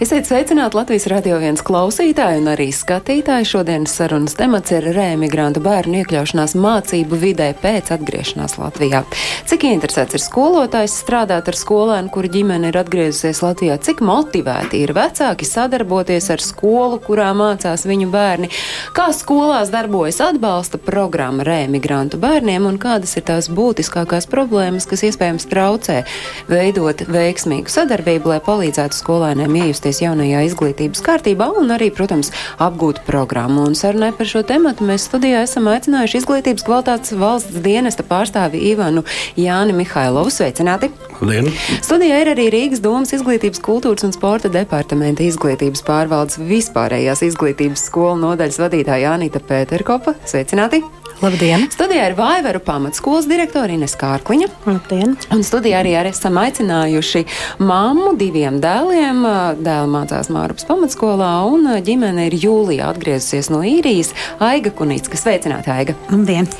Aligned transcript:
Esiet 0.00 0.26
sveicināti 0.26 0.74
Latvijas 0.74 1.04
radio 1.06 1.36
viens 1.38 1.60
klausītāji 1.62 2.40
un 2.40 2.48
arī 2.50 2.64
skatītāji. 2.74 3.46
Šodienas 3.46 3.92
sarunas 3.94 4.32
temats 4.34 4.72
ir 4.74 4.88
rēmigrantu 4.90 5.60
bērnu 5.62 6.00
iekļaušanās 6.00 6.56
mācību 6.58 7.18
vidē 7.22 7.52
pēc 7.62 7.92
atgriešanās 7.94 8.56
Latvijā. 8.58 9.04
Cik 9.46 9.68
interesēts 9.68 10.18
ir 10.18 10.22
skolotājs 10.24 10.96
strādāt 10.98 11.46
ar 11.46 11.58
skolēnu, 11.60 12.10
kura 12.10 12.30
ģimene 12.34 12.72
ir 12.72 12.78
atgriezusies 12.80 13.38
Latvijā? 13.44 13.76
Cik 13.86 14.02
motivēti 14.02 14.80
ir 14.82 14.96
vecāki 14.98 15.46
sadarboties 15.46 16.26
ar 16.34 16.42
skolu, 16.42 16.98
kurā 17.06 17.30
mācās 17.38 17.86
viņu 17.86 18.10
bērni? 18.10 18.50
Kā 18.98 19.06
skolās 19.14 19.70
darbojas 19.70 20.18
atbalsta 20.26 20.82
programma 20.82 21.46
rēmigrantu 21.46 22.18
bērniem 22.18 22.66
un 22.66 22.80
kādas 22.82 23.14
ir 23.14 23.28
tās 23.30 23.46
būtiskākās 23.46 24.26
problēmas, 24.26 24.90
kas 24.90 25.06
iespējams 25.06 25.46
traucē 25.54 26.02
veidot 26.50 27.06
veiksmīgu 27.06 27.70
sadarbību, 27.70 28.34
lai 28.34 28.42
palīdzētu 28.42 29.02
skolēniem 29.04 29.62
iejusties 29.62 29.84
jaunajā 30.02 30.40
izglītības 30.48 31.02
kārtībā 31.04 31.50
un 31.60 31.70
arī, 31.74 31.90
protams, 31.94 32.32
apgūt 32.62 33.02
programmu. 33.06 33.66
Un 33.68 33.76
sarunai 33.78 34.10
par 34.16 34.28
šo 34.30 34.42
tematu 34.46 34.86
mēs 34.88 35.06
studijā 35.10 35.44
esam 35.46 35.68
aicinājuši 35.72 36.20
izglītības 36.22 36.66
kvalitātes 36.66 37.14
valsts 37.20 37.60
dienesta 37.64 38.06
pārstāvi 38.06 38.62
Ivanu 38.72 39.04
Jāni 39.38 39.76
Mihailovu. 39.76 40.32
Sveicināti! 40.34 40.90
Labdien! 41.20 41.52
Studijā 41.84 42.24
ir 42.24 42.32
arī 42.34 42.48
Rīgas 42.54 42.82
domas 42.84 43.14
izglītības, 43.16 43.62
kultūras 43.64 44.06
un 44.08 44.16
sporta 44.16 44.50
departamenta 44.52 45.24
izglītības 45.26 45.84
pārvaldes 45.86 46.40
vispārējās 46.42 47.24
izglītības 47.30 47.88
skolu 47.90 48.18
nodaļas 48.26 48.60
vadītāja 48.64 49.14
Anita 49.14 49.42
Pēterkopa. 49.44 50.18
Sveicināti! 50.28 50.82
Labdien! 51.24 51.62
Studijā 51.72 52.10
ir 52.10 52.14
Vaivaru 52.18 52.60
pamatskolas 52.60 53.24
direktora 53.24 53.72
Ines 53.72 53.94
Kārkliņa. 53.96 54.44
Labdien! 54.68 55.14
Un 55.32 55.40
studijā 55.46 55.78
arī 55.80 55.94
ar 55.96 56.10
esam 56.10 56.36
aicinājuši 56.36 57.22
mammu 57.64 58.10
diviem 58.20 58.58
dēliem. 58.60 59.22
Dēls 59.64 59.88
mācās 59.88 60.28
Mārupas 60.28 60.66
pamatskolā, 60.68 61.30
un 61.48 61.64
ģimene 61.86 62.26
ir 62.28 62.36
jūlijā 62.42 62.90
atgriezusies 62.92 63.48
no 63.48 63.62
īrijas. 63.64 64.10
Aiga 64.36 64.68
Kunīcka, 64.76 65.16
sveicināta 65.16 65.72
Aiga! 65.78 65.94
Labdien! 66.10 66.50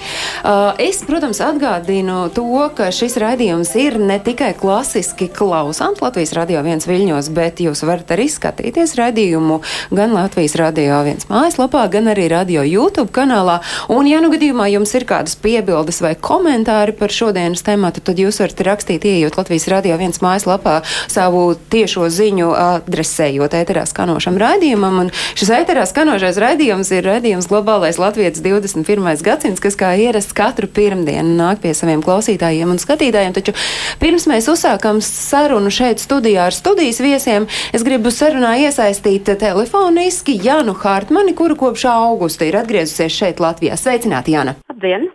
Uh, 0.41 0.73
Es, 0.81 1.03
protams, 1.05 1.43
atgādinu 1.45 2.31
to, 2.33 2.47
ka 2.79 2.89
šis 2.95 3.19
raidījums 3.21 3.75
ir 3.77 3.99
ne 4.01 4.17
tikai 4.25 4.55
klasiski 4.57 5.29
klausāms 5.29 6.01
Latvijas 6.01 6.33
radio 6.39 6.65
viens 6.65 6.89
viļņos, 6.89 7.31
bet 7.37 7.61
jūs 7.61 7.85
varat 7.85 8.17
arī 8.17 8.31
skatīties 8.33 8.97
raidījumu 8.97 9.61
gan 9.93 10.17
Latvijas 10.17 10.57
radio 10.57 11.03
viens 11.05 11.29
mājaslapā, 11.29 11.85
gan 11.93 12.09
arī 12.15 12.31
radio 12.33 12.65
YouTube 12.65 13.13
kanālā. 13.13 13.61
Un, 13.93 14.09
ja 14.09 14.25
nu 14.25 14.33
gadījumā 14.33 14.54
jums 14.71 14.95
ir 14.95 15.05
kādas 15.09 15.35
piebildes 15.41 16.01
vai 16.05 16.15
komentāri 16.15 16.95
par 16.97 17.13
šodienas 17.13 17.65
tematu, 17.67 18.03
tad 18.05 18.21
jūs 18.21 18.41
varat 18.43 18.63
rakstīt, 18.69 19.05
ieejot 19.09 19.39
Latvijas 19.39 19.67
radio 19.73 19.99
viens 20.01 20.21
mājaslapā 20.23 20.81
savu 21.11 21.43
tiešo 21.73 22.07
ziņu 22.13 22.53
adresējot 22.55 23.57
ēterā 23.59 23.85
skanošam 23.91 24.39
raidījumam. 24.41 25.01
Un 25.05 25.13
šis 25.39 25.51
ēterā 25.59 25.85
skanošais 25.91 26.39
raidījums 26.43 26.93
ir 26.95 27.07
raidījums 27.09 27.49
Globālais 27.51 27.99
Latvijas 28.01 28.43
21. 28.45 29.23
gadsimts, 29.27 29.63
kas 29.63 29.79
kā 29.81 29.93
ierasts 29.99 30.37
katru 30.37 30.71
pirmdienu 30.71 31.35
nāk 31.39 31.63
pie 31.65 31.75
saviem 31.77 32.03
klausītājiem 32.05 32.75
un 32.75 32.81
skatītājiem. 32.83 33.35
Taču 33.37 33.55
pirms 34.03 34.29
mēs 34.31 34.49
uzsākam 34.53 35.01
sarunu 35.05 35.73
šeit 35.75 36.03
studijā 36.03 36.49
ar 36.49 36.57
studijas 36.57 37.01
viesiem, 37.05 37.49
es 37.75 37.85
gribu 37.87 38.13
sarunā 38.15 38.55
iesaistīt 38.67 39.35
telefoniski 39.41 40.37
Janu 40.45 40.77
Hārtmani, 40.79 41.35
kuru 41.39 41.59
kopš 41.59 41.87
augusta 41.91 42.47
ir 42.49 42.59
atgriezusies 42.61 43.15
šeit 43.15 43.43
Latvijā. 43.43 43.79
Sveicināti, 43.81 44.34
Jana! 44.35 44.57
Labdien! 44.69 45.11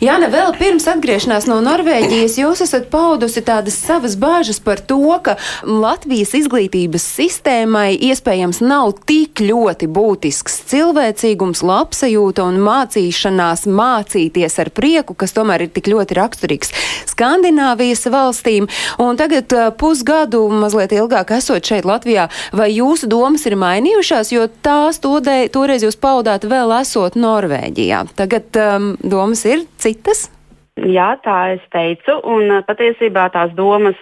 Jāna, 0.00 0.30
vēl 0.32 0.54
pirms 0.56 0.86
atgriešanās 0.88 1.46
no 1.48 1.58
Norvēģijas 1.64 2.36
jūs 2.40 2.62
esat 2.64 2.86
paudusi 2.92 3.42
tādas 3.44 3.76
savas 3.80 4.16
bāžas 4.20 4.58
par 4.60 4.80
to, 4.80 5.00
ka 5.24 5.36
Latvijas 5.68 6.34
izglītības 6.36 7.04
sistēmai 7.16 7.90
iespējams 8.08 8.62
nav 8.64 8.94
tik 9.08 9.40
ļoti 9.44 9.88
būtisks 9.92 10.58
cilvēcīgums, 10.72 11.60
labsajūta 11.64 12.46
un 12.48 12.60
mācīšanās 12.64 13.66
mācīties 13.68 14.58
ar 14.64 14.72
prieku, 14.76 15.16
kas 15.16 15.36
tomēr 15.36 15.66
ir 15.66 15.72
tik 15.76 15.92
ļoti 15.92 16.18
raksturīgs 16.20 16.72
Skandināvijas 17.12 18.04
valstīm. 18.12 18.68
Un 19.00 19.20
tagad 19.20 19.52
uh, 19.56 19.68
pusgadu, 19.76 20.46
mazliet 20.52 20.92
ilgāk 20.96 21.34
esot 21.36 21.64
šeit 21.64 21.88
Latvijā, 21.88 22.30
vai 22.56 22.70
jūsu 22.72 23.08
domas 23.12 23.44
ir 23.48 23.56
mainījušās, 23.60 24.32
jo 24.32 24.48
tās 24.64 25.00
todē, 25.04 25.38
toreiz 25.52 25.84
jūs 25.84 26.00
paudāt 26.00 26.48
vēl 26.48 26.72
esot 26.80 27.16
Norvēģijā. 27.20 28.04
Tagad 28.16 28.60
um, 28.60 28.92
domas 29.04 29.44
ir 29.48 29.65
citas? 29.82 30.30
Jā, 30.76 31.14
tā 31.24 31.54
es 31.54 31.62
teicu, 31.72 32.18
un 32.28 32.58
patiesībā 32.68 33.30
tās 33.32 33.54
domas 33.56 33.96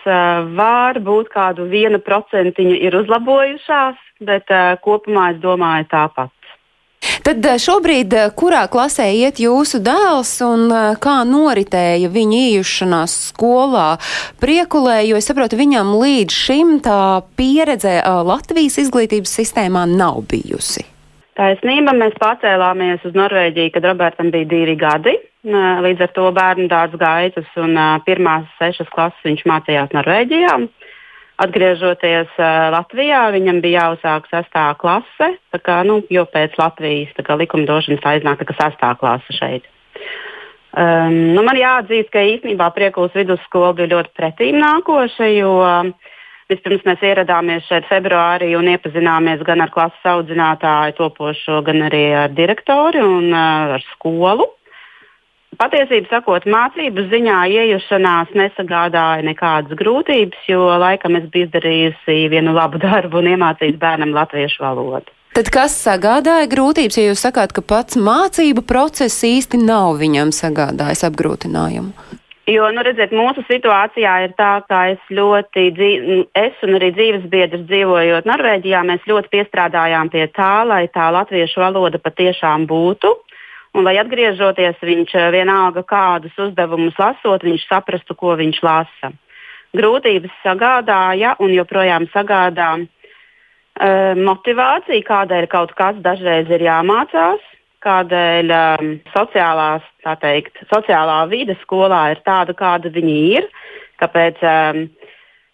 var 0.59 0.99
būt 0.99 1.29
kādu 1.31 1.69
vienu 1.71 2.01
procentiņu 2.03 2.81
ir 2.83 2.97
uzlabojušās, 2.99 4.01
bet 4.27 4.51
kopumā 4.83 5.29
es 5.37 5.39
domāju 5.45 5.87
tāpat. 5.93 6.33
Tad 7.25 7.47
šobrīd, 7.61 8.15
kurā 8.37 8.65
klasē 8.73 9.07
iet 9.15 9.39
jūsu 9.41 9.79
dēls 9.85 10.33
un 10.45 10.73
kā 11.01 11.15
noritēja 11.29 12.09
viņa 12.13 12.41
iejušanās 12.49 13.15
skolā 13.31 13.87
priekulē, 14.43 14.99
jo 15.09 15.21
es 15.21 15.29
saprotu, 15.29 15.59
viņam 15.61 15.93
līdz 16.01 16.39
šim 16.47 16.73
tā 16.85 17.23
pieredze 17.39 18.01
Latvijas 18.03 18.81
izglītības 18.83 19.37
sistēmā 19.41 19.85
nav 19.93 20.25
bijusi. 20.33 20.85
Taisnība, 21.39 21.95
mēs 21.99 22.19
pārcēlāmies 22.23 23.07
uz 23.09 23.17
Norvēģiju, 23.19 23.73
kad 23.75 23.89
Robertam 23.89 24.35
bija 24.35 24.51
divi 24.51 24.77
gadi. 24.79 25.17
Līdz 25.45 26.07
ar 26.07 26.13
to 26.17 26.31
bērnu 26.33 26.71
dārza 26.73 26.97
gaitas 26.97 27.49
un 27.61 27.77
pirmās 28.07 28.49
sešas 28.57 28.89
klases 28.89 29.27
viņš 29.27 29.45
mācījās 29.51 29.93
Norvēģijā. 29.93 30.55
Atgriežoties 31.45 32.37
Latvijā, 32.73 33.27
viņam 33.35 33.59
bija 33.61 33.83
jāuzsāk 33.83 34.31
sestā 34.31 34.69
klase, 34.79 35.35
kā, 35.67 35.83
nu, 35.85 35.99
jo 36.09 36.25
pēc 36.31 36.55
Latvijas 36.57 37.13
kā, 37.27 37.37
likumdošanas 37.37 38.07
aiznāk 38.07 38.47
tā 38.47 38.57
sestā 38.57 38.95
klase 39.01 39.37
šeit. 39.37 39.67
Um, 40.75 41.35
nu, 41.37 41.43
man 41.47 41.59
jāatzīst, 41.59 42.09
ka 42.11 42.23
īstenībā 42.25 42.67
Priekulas 42.75 43.15
vidusskola 43.15 43.75
bija 43.79 43.93
ļoti 43.93 44.11
pretīm 44.17 44.57
nākoša, 44.59 45.29
jo 45.37 45.53
vispirms 46.51 46.83
mēs 46.89 47.05
ieradāmies 47.07 47.69
šeit 47.69 47.87
februārī 47.87 48.55
un 48.59 48.67
iepazināmies 48.73 49.45
gan 49.47 49.63
ar 49.63 49.71
klases 49.75 50.09
audzinātāju 50.17 50.97
topošo, 50.99 51.61
gan 51.67 51.85
arī 51.91 52.09
ar 52.25 52.35
direktoru 52.35 53.05
un 53.21 53.31
uh, 53.31 53.77
ar 53.77 53.87
skolu. 53.93 54.49
Patiesībā 55.61 56.09
sakot, 56.11 56.47
mācību 56.49 57.07
ziņā 57.11 57.41
iejušanās 57.53 58.33
nesagādāja 58.39 59.25
nekādas 59.27 59.77
grūtības, 59.79 60.47
jo 60.49 60.71
laikam 60.81 61.19
es 61.21 61.29
biju 61.33 61.49
izdarījusi 61.49 62.17
vienu 62.33 62.55
labu 62.57 62.81
darbu 62.83 63.21
un 63.21 63.31
iemācījis 63.35 63.79
bērnam 63.83 64.15
latviešu 64.17 64.65
valodu. 64.65 65.13
Tad 65.35 65.51
kas 65.51 65.75
sagādāja 65.83 66.47
grūtības, 66.51 66.99
ja 66.99 67.09
jūs 67.09 67.25
sakāt, 67.27 67.53
ka 67.55 67.63
pats 67.67 67.99
mācību 67.99 68.63
process 68.67 69.25
īsti 69.27 69.59
nav 69.65 69.99
viņam 69.99 70.31
sagādājis 70.35 71.03
apgrūtinājumu? 71.11 72.21
Jo, 72.45 72.67
nu, 72.77 72.83
redziet, 72.85 73.13
mūsu 73.17 73.41
situācijā 73.49 74.15
ir 74.27 74.35
tā, 74.37 74.59
ka 74.69 74.83
es 74.93 75.13
ļoti, 75.17 75.63
dzīv, 75.79 76.09
es 76.37 76.65
un 76.67 76.77
arī 76.77 76.91
dzīves 76.93 77.25
biedrs 77.33 77.63
dzīvojot 77.71 78.29
Norvēģijā, 78.29 78.83
mēs 78.85 79.07
ļoti 79.09 79.31
piestrādājām 79.33 80.11
pie 80.13 80.27
tā, 80.37 80.53
lai 80.69 80.83
tā 80.93 81.09
latviešu 81.17 81.63
valoda 81.63 82.01
patiešām 82.05 82.67
būtu. 82.69 83.15
Un, 83.75 83.83
lai 83.83 83.97
atgriežoties, 83.99 84.79
viņš 84.87 85.17
vienalga 85.35 85.83
kādus 85.83 86.35
uzdevumus 86.39 86.95
lasot, 87.01 87.43
viņš 87.43 87.65
saprastu, 87.67 88.15
ko 88.15 88.37
viņš 88.39 88.61
lasa. 88.63 89.11
Grūtības 89.75 90.35
sagādāja 90.45 91.35
un 91.43 91.51
joprojām 91.51 92.07
sagādā 92.13 92.69
uh, 92.79 94.13
motivācija, 94.15 95.03
kādēļ 95.09 95.49
kaut 95.51 95.75
kas 95.75 95.99
dažreiz 96.05 96.53
ir 96.55 96.63
jāmācās, 96.69 97.43
kādēļ 97.85 98.53
um, 98.55 98.93
sociālās, 99.11 99.83
teikt, 100.23 100.63
sociālā 100.71 101.19
vide 101.33 101.59
skolā 101.65 102.05
ir 102.15 102.23
tāda, 102.27 102.55
kāda 102.57 102.93
viņi 102.95 103.17
ir, 103.41 103.49
kāpēc, 104.03 104.39
um, 104.47 104.87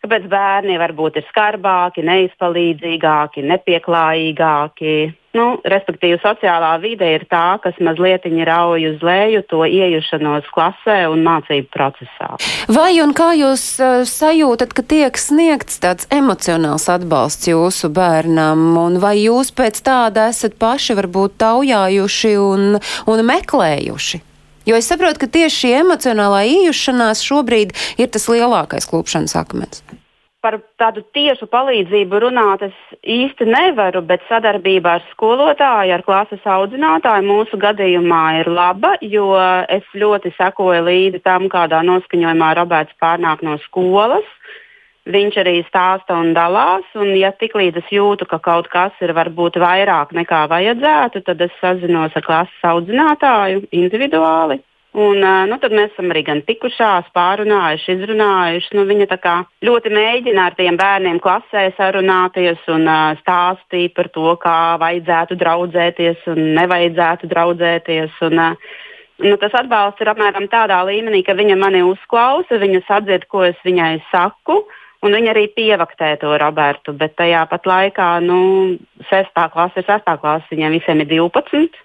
kāpēc 0.04 0.28
bērni 0.28 0.76
varbūt 0.80 1.16
ir 1.22 1.26
skarbāki, 1.30 2.04
neizpalīdzīgāki, 2.06 3.46
nepieklājīgāki. 3.48 4.94
Nu, 5.30 5.60
respektīvi, 5.62 6.16
sociālā 6.24 6.72
vide 6.82 7.06
ir 7.14 7.22
tā, 7.30 7.60
kas 7.62 7.76
mazliet 7.78 8.24
rauj 8.48 8.86
uz 8.88 9.02
leju 9.06 9.42
to 9.46 9.60
iejušanos 9.62 10.48
klasē 10.50 11.04
un 11.06 11.22
mācību 11.22 11.68
procesā. 11.70 12.34
Vai 12.66 12.98
un 12.98 13.14
kā 13.14 13.30
jūs 13.38 13.62
uh, 13.78 14.02
sajūtat, 14.02 14.74
ka 14.74 14.82
tiek 14.82 15.14
sniegts 15.14 15.78
tāds 15.78 16.10
emocionāls 16.10 16.88
atbalsts 16.90 17.46
jūsu 17.46 17.92
bērnam, 17.94 18.74
un 18.82 18.98
vai 18.98 19.20
jūs 19.20 19.54
pēc 19.54 19.78
tāda 19.86 20.26
esat 20.34 20.58
paši 20.58 20.98
varbūt 20.98 21.38
taujājuši 21.38 22.34
un, 22.42 22.80
un 23.06 23.24
meklējuši? 23.30 24.24
Jo 24.66 24.82
es 24.82 24.90
saprotu, 24.90 25.22
ka 25.22 25.30
tieši 25.30 25.56
šī 25.62 25.72
emocionālā 25.84 26.42
iejušanās 26.50 27.22
šobrīd 27.22 27.72
ir 28.02 28.10
tas 28.10 28.26
lielākais 28.26 28.90
klupšanas 28.90 29.38
akmens. 29.38 29.86
Par 30.44 30.56
tādu 30.80 31.02
tiešu 31.14 31.46
palīdzību 31.52 32.20
runāt 32.24 32.64
es 32.64 32.76
īsti 33.04 33.46
nevaru, 33.48 34.02
bet 34.06 34.24
sadarbība 34.28 34.96
ar 34.96 35.04
skolotāju, 35.12 35.94
ar 35.96 36.04
klases 36.06 36.46
audzinātāju 36.48 37.26
mūsu 37.28 37.60
gadījumā 37.60 38.22
ir 38.40 38.50
laba, 38.52 38.94
jo 39.02 39.34
es 39.68 39.84
ļoti 39.94 40.32
sekoju 40.38 40.86
līdzi 40.88 41.22
tam, 41.26 41.48
kādā 41.52 41.82
noskaņojumā 41.86 42.54
Roberts 42.60 42.96
pārnāk 43.02 43.44
no 43.46 43.58
skolas. 43.66 44.26
Viņš 45.10 45.36
arī 45.40 45.54
stāsta 45.66 46.14
un 46.20 46.34
dalās, 46.36 46.84
un 46.94 47.14
ja 47.16 47.32
tiklīdz 47.32 47.80
es 47.80 47.92
jūtu, 47.92 48.28
ka 48.28 48.38
kaut 48.44 48.68
kas 48.72 48.96
ir 49.00 49.14
varbūt 49.16 49.56
vairāk 49.58 50.12
nekā 50.16 50.44
vajadzētu, 50.52 51.24
tad 51.26 51.40
es 51.40 51.54
sazinos 51.60 52.16
ar 52.16 52.26
klases 52.26 52.66
audzinātāju 52.72 53.64
individuāli 53.72 54.60
Un, 54.90 55.22
nu, 55.22 55.56
tad 55.62 55.70
mēs 55.70 55.92
esam 55.92 56.10
arī 56.10 56.24
gan 56.26 56.40
tikušās, 56.42 57.12
pārunājuši, 57.14 57.94
izrunājuši. 57.94 58.72
Nu, 58.74 58.82
viņa 58.88 59.06
ļoti 59.62 59.92
mēģina 59.94 60.46
ar 60.48 60.56
tiem 60.58 60.74
bērniem 60.80 61.20
klasē 61.22 61.68
sarunāties 61.76 62.58
un 62.74 62.88
stāstīt 63.20 63.94
par 63.94 64.08
to, 64.10 64.34
kā 64.42 64.74
vajadzētu 64.82 65.38
draudzēties 65.38 66.26
un 66.34 66.40
nevajadzētu 66.58 67.30
draudzēties. 67.30 68.16
Un, 68.26 68.42
nu, 69.22 69.36
tas 69.38 69.54
atbalsts 69.62 70.02
ir 70.02 70.10
apmēram 70.10 70.50
tādā 70.50 70.80
līmenī, 70.88 71.22
ka 71.22 71.38
viņa 71.38 71.58
mani 71.60 71.84
uzklausa, 71.86 72.58
viņa 72.58 72.82
sadzird, 72.88 73.28
ko 73.30 73.44
es 73.46 73.58
viņai 73.62 74.00
saku. 74.10 74.64
Un 75.06 75.14
viņa 75.14 75.30
arī 75.32 75.46
pievaktē 75.54 76.16
to 76.20 76.34
Robertu, 76.36 76.92
bet 76.92 77.14
tajā 77.16 77.46
pat 77.48 77.64
laikā, 77.64 78.08
nu, 78.26 78.40
sestā 79.08 79.46
klase 79.54 79.80
ir 79.80 79.86
sestā 79.86 80.18
klase, 80.20 80.50
viņiem 80.50 80.74
visiem 80.76 81.00
ir 81.06 81.08
12. 81.14 81.78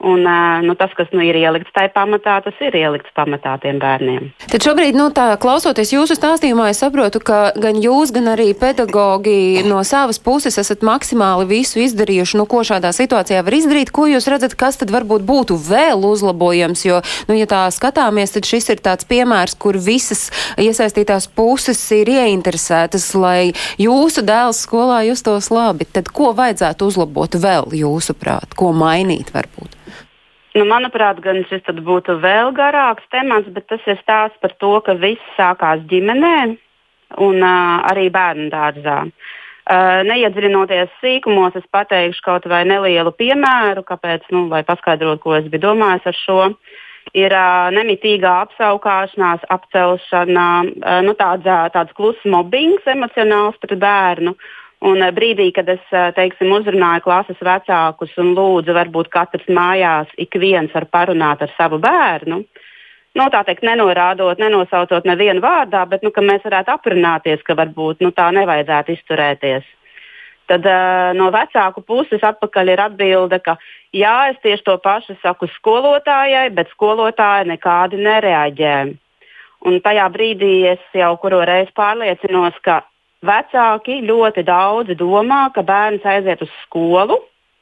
Un, 0.00 0.24
nu, 0.64 0.74
tas, 0.80 0.92
kas 0.96 1.10
nu, 1.12 1.20
ir 1.20 1.36
ielikts 1.36 1.74
tajā 1.76 1.90
pamatā, 1.92 2.38
tas 2.40 2.56
ir 2.64 2.72
ielikts 2.78 3.12
pamatā 3.12 3.58
tiem 3.60 3.76
bērniem. 3.82 4.30
Tad 4.48 4.64
šobrīd, 4.64 4.96
nu, 4.96 5.10
tā, 5.12 5.34
klausoties 5.40 5.90
jūsu 5.92 6.14
stāstījumā, 6.16 6.70
es 6.72 6.78
saprotu, 6.80 7.20
ka 7.20 7.40
gan 7.60 7.76
jūs, 7.84 8.08
gan 8.16 8.30
arī 8.32 8.46
pedagogi 8.56 9.60
no 9.68 9.82
savas 9.84 10.16
puses 10.16 10.56
esat 10.62 10.80
maksimāli 10.88 11.44
visu 11.50 11.82
izdarījuši, 11.84 12.38
nu, 12.40 12.46
ko 12.48 12.62
šādā 12.64 12.94
situācijā 12.96 13.42
var 13.44 13.56
izdarīt. 13.58 13.92
Ko 13.92 14.06
jūs 14.08 14.28
redzat, 14.32 14.54
kas 14.56 14.80
tad 14.80 14.92
varbūt 14.94 15.26
būtu 15.28 15.58
vēl 15.66 16.00
uzlabojams? 16.08 16.86
Jo, 16.88 17.02
nu, 17.28 17.36
ja 17.36 17.44
tā 17.50 17.66
skatāmies, 17.68 18.32
tad 18.32 18.48
šis 18.48 18.72
ir 18.72 18.80
tāds 18.80 19.04
piemērs, 19.10 19.58
kur 19.60 19.76
visas 19.76 20.30
iesaistītās 20.56 21.28
puses 21.36 21.82
ir 21.98 22.08
ieinteresētas, 22.14 23.10
lai 23.20 23.52
jūsu 23.76 24.24
dēls 24.24 24.64
skolā 24.64 25.02
justos 25.10 25.52
labi. 25.52 25.84
Tad 25.84 26.08
ko 26.08 26.32
vajadzētu 26.40 26.88
uzlabot 26.88 27.36
vēl 27.36 27.76
jūsuprāt? 27.82 28.56
Ko 28.56 28.72
mainīt 28.72 29.34
varbūt? 29.36 29.76
Nu, 30.50 30.64
manuprāt, 30.66 31.20
gan 31.22 31.44
šis 31.46 31.62
būtu 31.86 32.16
vēl 32.22 32.50
garāks 32.56 33.06
temats, 33.14 33.46
bet 33.54 33.68
tas 33.70 33.84
ir 33.86 34.00
stāsts 34.00 34.40
par 34.42 34.56
to, 34.58 34.72
ka 34.82 34.96
viss 34.98 35.36
sākās 35.36 35.84
ģimenē 35.90 36.56
un 37.22 37.38
uh, 37.38 37.76
arī 37.90 38.08
bērnu 38.10 38.48
dārzā. 38.50 39.04
Uh, 39.70 40.00
neiedziļinoties 40.08 40.90
sīkumos, 40.98 41.54
es 41.54 41.66
pateikšu 41.70 42.24
kaut 42.26 42.48
vai 42.50 42.64
nelielu 42.66 43.12
piemēru, 43.14 43.84
kāpēc, 43.86 44.26
nu, 44.34 44.48
lai 44.50 44.64
paskaidrotu, 44.66 45.22
ko 45.22 45.36
es 45.38 45.46
biju 45.52 45.68
domājis 45.68 46.10
ar 46.10 46.18
šo. 46.18 46.40
Ir 47.14 47.34
uh, 47.34 47.70
nemitīgā 47.74 48.32
apsaukāšanās, 48.48 49.46
apcelšana, 49.54 50.48
uh, 50.66 50.98
nu, 51.06 51.14
tāds, 51.18 51.46
tāds 51.46 51.94
kluss 51.94 52.26
mobbings 52.26 52.90
emocionāls 52.90 53.58
pret 53.62 53.78
bērnu. 53.78 54.34
Uh, 54.34 54.59
Un 54.80 55.02
eh, 55.04 55.12
brīdī, 55.12 55.50
kad 55.52 55.68
es 55.68 55.82
eh, 55.92 56.08
teiksim, 56.16 56.52
uzrunāju 56.56 57.04
klases 57.04 57.40
vecākus 57.44 58.14
un 58.22 58.32
lūdzu, 58.36 58.72
varbūt 58.76 59.10
katrs 59.12 59.48
mājās 59.52 60.12
ik 60.16 60.38
viens 60.40 60.72
var 60.72 60.86
parunāt 60.88 61.42
ar 61.44 61.52
savu 61.58 61.80
bērnu, 61.82 62.40
nu, 63.18 63.26
tā 63.34 63.42
teikt, 63.44 63.66
nenorādot, 63.66 64.40
nenosaucot 64.40 65.08
nevienu 65.08 65.42
vārdā, 65.44 65.84
bet 65.90 66.06
nu, 66.06 66.12
mēs 66.24 66.46
varētu 66.46 66.72
aprunāties, 66.72 67.44
ka 67.44 67.58
varbūt 67.58 68.00
nu, 68.04 68.12
tā 68.16 68.30
nevajadzētu 68.32 68.96
izturēties. 68.96 69.68
Tad 70.50 70.64
uh, 70.66 71.12
no 71.14 71.28
vecāku 71.30 71.82
puses 71.86 72.24
atpakaļ 72.26 72.72
ir 72.72 72.80
atbilde, 72.82 73.38
ka 73.38 73.54
jā, 73.94 74.32
es 74.32 74.38
tieši 74.42 74.64
to 74.66 74.74
pašu 74.82 75.14
saku 75.22 75.46
skolotājai, 75.60 76.48
bet 76.56 76.72
skolotāja 76.72 77.44
nekādi 77.46 78.00
nereaģē. 78.02 78.74
Un 79.70 79.78
tajā 79.84 80.08
brīdī 80.10 80.54
es 80.72 80.82
jau 80.96 81.12
kuru 81.22 81.44
reizi 81.46 81.70
pārliecinos, 81.76 82.56
ka 82.64 82.80
Vecāki 83.26 83.98
ļoti 84.08 84.44
daudzi 84.48 84.96
domā, 84.96 85.50
ka 85.52 85.62
bērns 85.66 86.04
aiziet 86.08 86.40
uz 86.40 86.52
skolu, 86.64 87.18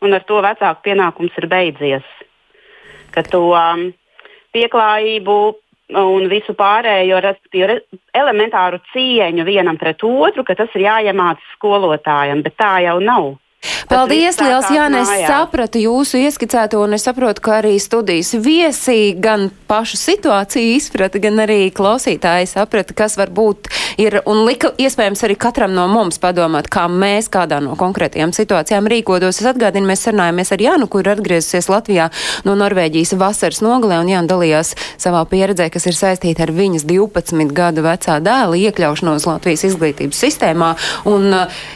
un 0.06 0.14
ar 0.14 0.22
to 0.28 0.38
vecāku 0.44 0.84
pienākums 0.86 1.34
ir 1.40 1.48
beidzies. 1.50 2.12
Ka 3.10 3.24
to 3.26 3.48
um, 3.58 3.88
pieklājību 4.54 5.38
un 5.98 6.28
visu 6.30 6.54
pārējo, 6.54 7.18
respektīvi, 7.24 7.80
elementāru 8.14 8.78
cieņu 8.92 9.46
vienam 9.48 9.80
pret 9.80 10.04
otru, 10.04 10.44
ka 10.44 10.54
tas 10.54 10.74
ir 10.76 10.84
jāiemācās 10.86 11.54
skolotājam, 11.56 12.44
bet 12.44 12.58
tā 12.60 12.76
jau 12.84 12.98
nav. 13.02 13.32
Paldies, 13.88 14.36
liels 14.38 14.68
Jānis, 14.70 15.08
es 15.10 15.26
sapratu 15.26 15.80
jūsu 15.82 16.20
ieskicēto 16.22 16.78
un 16.84 16.94
es 16.94 17.02
saprotu, 17.08 17.42
ka 17.42 17.56
arī 17.58 17.72
studijas 17.82 18.30
viesī 18.38 19.16
gan 19.18 19.48
pašu 19.66 19.98
situāciju 19.98 20.76
izprata, 20.76 21.18
gan 21.18 21.40
arī 21.42 21.72
klausītāji 21.74 22.46
saprata, 22.52 22.94
kas 22.94 23.16
varbūt 23.18 23.66
ir 23.98 24.20
un 24.30 24.44
lika 24.46 24.70
iespējams 24.78 25.24
arī 25.26 25.34
katram 25.40 25.74
no 25.74 25.88
mums 25.90 26.20
padomāt, 26.22 26.68
kā 26.70 26.84
mēs 26.92 27.26
kādā 27.32 27.58
no 27.64 27.74
konkrētajām 27.80 28.34
situācijām 28.36 28.86
rīkodos. 28.92 29.40
Es 29.42 29.50
atgādinu, 29.50 29.90
mēs 29.90 30.06
sarunājamies 30.06 30.54
ar 30.54 30.62
Jānu, 30.62 30.86
kur 30.92 31.10
atgriezusies 31.10 31.70
Latvijā 31.72 32.10
no 32.46 32.54
Norvēģijas 32.60 33.16
vasaras 33.18 33.62
nogalē 33.64 33.98
un 34.04 34.12
Jāna 34.12 34.30
dalījās 34.30 34.74
savā 35.00 35.24
pieredzē, 35.32 35.66
kas 35.74 35.88
ir 35.90 35.98
saistīta 35.98 36.46
ar 36.46 36.54
viņas 36.54 36.86
12 36.86 37.56
gadu 37.56 37.82
vecā 37.88 38.20
dēla 38.22 38.62
iekļaušanos 38.68 39.26
Latvijas 39.32 39.66
izglītības 39.72 40.22
sistēmā. 40.28 40.74
Un, 41.10 41.32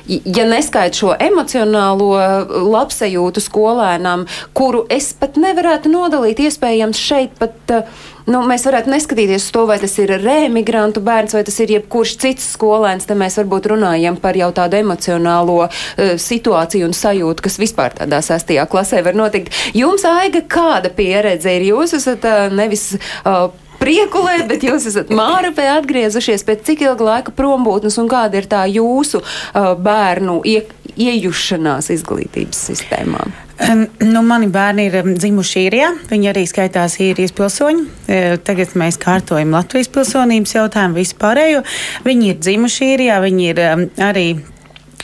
ja 0.06 0.46
neskait 0.46 0.94
šo 1.00 1.16
emocionālo 1.16 1.71
emocionālo 1.72 2.68
labsajūtu 2.72 3.40
skolēnam, 3.40 4.26
kuru 4.54 4.86
es 4.90 5.12
pat 5.12 5.36
nevarētu 5.36 5.90
nodalīt. 5.92 6.40
Iespējams, 6.42 6.98
šeit 6.98 7.38
pat 7.38 7.54
uh, 7.72 7.86
nu, 8.26 8.42
mēs 8.46 8.66
varētu 8.66 8.90
neskatīties 8.92 9.46
uz 9.46 9.52
to, 9.54 9.64
vai 9.66 9.78
tas 9.80 9.96
ir 9.98 10.12
remigrantu 10.22 11.00
bērns 11.00 11.34
vai 11.34 11.44
tas 11.44 11.58
ir 11.60 11.72
jebkurš 11.76 12.16
cits 12.18 12.52
skolēns. 12.56 13.06
Te 13.06 13.14
mēs 13.14 13.38
varbūt 13.40 13.70
runājam 13.72 14.18
par 14.20 14.36
jau 14.36 14.52
tādu 14.52 14.80
emocionālo 14.82 15.64
uh, 15.66 16.14
situāciju 16.16 16.90
un 16.90 16.96
sajūtu, 16.96 17.42
kas 17.42 17.58
vispār 17.62 17.96
tādā 17.96 18.22
sastajā 18.22 18.66
klasē 18.68 19.02
var 19.04 19.18
notikt. 19.18 19.52
Jums, 19.74 20.04
Aiga, 20.04 20.44
kāda 20.44 20.92
pieredze 20.92 21.56
ir? 21.56 21.68
Jūs 21.72 21.96
esat 21.98 22.28
uh, 22.28 22.46
nevis. 22.52 22.92
Uh, 23.24 23.50
priekulē, 23.82 24.36
bet 24.46 24.62
jūs 24.66 24.86
esat 24.90 25.10
Mārupē 25.14 25.66
atgriezušies 25.76 26.44
pēc 26.46 26.64
cik 26.68 26.84
ilga 26.86 27.08
laika 27.08 27.34
prombūtnes 27.34 27.98
un 28.02 28.10
kāda 28.10 28.38
ir 28.38 28.48
tā 28.50 28.62
jūsu 28.70 29.22
uh, 29.22 29.72
bērnu 29.74 30.38
ie, 30.48 30.60
iejušanās 31.00 31.90
izglītības 31.94 32.60
sistēmā? 32.70 33.24
Um, 33.62 33.84
nu, 34.00 34.22
mani 34.26 34.48
bērni 34.50 34.88
ir 34.88 34.96
dzimuši 35.06 35.66
īrijā. 35.68 35.90
Viņi 36.10 36.30
arī 36.32 36.44
skaitās 36.50 36.96
īrijas 37.02 37.34
pilsoņi. 37.36 37.84
Uh, 37.84 38.36
tagad 38.44 38.74
mēs 38.78 38.98
kārtojam 39.02 39.54
Latvijas 39.54 39.90
pilsonības 39.92 40.56
jautājumu 40.56 40.98
vispārējo. 40.98 41.62
Viņi 42.06 42.32
ir 42.32 42.40
dzimuši 42.42 42.90
īrijā, 42.96 43.20
viņi 43.22 43.48
ir 43.52 43.62
um, 43.68 43.84
arī 44.02 44.26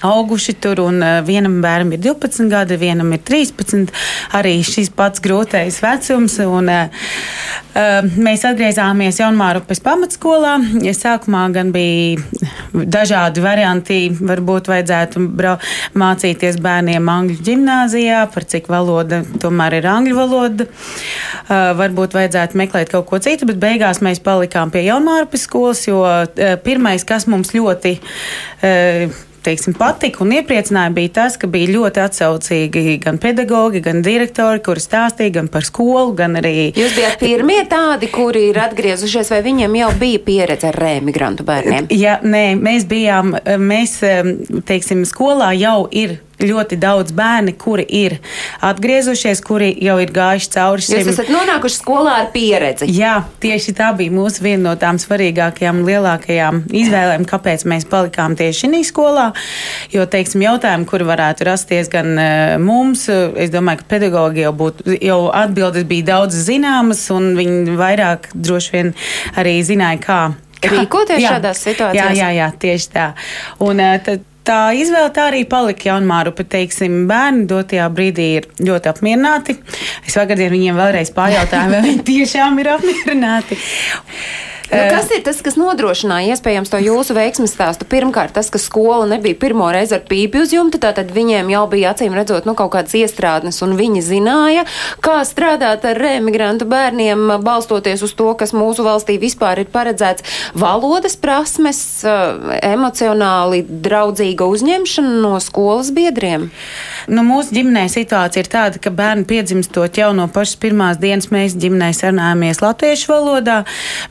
auguši 0.07 0.55
tur, 0.63 0.83
un 0.85 1.03
uh, 1.03 1.19
vienam 1.27 1.59
bērnam 1.65 1.95
ir 1.97 2.03
12 2.05 2.51
gadi, 2.53 2.79
vienam 2.81 3.13
ir 3.17 3.23
13. 3.27 3.93
Arī 4.39 4.59
šis 4.67 4.91
pats 4.95 5.23
grūtais 5.25 5.81
vecums. 5.83 6.39
Un, 6.45 6.71
uh, 6.73 8.09
mēs 8.19 8.43
atgriezāmies 8.49 9.21
Jaunmārupas 9.21 9.81
pamatskolā. 9.85 10.57
Ja 10.85 10.95
sākumā 10.97 11.45
gan 11.55 11.71
bija 11.75 12.19
dažādi 12.73 13.43
varianti, 13.45 13.99
varbūt 14.19 14.71
vajadzētu 14.71 15.23
mācīties 15.99 16.59
bērniem 16.63 17.09
angļu 17.13 17.39
gimnāzijā, 17.47 18.25
par 18.35 18.47
cik 18.49 18.71
valoda 18.73 19.23
tomēr 19.43 19.79
ir 19.81 19.89
angļu 19.91 20.19
valoda. 20.19 20.69
Uh, 21.49 21.71
varbūt 21.79 22.19
vajadzētu 22.19 22.59
meklēt 22.61 22.93
kaut 22.93 23.09
ko 23.11 23.23
citu, 23.23 23.49
bet 23.49 23.61
beigās 23.63 24.03
mēs 24.05 24.23
palikām 24.25 24.73
pie 24.75 24.87
Jaunmārupas 24.89 25.47
skolas, 25.49 25.87
jo 25.89 26.03
uh, 26.05 26.27
pirmais, 26.65 27.07
kas 27.09 27.29
mums 27.31 27.55
ļoti 27.57 27.99
uh, 27.99 29.25
teiksim, 29.49 29.77
patika 29.79 30.23
un 30.25 30.35
iepriecināja, 30.37 30.93
bija 30.95 31.15
tas, 31.21 31.39
ka 31.41 31.49
bija 31.51 31.73
ļoti 31.73 32.03
atsaucīgi 32.05 32.99
gan 33.05 33.21
pedagogi, 33.23 33.83
gan 33.85 34.03
direktori, 34.05 34.63
kuri 34.65 34.85
stāstīja 34.85 35.39
gan 35.41 35.51
par 35.53 35.67
skolu, 35.67 36.13
gan 36.19 36.39
arī. 36.41 36.71
Jūs 36.77 36.97
bijat 36.99 37.19
pirmie 37.23 37.61
tādi, 37.71 38.11
kuri 38.13 38.49
ir 38.53 38.61
atgriezušies, 38.69 39.33
vai 39.35 39.43
viņiem 39.47 39.81
jau 39.81 39.91
bija 40.01 40.23
pieredze 40.25 40.71
ar 40.71 40.81
remigrantu 40.85 41.47
bērniem? 41.49 41.91
Jā, 41.95 42.19
nē, 42.23 42.47
mēs 42.61 42.89
bijām, 42.91 43.37
mēs, 43.63 43.99
teiksim, 44.69 45.05
skolā 45.09 45.55
jau 45.59 45.87
ir 45.91 46.19
ļoti 46.43 46.79
daudz 46.81 47.13
bērni, 47.17 47.55
kuri 47.59 47.85
ir 47.89 48.19
atgriezušies, 48.65 49.43
kuri 49.45 49.71
jau 49.83 49.99
ir 50.03 50.13
gājuši 50.15 50.51
cauri 50.55 50.85
šim. 50.85 51.01
Jūs 51.01 51.13
esat 51.15 51.33
nonākuši 51.33 51.81
skolā 51.81 52.17
ar 52.23 52.31
pieredzi. 52.35 52.89
Jā, 52.95 53.21
tieši 53.43 53.75
tā 53.79 53.91
bija 53.99 54.15
mūsu 54.15 54.45
viena 54.45 54.71
no 54.71 54.75
tām 54.81 55.01
svarīgākajām 55.03 55.83
lielākajām 55.87 56.63
izvēlēm, 56.83 57.27
kāpēc 57.29 57.67
mēs 57.71 57.89
palikām 57.91 58.37
tieši 58.39 58.69
šī 58.69 58.83
skolā. 58.89 59.29
Jo, 59.95 60.07
teiksim, 60.11 60.45
jautājumi, 60.47 60.89
kuri 60.89 61.07
varētu 61.09 61.49
rasties 61.49 61.91
gan 61.93 62.15
uh, 62.15 62.57
mums, 62.63 63.09
es 63.11 63.53
domāju, 63.55 63.83
ka 63.83 63.93
pedagogi 63.97 64.45
jau 64.47 64.55
būtu, 64.57 64.99
jau 65.03 65.21
atbildes 65.35 65.87
bija 65.89 66.13
daudz 66.15 66.43
zināmas, 66.49 67.07
un 67.15 67.33
viņi 67.39 67.79
vairāk 67.79 68.31
droši 68.35 68.77
vien 68.77 68.93
arī 69.39 69.59
zināja, 69.67 70.03
kā 70.05 70.21
rīkoties 70.67 71.23
Jā. 71.23 71.37
šādās 71.37 71.61
situācijās? 71.63 72.17
Jā, 72.17 72.31
jā, 72.31 72.31
jā 72.41 72.49
tieši 72.59 72.91
tā. 72.95 73.07
Un, 73.65 73.81
eh, 73.81 73.99
tad, 74.05 74.25
Tā 74.49 74.71
izvēle 74.73 75.11
tā 75.13 75.27
arī 75.29 75.43
palika 75.45 75.91
jaunmāru, 75.91 76.33
bet, 76.39 76.49
teiksim, 76.55 77.03
bērni 77.11 77.45
dotajā 77.51 77.85
brīdī 77.93 78.29
ir 78.39 78.47
ļoti 78.65 78.89
apmierināti. 78.89 79.59
Es 80.09 80.17
vakardien 80.17 80.55
viņiem 80.55 80.79
vēlreiz 80.79 81.13
pajautāju, 81.17 81.75
vai 81.75 81.83
viņi 81.85 82.05
tiešām 82.07 82.57
ir 82.63 82.71
apmierināti. 82.79 83.59
Nu, 84.69 84.81
kas 84.93 85.09
ir 85.17 85.23
tas, 85.25 85.39
kas 85.45 85.57
nodrošināja 85.57 86.35
iespējams 86.35 86.69
to 86.69 86.81
jūsu 86.83 87.15
veiksmes 87.17 87.55
stāstu? 87.57 87.87
Pirmkārt, 87.89 88.35
tas, 88.37 88.51
ka 88.53 88.61
skola 88.61 89.07
nebija 89.09 89.39
pirmo 89.41 89.71
reizi 89.73 89.97
ar 89.97 90.03
pīpi 90.05 90.43
uz 90.43 90.53
jumta, 90.53 90.81
tātad 90.83 91.09
viņiem 91.15 91.49
jau 91.55 91.63
bija 91.73 91.95
acīm 91.95 92.13
redzot 92.17 92.45
nu, 92.45 92.53
kaut 92.59 92.75
kādas 92.75 92.93
iestrādnes, 92.99 93.63
un 93.65 93.73
viņi 93.79 94.03
zināja, 94.05 94.67
kā 95.05 95.23
strādāt 95.25 95.87
ar 95.89 95.97
remigrantu 95.97 96.69
bērniem, 96.69 97.39
balstoties 97.47 98.05
uz 98.05 98.13
to, 98.19 98.29
kas 98.37 98.53
mūsu 98.57 98.85
valstī 98.85 99.17
vispār 99.21 99.63
ir 99.65 99.71
paredzēts. 99.73 100.27
Valodas 100.59 101.17
prasmes, 101.17 101.81
eh, 102.05 102.61
emocionāli 102.69 103.65
draudzīga 103.65 104.45
uzņemšana 104.53 105.17
no 105.23 105.39
skolas 105.41 105.91
biedriem. 105.97 106.51
Nu, 107.09 107.25
mūsu 107.25 107.57
ģimenē 107.57 107.87
situācija 107.89 108.45
ir 108.45 108.53
tāda, 108.53 108.83
ka 108.85 108.93
bērni 108.93 109.25
piedzimstot 109.25 109.97
jau 109.97 110.13
no 110.13 110.29
pašas 110.29 110.61
pirmās 110.61 111.01
dienas 111.01 111.31
mēs 111.33 111.57
ģimenē 111.57 111.89
sarunājamies 111.97 112.61
latviešu 112.61 113.09
valodā. 113.15 113.63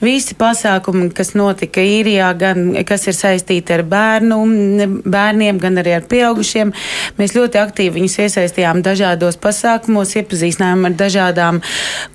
Visi 0.01 0.33
pasākumi, 0.47 1.11
kas 1.15 1.35
notika 1.37 1.83
īrijā, 1.83 2.31
gan 2.39 2.71
kas 2.87 3.07
ir 3.11 3.15
saistīti 3.17 3.75
ar 3.75 3.83
bērnu, 3.87 4.39
bērniem, 5.03 5.59
gan 5.61 5.81
arī 5.81 5.97
ar 5.99 6.07
pieaugušiem, 6.09 6.73
mēs 7.19 7.35
ļoti 7.37 7.61
aktīvi 7.61 7.97
viņus 7.97 8.17
iesaistījām 8.25 8.81
dažādos 8.85 9.39
pasākumos, 9.43 10.15
iepazīstinājām 10.21 10.87
ar 10.89 10.97
dažādām 10.97 11.61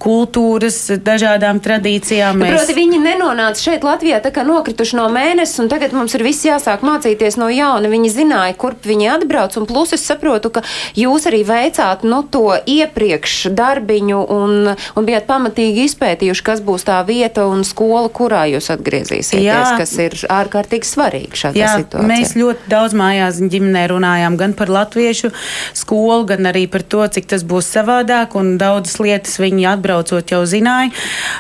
kultūras, 0.03 0.79
dažādām 1.05 1.61
tradīcijām. 1.65 2.41
Mēs... 2.43 2.57
Proti, 2.57 2.77
viņi 2.79 3.01
nenonāca 3.03 3.67
šeit 3.69 3.87
Latvijā 3.87 4.23
tā 4.25 4.33
kā 4.35 4.47
nokrituši 4.49 4.99
no 4.99 5.09
mēnesis, 5.13 5.61
un 5.63 5.71
tagad 5.73 5.95
mums 5.97 6.17
ir 6.17 6.25
viss 6.27 6.47
jāsāk 6.47 6.85
mācīties 6.87 7.39
no 7.41 7.51
jauna. 7.53 7.91
Viņi 7.93 8.13
zināja, 8.15 8.57
kurp 8.59 8.87
viņi 8.89 9.11
atbrauc, 9.17 9.57
un 9.61 9.69
plus 9.69 9.95
es 9.97 10.07
saprotu, 10.09 10.53
ka 10.55 10.65
jūs 10.99 11.29
arī 11.31 11.43
veicāt 11.49 12.07
nu, 12.09 12.23
to 12.33 12.57
iepriekš 12.57 13.53
darbiņu 13.57 14.23
un, 14.33 14.73
un 14.73 15.09
bijāt 15.09 15.29
pamatīgi 15.29 15.87
izpētījuši, 15.91 16.47
kas 16.47 16.65
būs 16.65 16.87
tā 16.89 17.01
vieta 17.07 17.47
un 17.51 17.65
skola, 17.67 18.09
kurā 18.23 18.45
jūs 18.53 18.71
atgriezīsieties, 18.77 19.45
Jā. 19.45 19.77
kas 19.81 19.95
ir 20.03 20.17
ārkārtīgi 20.31 20.89
svarīgi 20.89 21.43
šādā 21.43 21.59
Jā, 21.59 21.75
situācijā. 21.83 22.09
Mēs 22.09 22.35
ļoti 22.39 22.71
daudz 22.73 22.97
mājās 22.99 23.41
ģimenē 23.43 23.85
runājām 23.93 24.39
gan 24.41 24.57
par 24.59 24.73
latviešu 24.73 25.33
skolu, 25.79 26.23
gan 26.31 26.49
arī 26.53 26.65
par 26.71 26.85
to, 26.87 27.03
cik 27.17 27.29
tas 27.33 27.45
būs 27.49 27.69
savādāk, 27.75 28.37
un 28.39 28.55
daudzas 28.61 28.99
lietas 29.03 29.39
viņi 29.43 29.67
atbraucot 29.75 30.35
jau 30.35 30.43
zināja. 30.49 30.93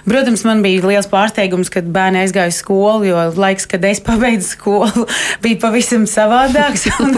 Protams, 0.08 0.44
man 0.48 0.62
bija 0.64 0.82
liels 0.88 1.08
pārsteigums, 1.10 1.70
kad 1.72 1.88
bērni 1.92 2.22
aizgāja 2.24 2.52
uz 2.52 2.58
skolu, 2.62 3.06
jo 3.08 3.22
laiks, 3.38 3.68
kad 3.70 3.84
es 3.88 4.02
pabeidzu 4.04 4.48
skolu, 4.48 5.06
bija 5.44 5.60
pavisam 5.62 6.06
savādāks. 6.10 6.88
Un, 7.02 7.16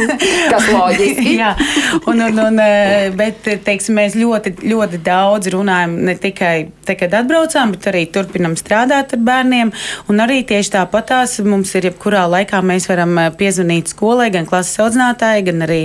tas 0.50 0.68
loģiski. 0.70 1.34
jā, 1.42 1.50
un, 2.08 2.20
un, 2.24 2.38
un, 2.46 2.60
eh, 2.62 3.10
bet, 3.16 3.44
teiksim, 3.66 3.98
mēs 3.98 4.14
ļoti, 4.18 4.54
ļoti 4.64 5.00
daudz 5.04 5.50
runājam 5.52 5.96
ne 6.08 6.14
tikai 6.20 6.54
te, 6.86 6.96
kad 6.98 7.14
atbraucām, 7.20 7.74
bet 7.74 7.88
arī 7.90 8.04
turpinam 8.14 8.56
strādāt 8.58 9.16
ar 9.16 9.24
bērniem. 9.24 9.53
Un 10.10 10.22
arī 10.24 10.42
tieši 10.46 10.74
tāpatās 10.76 11.38
mums 11.46 11.72
ir 11.78 11.88
jebkurā 11.90 12.24
laikā 12.30 12.60
mēs 12.64 12.88
varam 12.90 13.16
eh, 13.20 13.30
piezvanīt 13.38 13.90
skolai, 13.92 14.30
gan 14.34 14.48
klases 14.48 14.80
audzinātājai, 14.84 15.44
gan 15.48 15.64
arī 15.66 15.80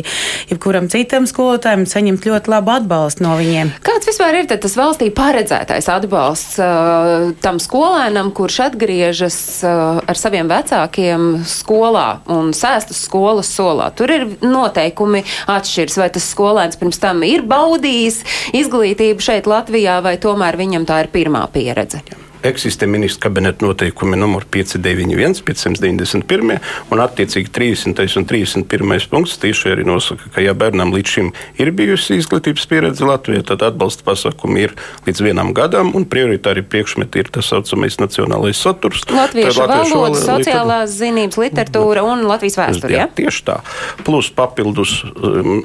jebkuram 0.50 0.90
citam 0.92 1.28
skolotājam 1.30 1.86
saņemt 1.90 2.28
ļoti 2.30 2.54
labu 2.54 2.74
atbalstu 2.76 3.26
no 3.26 3.36
viņiem. 3.40 3.74
Kāds 3.86 4.10
vispār 4.10 4.42
ir 4.42 4.50
tas 4.50 4.76
valstī 4.78 5.10
paredzētais 5.16 5.90
atbalsts 5.92 6.60
uh, 6.64 7.30
tam 7.44 7.60
skolēnam, 7.62 8.32
kurš 8.36 8.62
atgriežas 8.70 9.40
uh, 9.68 10.00
ar 10.04 10.20
saviem 10.20 10.50
vecākiem 10.52 11.30
skolā 11.48 12.08
un 12.32 12.54
sēstas 12.58 13.04
skolas 13.08 13.52
solā? 13.56 13.90
Tur 13.96 14.14
ir 14.14 14.28
noteikumi 14.44 15.24
atšķirs, 15.50 16.00
vai 16.02 16.10
tas 16.16 16.30
skolēns 16.34 16.80
pirms 16.80 17.02
tam 17.02 17.24
ir 17.28 17.46
baudījis 17.50 18.24
izglītību 18.60 19.24
šeit 19.24 19.50
Latvijā, 19.50 20.00
vai 20.06 20.18
tomēr 20.22 20.60
viņam 20.60 20.90
tā 20.90 21.04
ir 21.06 21.14
pirmā 21.14 21.46
pieredze. 21.54 22.04
Eksistē 22.44 22.88
ministra 22.88 23.28
kabineta 23.28 23.66
noteikumi 23.66 24.16
numur 24.16 24.46
591, 24.48 25.42
591 25.44 26.60
un 26.94 27.02
attiecīgi 27.04 27.52
30. 27.52 28.00
un 28.22 28.28
31. 28.30 29.08
punkts 29.12 29.36
tieši 29.42 29.74
arī 29.74 29.84
nosaka, 29.88 30.30
ka 30.32 30.44
ja 30.44 30.54
bērnam 30.56 30.94
līdz 30.96 31.16
šim 31.16 31.32
ir 31.60 31.72
bijusi 31.76 32.16
izglītības 32.22 32.64
pieredze 32.72 33.04
Latvijā, 33.08 33.44
tad 33.52 33.66
atbalsta 33.68 34.08
pasākumi 34.08 34.64
ir 34.70 34.76
līdz 35.08 35.24
vienam 35.26 35.52
gadam 35.58 35.92
un 36.00 36.08
prioritāri 36.08 36.64
priekšmeti 36.64 37.26
ir 37.26 37.34
tas 37.36 37.52
saucamais 37.52 38.00
nacionālais 38.00 38.64
saturs. 38.64 39.04
Latviešu 39.12 39.68
valoda, 39.68 40.24
sociālās 40.24 40.96
zinības, 40.96 41.42
literatūra 41.44 42.06
un 42.08 42.24
Latvijas 42.30 42.60
vēsture. 42.62 42.96
Ja? 43.02 43.10
Tieši 43.20 43.46
tā. 43.52 43.60
Plus 44.08 44.32
papildus 44.32 45.02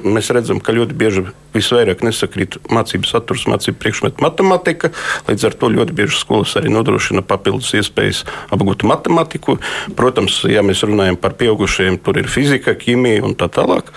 mēs 0.03 0.33
redzam, 0.35 0.59
ka 0.59 0.75
ļoti 0.75 0.99
bieži 0.99 1.27
visvairāk 1.55 2.03
nesakrīt 2.03 2.59
mācību 2.71 3.07
saturs, 3.07 3.45
mācību 3.47 3.79
priekšmetu 3.79 4.23
matemātika, 4.23 4.91
līdz 5.29 5.47
ar 5.49 5.55
to 5.59 5.71
ļoti 5.71 5.95
bieži 5.95 6.19
skolas 6.19 6.55
arī 6.59 6.64
arī 6.65 6.73
nodrošina 6.73 7.21
papildus 7.25 7.73
iespējas 7.77 8.23
apgūt 8.53 8.85
matemātiku. 8.87 9.59
Protams, 9.95 10.43
ja 10.49 10.63
mēs 10.65 10.83
runājam 10.83 11.17
par 11.17 11.37
pieaugušajiem, 11.37 11.99
tur 12.01 12.17
ir 12.17 12.27
fizika, 12.27 12.73
ķīmija 12.73 13.23
un 13.25 13.37
tā 13.37 13.47
tālāk. 13.47 13.91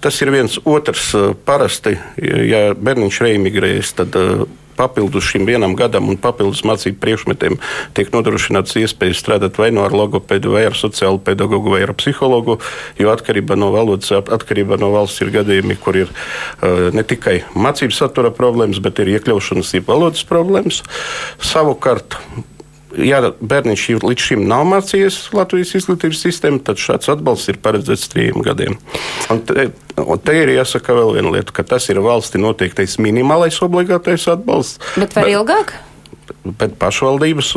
Tas 0.00 0.20
ir 0.22 0.30
viens 0.30 0.58
otrs. 0.64 1.10
Parasti, 1.44 1.96
ja 2.22 2.70
bērniņš 2.78 3.20
reimigrējas, 3.26 3.94
tad 3.98 4.14
papildus 4.76 5.26
šim 5.30 5.46
vienam 5.48 5.76
gadam 5.78 6.10
un 6.12 6.18
papildus 6.20 6.64
mācību 6.66 7.00
priekšmetiem 7.02 7.58
tiek 7.96 8.12
nodrošināts 8.14 8.78
iespējas 8.82 9.22
strādāt 9.22 9.60
vai 9.60 9.70
no 9.74 9.84
ar 9.86 9.94
logopedu, 9.96 10.54
vai 10.56 10.66
ar 10.70 10.78
sociālu 10.78 11.20
pedagogu, 11.22 11.72
vai 11.74 11.82
ar 11.86 11.94
psihologu. 11.98 12.58
Jo 13.00 13.12
atkarībā 13.14 13.58
no 13.58 13.70
valodas, 13.74 14.12
atkarībā 14.12 14.80
no 14.80 14.92
valsts 14.94 15.24
ir 15.24 15.32
gadījumi, 15.34 15.78
kur 15.82 16.02
ir 16.04 16.12
uh, 16.12 16.88
ne 16.94 17.06
tikai 17.06 17.40
mācību 17.56 17.96
satura 17.96 18.32
problēmas, 18.34 18.82
bet 18.84 19.00
ir 19.02 19.16
iekļaušanas, 19.16 19.72
ir 19.76 19.86
valodas 19.88 20.26
problēmas. 20.28 20.82
Savukārt, 21.42 22.18
ja 23.04 23.20
bērniņš 23.40 23.86
līdz 24.04 24.26
šim 24.28 24.44
nav 24.48 24.66
mācījies 24.70 25.18
Latvijas 25.36 25.74
izglītības 25.78 26.22
sistēmu, 26.26 26.62
tad 26.66 26.80
šāds 26.80 27.10
atbalsts 27.12 27.52
ir 27.52 27.60
paredzēts 27.64 28.10
trim 28.12 28.44
gadiem. 28.46 28.78
Un 29.32 29.42
te, 29.48 29.68
un 30.02 30.22
te 30.22 30.36
ir 30.40 30.54
jāsaka 30.56 30.96
vēl 30.96 31.16
viena 31.18 31.34
lieta, 31.36 31.54
ka 31.56 31.66
tas 31.66 31.88
ir 31.92 32.00
valsti 32.04 32.40
noteiktais 32.42 32.98
minimālais 33.02 33.60
obligātais 33.64 34.28
atbalsts. 34.32 34.80
Bet 34.96 35.16
var 35.18 35.28
bet, 35.28 35.36
ilgāk? 35.36 35.76
Bet 36.58 36.76
pašvaldības 36.80 37.54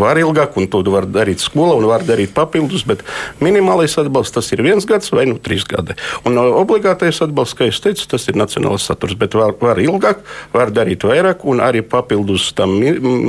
var 0.00 0.20
ilgāk, 0.20 0.56
un 0.60 0.68
to 0.70 0.82
var 0.90 1.06
darīt 1.08 1.42
skola, 1.42 1.76
un 1.78 1.88
var 1.90 2.04
darīt 2.06 2.34
papildus, 2.36 2.84
bet 2.88 3.04
minimālais 3.40 3.96
atbalsts 4.00 4.36
tas 4.36 4.50
ir 4.54 4.64
viens 4.66 4.86
gads 4.88 5.12
vai 5.14 5.26
nu 5.30 5.38
trīs 5.38 5.66
gadi. 5.68 5.96
Un 6.28 6.38
obligātais 6.40 7.22
atbalsts, 7.24 7.56
kā 7.58 7.70
jau 7.70 7.80
teicu, 7.88 8.06
tas 8.10 8.28
ir 8.28 8.38
nacionāls 8.40 8.86
saturs, 8.90 9.16
bet 9.18 9.36
var, 9.38 9.56
var 9.60 9.80
ilgāk, 9.82 10.24
var 10.54 10.72
darīt 10.74 11.06
vairāk, 11.06 11.44
un 11.48 11.62
arī 11.64 11.82
papildus 11.86 12.50
tam 12.56 12.76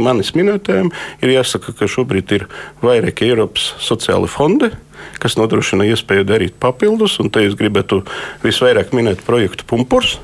manis 0.05 0.33
minētajam 0.37 0.91
ir 1.21 1.35
jāsaka, 1.37 1.75
ka 1.77 1.89
šobrīd 1.89 2.37
ir 2.37 2.47
vairāki 2.83 3.31
Eiropas 3.31 3.73
sociāli 3.81 4.29
fondi 4.31 4.71
kas 5.21 5.37
nodrošina 5.37 5.85
iespēju 5.89 6.25
darīt 6.27 6.57
papildus, 6.61 7.17
un 7.21 7.31
te 7.33 7.45
es 7.47 7.57
gribētu 7.57 8.03
visvairāk 8.45 8.93
minēt 8.97 9.25
projektu 9.27 9.67
Pumpurs. 9.69 10.19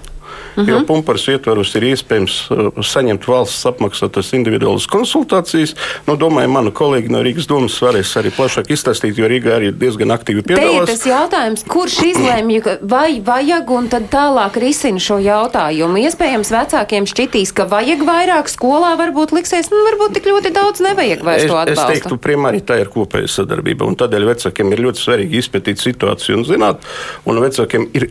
Uh 0.58 0.64
-huh. 0.64 0.70
Jo 0.70 0.78
mhm. 0.78 0.86
pumparas 0.86 1.28
ietvaros 1.28 1.76
ir 1.76 1.84
iespējams 1.84 2.36
uh, 2.50 2.82
saņemt 2.82 3.28
valsts 3.28 3.66
apmaksātas 3.70 4.34
individuālas 4.34 4.88
konsultācijas. 4.90 5.76
Nu, 6.08 6.16
domāju, 6.18 6.50
mani 6.50 6.72
kolēģi 6.72 7.12
no 7.14 7.22
Rīgas 7.22 7.48
domas 7.48 7.78
varēs 7.82 8.16
arī 8.18 8.32
plašāk 8.34 8.72
izstāstīt, 8.74 9.18
jo 9.18 9.30
Rīgā 9.30 9.54
arī 9.54 9.72
diezgan 9.72 10.12
aktīvi 10.12 10.42
piedalās. 10.42 10.86
Te 10.86 10.92
ir 10.92 10.98
tas 10.98 11.06
jautājums, 11.06 11.64
kurš 11.68 12.00
izlemj, 12.10 12.62
vai 12.82 13.22
vajag 13.22 13.70
un 13.70 13.88
tad 13.88 14.10
tālāk 14.10 14.58
risina 14.58 15.00
šo 15.00 15.20
jautājumu. 15.22 16.02
Iespējams, 16.08 16.52
vecākiem 16.52 17.06
šķitīs, 17.06 17.54
ka 17.54 17.70
vajag 17.70 18.02
vairāk 18.08 18.50
skolā, 18.50 18.96
varbūt 18.98 19.38
liksies, 19.38 19.70
nu, 19.70 19.84
varbūt 19.92 20.18
tik 20.18 20.26
ļoti 20.26 20.54
daudz 20.58 20.82
nevajag 20.82 21.24
vairs 21.24 21.46
to 21.46 21.58
atbalstu. 21.58 21.92
Es 21.94 22.02
teiktu, 22.02 22.18
primāri 22.18 22.62
tā 22.66 22.82
ir 22.82 22.90
kopēja 22.90 23.30
sadarbība, 23.30 23.86
un 23.86 23.96
tādēļ 23.96 24.26
vecākiem 24.34 24.74
ir 24.74 24.86
ļoti 24.88 25.06
svarīgi 25.06 25.44
izpētīt 25.44 25.84
situāciju 25.86 26.42
un 26.42 26.48
zināt, 26.50 26.88
un 27.26 27.46
vecākiem 27.46 27.92
ir 27.94 28.10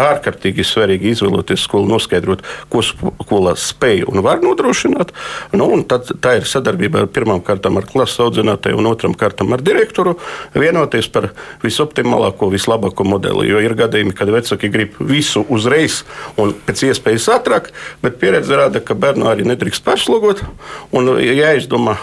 ārkārtīgi 0.00 0.64
svarīgi 0.66 1.12
izvēloties 1.14 1.64
skolu, 1.66 1.88
noskaidrot, 1.90 2.44
ko 2.72 2.82
skolā 2.84 3.54
spēj 3.58 4.04
un 4.10 4.22
var 4.24 4.42
nodrošināt. 4.44 5.12
Nu, 5.56 5.68
tad 5.88 6.10
tā 6.22 6.36
ir 6.40 6.48
sadarbība 6.48 7.06
pirmām 7.12 7.42
kārtām 7.44 7.80
ar 7.80 7.88
klases 7.88 8.20
audzinātāju 8.24 8.80
un 8.80 8.90
otram 8.90 9.16
kārtām 9.18 9.54
ar 9.56 9.64
direktoru, 9.64 10.16
vienoties 10.54 11.08
par 11.12 11.30
visoptimālāko, 11.64 12.50
vislabāko 12.52 13.06
modeli. 13.08 13.48
Jo 13.50 13.62
ir 13.64 13.76
gadījumi, 13.78 14.14
kad 14.16 14.32
vecāki 14.32 14.72
grib 14.72 15.00
visu 15.00 15.44
uzreiz 15.52 16.02
un 16.40 16.54
pēc 16.66 16.86
iespējas 16.90 17.30
ātrāk, 17.38 17.72
bet 18.04 18.20
pieredze 18.20 18.58
rāda, 18.58 18.84
ka 18.84 18.98
bērnu 18.98 19.30
arī 19.30 19.48
nedrīkst 19.48 19.84
pārslogot 19.86 20.44
un 20.96 21.16
jāizdomā 21.20 21.96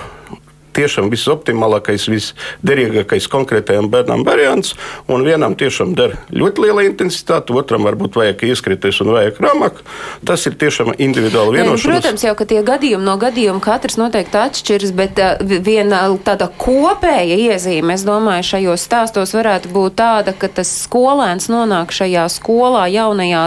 tiešām 0.76 1.10
visoptimālākais, 1.14 2.08
visderīgākais 2.12 3.30
konkrētajam 3.32 3.90
bērnam 3.94 4.26
variants. 4.28 4.74
Un 5.12 5.26
vienam 5.28 5.56
tiešām 5.60 5.94
der 5.98 6.18
ļoti 6.34 6.66
liela 6.66 6.86
intensitāte, 6.88 7.56
otram 7.56 7.88
varbūt 7.88 8.18
vajag 8.20 8.46
ieskrities 8.50 9.02
un 9.04 9.14
vajag 9.16 9.42
rāmāk. 9.44 9.82
Tas 10.26 10.46
ir 10.50 10.58
tiešām 10.60 10.94
individuāli 10.98 11.60
vienošanās. 11.60 11.88
Protams, 11.88 12.26
jau 12.26 12.36
ka 12.40 12.48
tie 12.50 12.62
gadījumi 12.66 13.06
no 13.08 13.16
gadījuma 13.22 13.64
katrs 13.64 14.00
noteikti 14.02 14.40
atšķiras, 14.40 14.94
bet 14.98 15.22
uh, 15.22 15.42
viena 15.66 16.04
tāda 16.26 16.50
kopēja 16.60 17.38
iezīme, 17.50 17.96
es 17.98 18.06
domāju, 18.08 18.48
šajos 18.54 18.88
stāstos 18.88 19.36
varētu 19.38 19.72
būt 19.74 19.98
tāda, 20.00 20.36
ka 20.38 20.50
tas 20.62 20.72
skolēns 20.84 21.50
nonāk 21.52 21.94
šajā 21.94 22.26
skolā 22.34 22.86
jaunajā 22.94 23.44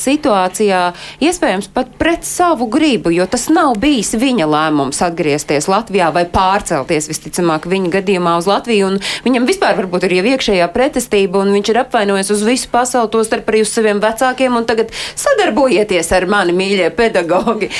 situācijā, 0.00 0.82
iespējams 1.22 1.70
pat 1.74 1.92
pret 2.00 2.26
savu 2.26 2.68
gribu, 2.70 3.12
jo 3.14 3.26
tas 3.30 3.48
nav 3.52 3.76
bijis 3.80 4.14
viņa 4.18 4.48
lēmums 4.50 5.02
atgriezties 5.04 5.68
Latvijā 5.70 6.10
vai 6.14 6.26
pārcelties 6.70 7.08
visticamāk 7.10 7.66
viņa 7.66 7.90
gadījumā 7.96 8.36
uz 8.38 8.46
Latviju, 8.48 8.92
viņam 9.24 9.46
vispār 9.48 9.76
varbūt 9.78 10.06
ir 10.06 10.16
jau 10.18 10.24
iekšējā 10.34 10.68
pretestība, 10.74 11.42
un 11.42 11.52
viņš 11.54 11.70
ir 11.72 11.80
apvainojies 11.82 12.30
uz 12.30 12.44
visu 12.46 12.70
pasauli, 12.70 13.10
to 13.10 13.22
starp 13.26 13.50
arī 13.50 13.62
uz 13.64 13.72
saviem 13.74 14.00
vecākiem, 14.02 14.54
un 14.56 14.66
tagad 14.68 14.92
sadarbojieties 15.18 16.12
ar 16.14 16.26
mani, 16.30 16.54
mīļie 16.56 16.90
pedagogi. 16.94 17.70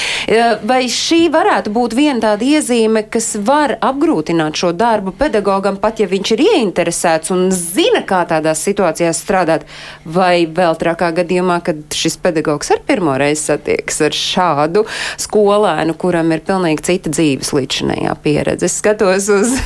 Vai 0.66 0.82
šī 0.90 1.28
varētu 1.32 1.72
būt 1.74 1.94
viena 1.98 2.20
tāda 2.24 2.46
iezīme, 2.46 3.04
kas 3.10 3.32
var 3.46 3.76
apgrūtināt 3.78 4.58
šo 4.58 4.72
darbu 4.74 5.14
pedagogam, 5.18 5.78
pat 5.80 6.02
ja 6.02 6.08
viņš 6.10 6.34
ir 6.34 6.44
ieinteresēts 6.48 7.34
un 7.34 7.48
zina, 7.54 8.02
kā 8.06 8.24
tādās 8.30 8.64
situācijās 8.66 9.22
strādāt, 9.22 9.66
vai 10.04 10.46
vēl 10.46 10.78
trakā 10.80 11.12
gadījumā, 11.20 11.60
kad 11.66 11.82
šis 11.94 12.18
pedagogs 12.22 12.72
ar 12.74 12.82
pirmo 12.86 13.14
reizi 13.20 13.50
satiekas 13.50 14.00
ar 14.08 14.16
šādu 14.16 14.84
skolēnu, 15.20 15.94
kuram 16.00 16.34
ir 16.34 16.44
pilnīgi 16.46 16.86
cita 16.90 17.12
dzīves 17.12 17.52
līdzinējā 17.56 18.14
pieredze. 18.24 18.70
Es 18.70 18.79
skatos 18.80 19.28
uz, 19.32 19.56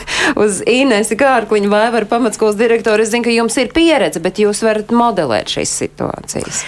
uz 0.44 0.62
Inesi 0.71 1.18
Kārkliņu 1.21 1.71
vai 1.73 1.87
var 1.94 2.09
pamatskolas 2.11 2.59
direktoru. 2.61 3.04
Es 3.04 3.12
zinu, 3.14 3.26
ka 3.26 3.35
jums 3.35 3.59
ir 3.61 3.73
pieredze, 3.75 4.23
bet 4.25 4.42
jūs 4.42 4.64
varat 4.66 4.92
modelēt 4.94 5.56
šīs 5.56 5.78
situācijas. 5.85 6.64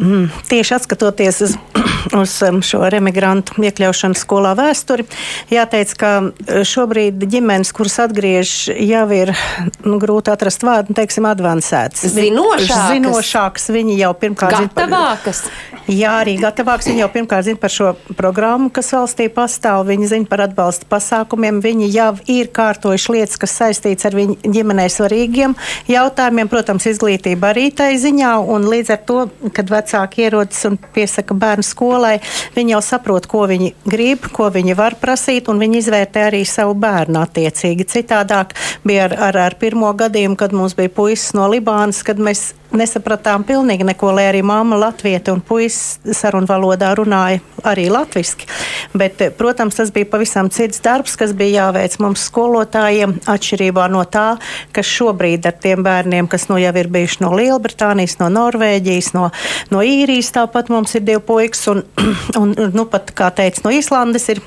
Mm, 0.00 0.30
tieši 0.48 0.78
skatoties 0.80 1.40
uz, 1.44 1.54
uz 2.22 2.32
um, 2.48 2.62
šo 2.64 2.86
remigrantu 2.88 3.60
iekļaušanu 3.60 4.16
skolā 4.16 4.54
vēsturi, 4.56 5.04
jāteic, 5.52 5.92
ka 6.00 6.12
uh, 6.24 6.62
šobrīd 6.64 7.20
ģimenes, 7.20 7.74
kuras 7.76 7.98
atgriež, 8.06 8.54
jau 8.72 9.04
ir 9.12 9.34
nu, 9.84 9.98
grūti 10.00 10.32
atrast 10.32 10.64
vārdu, 10.64 10.96
teiksim, 10.96 11.28
advancētas. 11.28 12.06
Zinošākas. 12.16 12.86
Zinošākas 12.94 13.68
viņi 13.76 13.98
jau 14.00 14.14
pirmkārt 14.22 14.56
zina. 14.56 14.72
Gatavākas. 14.72 15.44
Jā, 15.90 16.14
arī 16.22 16.36
gatavāks. 16.40 16.88
Viņi 16.88 17.02
jau 17.02 17.10
pirmkārt 17.12 17.48
zina 17.50 17.60
par 17.60 17.72
šo 17.74 17.92
programmu, 18.16 18.70
kas 18.72 18.92
valstī 18.94 19.26
pastāv. 19.32 19.82
Viņi 19.90 20.08
zina 20.14 20.28
par 20.30 20.44
atbalsta 20.46 20.88
pasākumiem. 20.88 21.60
Viņi 21.64 21.90
jau 21.92 22.12
ir 22.30 22.48
kārtojuši 22.54 23.16
lietas, 23.16 23.40
kas 23.42 23.56
saistīts 23.58 24.06
ar 24.06 24.16
viņu 24.16 24.38
ģimenei 24.46 24.86
svarīgiem 24.92 25.56
jautājumiem. 25.90 26.48
Protams, 26.52 26.86
izglītība 26.88 27.50
arī 27.50 27.68
tai 27.74 27.90
ziņā. 28.00 28.36
Un 28.54 28.68
līdz 28.70 28.94
ar 28.94 29.02
to, 29.08 29.18
kad 29.56 29.72
vecāki 29.72 29.89
vecāki 29.90 30.24
ierodas 30.26 30.64
un 30.68 30.78
piesaka 30.94 31.34
bērnu 31.34 31.64
skolai, 31.66 32.20
viņi 32.54 32.74
jau 32.74 32.82
saprot, 32.84 33.26
ko 33.26 33.46
viņi 33.50 33.74
grib, 33.84 34.30
ko 34.32 34.50
viņi 34.50 34.76
var 34.78 34.96
prasīt, 35.00 35.48
un 35.48 35.58
viņi 35.58 35.82
izvērtē 35.82 36.28
arī 36.28 36.44
savu 36.44 36.74
bērnu 36.74 37.20
attiecīgi. 37.20 37.88
Citādāk 37.90 38.54
bija 38.84 39.08
ar, 39.08 39.16
ar, 39.30 39.36
ar 39.48 39.58
pirmo 39.60 39.92
gadījumu, 39.92 40.36
kad 40.36 40.52
mums 40.52 40.76
bija 40.78 40.92
puisis 40.94 41.34
no 41.34 41.48
Libānas, 41.50 42.02
kad 42.06 42.18
mēs 42.18 42.52
nesapratām 42.76 43.44
pilnīgi 43.46 43.84
neko, 43.86 44.12
lai 44.14 44.28
arī 44.30 44.42
mamma 44.46 44.78
latvieta 44.78 45.34
un 45.34 45.42
puisis 45.42 45.98
sarunvalodā 46.16 46.92
runāja 46.98 47.40
arī 47.66 47.88
latviski. 47.90 48.46
Bet, 48.96 49.22
protams, 49.38 49.76
tas 49.78 49.90
bija 49.94 50.08
pavisam 50.10 50.50
cits 50.52 50.82
darbs, 50.84 51.16
kas 51.18 51.34
bija 51.36 51.66
jāveic 51.66 51.96
mums 52.02 52.24
skolotājiem, 52.30 53.16
atšķirībā 53.30 53.88
no 53.92 54.04
tā, 54.08 54.36
kas 54.76 54.88
šobrīd 54.88 55.48
ar 55.50 55.58
tiem 55.62 55.84
bērniem, 55.86 56.30
kas 56.30 56.48
nu 56.50 56.60
jau 56.62 56.72
ir 56.78 56.90
bijuši 56.92 57.24
no 57.24 57.32
Lielbritānijas, 57.36 58.18
no 58.22 58.30
Norvēģijas, 58.32 59.12
no, 59.18 59.28
no 59.74 59.79
īrijas, 59.86 60.32
tāpat 60.34 60.70
mums 60.72 60.94
ir 60.98 61.04
divi 61.06 61.22
puikas, 61.24 61.66
un, 61.72 61.84
un 62.40 62.56
nu 62.74 62.86
pat, 62.90 63.12
kā 63.16 63.30
teica, 63.34 63.64
no 63.64 63.74
Īslandes 63.74 64.28
ir 64.32 64.42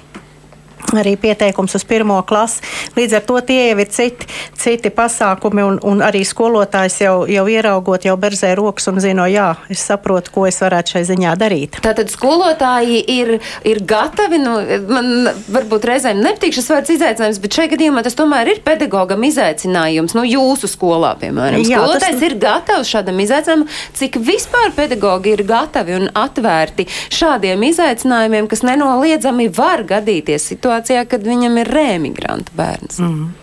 arī 0.91 1.15
pieteikums 1.19 1.75
uz 1.77 1.85
pirmo 1.87 2.19
klasi. 2.27 2.61
Līdz 2.97 3.17
ar 3.17 3.25
to 3.27 3.39
tie 3.47 3.59
jau 3.69 3.79
ir 3.81 3.89
citi, 3.93 4.27
citi 4.59 4.91
pasākumi, 4.93 5.63
un, 5.65 5.79
un 5.87 6.03
arī 6.05 6.23
skolotājs 6.27 6.99
jau, 7.03 7.15
jau 7.29 7.45
ieraugot, 7.49 8.05
jau 8.05 8.15
berzē 8.19 8.53
rokas 8.59 8.89
un 8.91 8.99
zino, 9.03 9.25
jā, 9.29 9.53
es 9.73 9.83
saprotu, 9.87 10.33
ko 10.35 10.45
es 10.49 10.59
varētu 10.63 10.95
šai 10.95 11.03
ziņā 11.13 11.35
darīt. 11.39 11.79
Tātad 11.83 12.11
skolotāji 12.13 13.01
ir, 13.15 13.35
ir 13.67 13.81
gatavi, 13.87 14.41
nu, 14.43 14.55
man 14.89 15.31
varbūt 15.53 15.87
reizēm 15.89 16.21
nepatīk 16.23 16.57
šis 16.57 16.69
vārds 16.73 16.93
izaicinājums, 16.97 17.41
bet 17.43 17.57
šajā 17.57 17.73
gadījumā 17.73 18.03
tas 18.05 18.17
tomēr 18.19 18.53
ir 18.53 18.61
pedagogam 18.65 19.23
izaicinājums, 19.27 20.15
nu, 20.17 20.25
jūsu 20.27 20.69
skolā, 20.71 21.15
piemēram. 21.21 21.63
Jā, 21.63 21.81
Skolotājs 21.81 22.19
tas... 22.19 22.27
ir 22.27 22.37
gatavs 22.41 22.93
šādam 22.93 23.23
izaicinājumam, 23.23 23.67
cik 23.97 24.19
vispār 24.23 24.73
pedagogi 24.75 25.33
ir 25.33 25.45
gatavi 25.47 25.97
un 25.97 26.09
atvērti 26.17 26.87
šādiem 27.13 27.63
izaicinājumiem, 27.69 28.49
kas 28.51 28.65
nenoliedzami 28.67 29.49
var 29.53 29.85
gadīties 29.87 30.49
situācijā 30.53 30.72
situācijā, 30.73 31.05
kad 31.09 31.23
viņam 31.23 31.57
ir 31.61 31.69
rēmigranta 31.69 32.51
bērns? 32.57 32.99
Mm. 32.99 33.33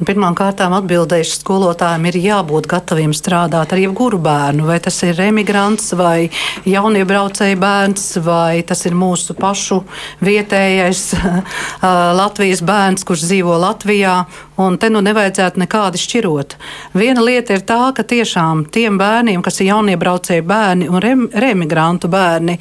Pirmkārt, 0.00 0.62
atbildējuši 0.64 1.34
skolotājiem 1.42 2.06
ir 2.08 2.16
jābūt 2.22 2.64
gataviem 2.70 3.12
strādāt 3.12 3.74
ar 3.74 3.80
jebkuru 3.82 4.16
bērnu. 4.24 4.64
Vai 4.70 4.78
tas 4.80 4.96
ir 5.04 5.18
emigrants, 5.20 5.90
vai 5.92 6.30
jauniebraucēji 6.64 7.58
bērns, 7.60 8.06
vai 8.24 8.62
tas 8.64 8.86
ir 8.88 8.96
mūsu 8.96 9.36
pašu 9.36 9.82
vietējais 10.24 11.02
Latvijas 12.20 12.62
bērns, 12.64 13.04
kurš 13.04 13.26
dzīvo 13.26 13.58
Latvijā. 13.60 14.14
Un 14.60 14.78
te 14.80 14.88
nu 14.92 15.02
nevajadzētu 15.04 15.60
nekādi 15.60 16.00
šķirot. 16.00 16.56
Viena 16.96 17.24
lieta 17.24 17.56
ir 17.56 17.64
tā, 17.68 17.92
ka 17.96 18.04
tiešām 18.04 18.66
tiem 18.72 18.96
bērniem, 19.00 19.44
kas 19.44 19.60
ir 19.60 19.70
jauniebraucēji 19.70 20.44
bērni 20.48 20.88
un 20.88 21.00
rem, 21.04 21.26
remigrantu 21.32 22.08
bērni, 22.12 22.56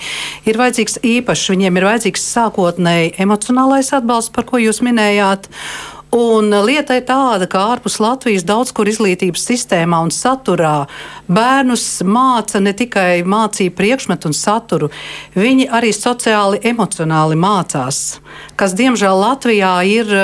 ir 0.48 0.60
vajadzīgs 0.60 1.00
īpašs, 1.08 1.50
viņiem 1.56 1.80
ir 1.80 1.88
vajadzīgs 1.88 2.28
sākotnēji 2.36 3.16
emocionālais 3.24 3.92
atbalsts, 3.96 4.36
par 4.36 4.48
ko 4.48 4.60
jūs 4.64 4.84
minējāt. 4.84 5.48
Un 6.10 6.50
lieta 6.66 6.96
ir 6.98 7.04
tāda, 7.06 7.46
ka 7.46 7.62
ārpus 7.76 8.00
Latvijas 8.02 8.42
daudz 8.42 8.72
kur 8.74 8.90
izglītības 8.90 9.44
sistēmā 9.46 10.00
un 10.02 10.10
saturā 10.10 10.88
bērnus 11.30 11.84
māca 12.02 12.58
ne 12.58 12.74
tikai 12.74 13.22
mācību 13.30 13.76
priekšmetu 13.78 14.32
un 14.32 14.34
saturu, 14.34 14.90
viņi 15.38 15.68
arī 15.70 15.92
sociāli, 15.94 16.64
emocionāli 16.66 17.38
mācās, 17.38 18.18
kas 18.58 18.74
diemžēl 18.80 19.22
Latvijā 19.22 19.76
ir 19.86 20.16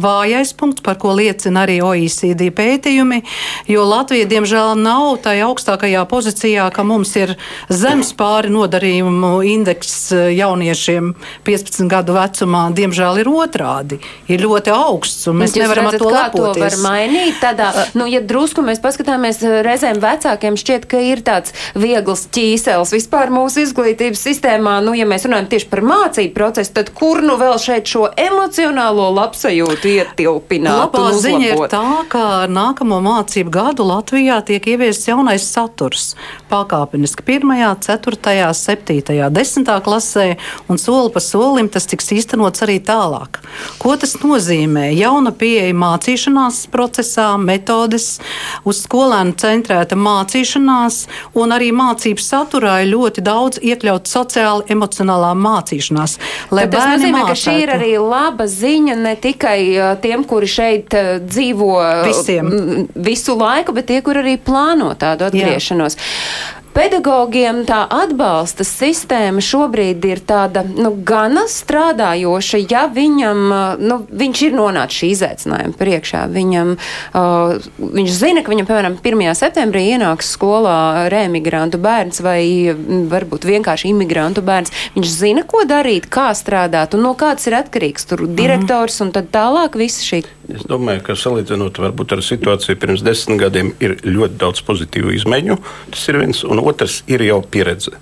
vājais 0.00 0.52
punkts, 0.56 0.82
par 0.84 0.98
ko 1.00 1.14
liecina 1.16 1.64
arī 1.66 1.80
OECD 1.84 2.48
pētījumi, 2.56 3.22
jo 3.70 3.84
Latvija, 3.88 4.28
diemžēl, 4.30 4.74
nav 4.80 5.20
tajā 5.24 5.48
augstākajā 5.50 6.04
pozīcijā, 6.10 6.68
ka 6.74 6.84
mums 6.86 7.12
ir 7.18 7.34
zemes 7.72 8.12
pāri 8.16 8.52
nodarījumu 8.52 9.32
indeks 9.50 9.94
eh, 10.14 10.30
jauniešiem 10.38 11.12
15 11.46 11.90
gadu 11.90 12.16
vecumā. 12.16 12.62
Diemžēl 12.76 13.22
ir 13.22 13.30
otrādi, 13.32 14.00
ir 14.30 14.44
ļoti 14.44 14.74
augsts, 14.74 15.28
un 15.30 15.40
mēs 15.42 15.56
nevaram 15.58 15.90
redzat, 15.90 16.02
to 16.02 16.12
lepoties. 16.14 16.60
To 16.60 16.64
var 16.64 16.78
mainīt 16.84 17.40
tādā, 17.42 17.70
nu, 17.98 18.06
ja 18.10 18.22
drusku 18.24 18.64
mēs 18.66 18.82
paskatāmies, 18.82 19.42
eh, 19.44 19.60
reizēm 19.66 20.00
vecākiem 20.02 20.58
šķiet, 20.60 20.88
ka 20.90 21.02
ir 21.04 21.24
tāds 21.26 21.54
viegls 21.78 22.26
ķīsels 22.32 22.94
vispār 22.96 23.32
mūsu 23.34 23.64
izglītības 23.66 24.24
sistēmā, 24.30 24.78
nu, 24.84 24.94
ja 24.98 25.08
mēs 25.08 25.26
runājam 25.28 25.50
tieši 25.54 25.70
par 25.72 25.84
mācību 25.86 26.34
procesu, 26.36 26.74
tad 26.80 26.92
kur 26.96 27.22
nu 27.24 27.36
vēl 27.40 27.58
šeit 27.60 27.90
šo 27.90 28.06
emocionālo 28.18 29.10
labsajūtu 29.16 29.89
ietilpināt. 29.90 30.94
Labā 30.94 31.10
ziņa 31.18 31.48
ir 31.50 31.64
tā, 31.72 31.84
ka 32.10 32.22
ar 32.44 32.52
nākamo 32.52 33.00
mācību 33.04 33.52
gadu 33.54 33.86
Latvijā 33.88 34.40
tiek 34.46 34.66
ieviests 34.74 35.08
jaunais 35.10 35.46
saturs 35.46 36.14
pakāpeniski 36.50 37.24
1, 37.38 37.52
4, 37.84 38.52
7, 38.54 39.00
10 39.30 39.70
klasē, 39.84 40.26
un 40.68 40.78
soli 40.78 41.12
pa 41.14 41.22
solim 41.22 41.68
tas 41.72 41.86
tiks 41.90 42.10
īstenots 42.16 42.64
arī 42.66 42.78
tālāk. 42.84 43.40
Ko 43.82 43.94
tas 44.00 44.16
nozīmē? 44.22 44.90
Jauna 44.98 45.32
pieeja 45.36 45.74
mācīšanās 45.76 46.64
procesā, 46.72 47.28
metodes, 47.40 48.18
uz 48.66 48.82
skolēnu 48.84 49.36
centrēta 49.40 49.98
mācīšanās, 49.98 51.04
un 51.38 51.54
arī 51.56 51.70
mācību 51.76 52.24
saturā 52.24 52.80
ir 52.84 52.92
ļoti 52.94 53.24
daudz 53.26 53.62
iekļaut 53.62 54.10
sociāli 54.10 54.66
emocionālā 54.74 55.32
mācīšanās. 55.38 56.18
Tas 56.50 56.74
nozīmē, 56.74 57.22
mācētu. 57.22 57.28
ka 57.30 57.38
šī 57.44 57.56
ir 57.64 57.74
arī 57.76 57.92
laba 58.02 58.46
ziņa 58.50 58.98
ne 59.00 59.14
tikai 59.20 59.58
tiem, 60.02 60.24
kuri 60.28 60.48
šeit 60.50 60.96
dzīvo 61.26 61.72
Visiem. 62.06 62.50
visu 62.94 63.36
laiku, 63.38 63.74
bet 63.76 63.90
tie, 63.90 64.00
kur 64.06 64.20
arī 64.20 64.36
plāno 64.40 64.92
tādu 64.98 65.28
atgriešanos. 65.30 65.98
Jā. 65.98 66.59
Pedagogiem 66.74 67.62
tā 67.68 67.82
atbalsta 67.90 68.64
sistēma 68.66 69.42
šobrīd 69.44 70.04
ir 70.08 70.22
tāda 70.26 70.62
nu, 70.66 70.92
gana 71.06 71.46
strādājoša, 71.50 72.60
ja 72.70 72.84
viņam, 72.90 73.42
nu, 73.82 73.98
viņš 74.08 74.42
ir 74.46 74.56
nonācis 74.56 75.00
šī 75.00 75.10
izaicinājuma 75.14 75.76
priekšā. 75.80 76.24
Viņam, 76.34 76.74
uh, 76.76 77.70
viņš 77.80 78.16
zina, 78.16 78.44
ka 78.44 78.54
viņam, 78.54 78.68
piemēram, 78.70 78.98
1. 79.02 79.26
septembrī 79.38 79.86
ienāks 79.94 80.32
skolā 80.36 81.08
remigrantu 81.12 81.80
bērns 81.82 82.22
vai 82.24 82.42
mm, 82.72 83.06
varbūt 83.12 83.48
vienkārši 83.50 83.90
imigrantu 83.94 84.44
bērns. 84.46 84.74
Viņš 84.96 85.14
zina, 85.14 85.46
ko 85.48 85.64
darīt, 85.68 86.10
kā 86.12 86.30
strādāt 86.38 86.96
un 86.96 87.04
no 87.08 87.14
kāds 87.18 87.48
ir 87.50 87.58
atkarīgs 87.60 88.08
tur 88.10 88.26
direktors 88.28 89.00
un 89.04 89.12
tad 89.16 89.32
tālāk 89.34 89.78
viss 89.80 90.04
šī. 90.06 90.22
Es 90.50 90.64
domāju, 90.66 91.02
ka 91.06 91.14
salīdzinot 91.18 91.78
varbūt 91.78 92.16
ar 92.16 92.22
situāciju 92.26 92.78
pirms 92.80 93.04
desmit 93.06 93.38
gadiem, 93.44 93.70
ir 93.82 93.96
ļoti 94.02 94.38
daudz 94.40 94.62
pozitīvu 94.66 95.12
izmaiņu. 95.14 95.58
Tas 95.94 96.08
ir 96.10 96.18
viens, 96.18 96.42
un 96.42 96.59
otrs 96.60 97.02
ir 97.06 97.24
jau 97.26 97.40
pieredze. 97.42 97.96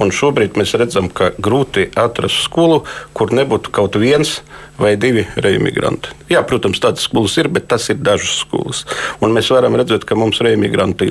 Un 0.00 0.10
šobrīd 0.14 0.56
mēs 0.60 0.74
redzam, 0.80 1.08
ka 1.12 1.30
grūti 1.38 1.88
atrast 1.98 2.44
skolu, 2.46 2.82
kur 3.14 3.32
nebūtu 3.36 3.70
kaut 3.74 3.96
viens 4.00 4.40
vai 4.80 4.94
divi 4.96 5.26
reimigranti. 5.36 6.08
Jā, 6.32 6.40
protams, 6.48 6.78
tādas 6.80 7.04
skolas 7.04 7.34
ir, 7.36 7.50
bet 7.52 7.66
tas 7.68 7.84
ir 7.92 7.98
dažas 8.00 8.38
skolas. 8.46 8.86
Un 9.20 9.34
mēs 9.36 9.50
varam 9.52 9.74
redzēt, 9.76 10.06
ka 10.08 10.16
mums 10.16 10.38
reimigranti 10.40 11.10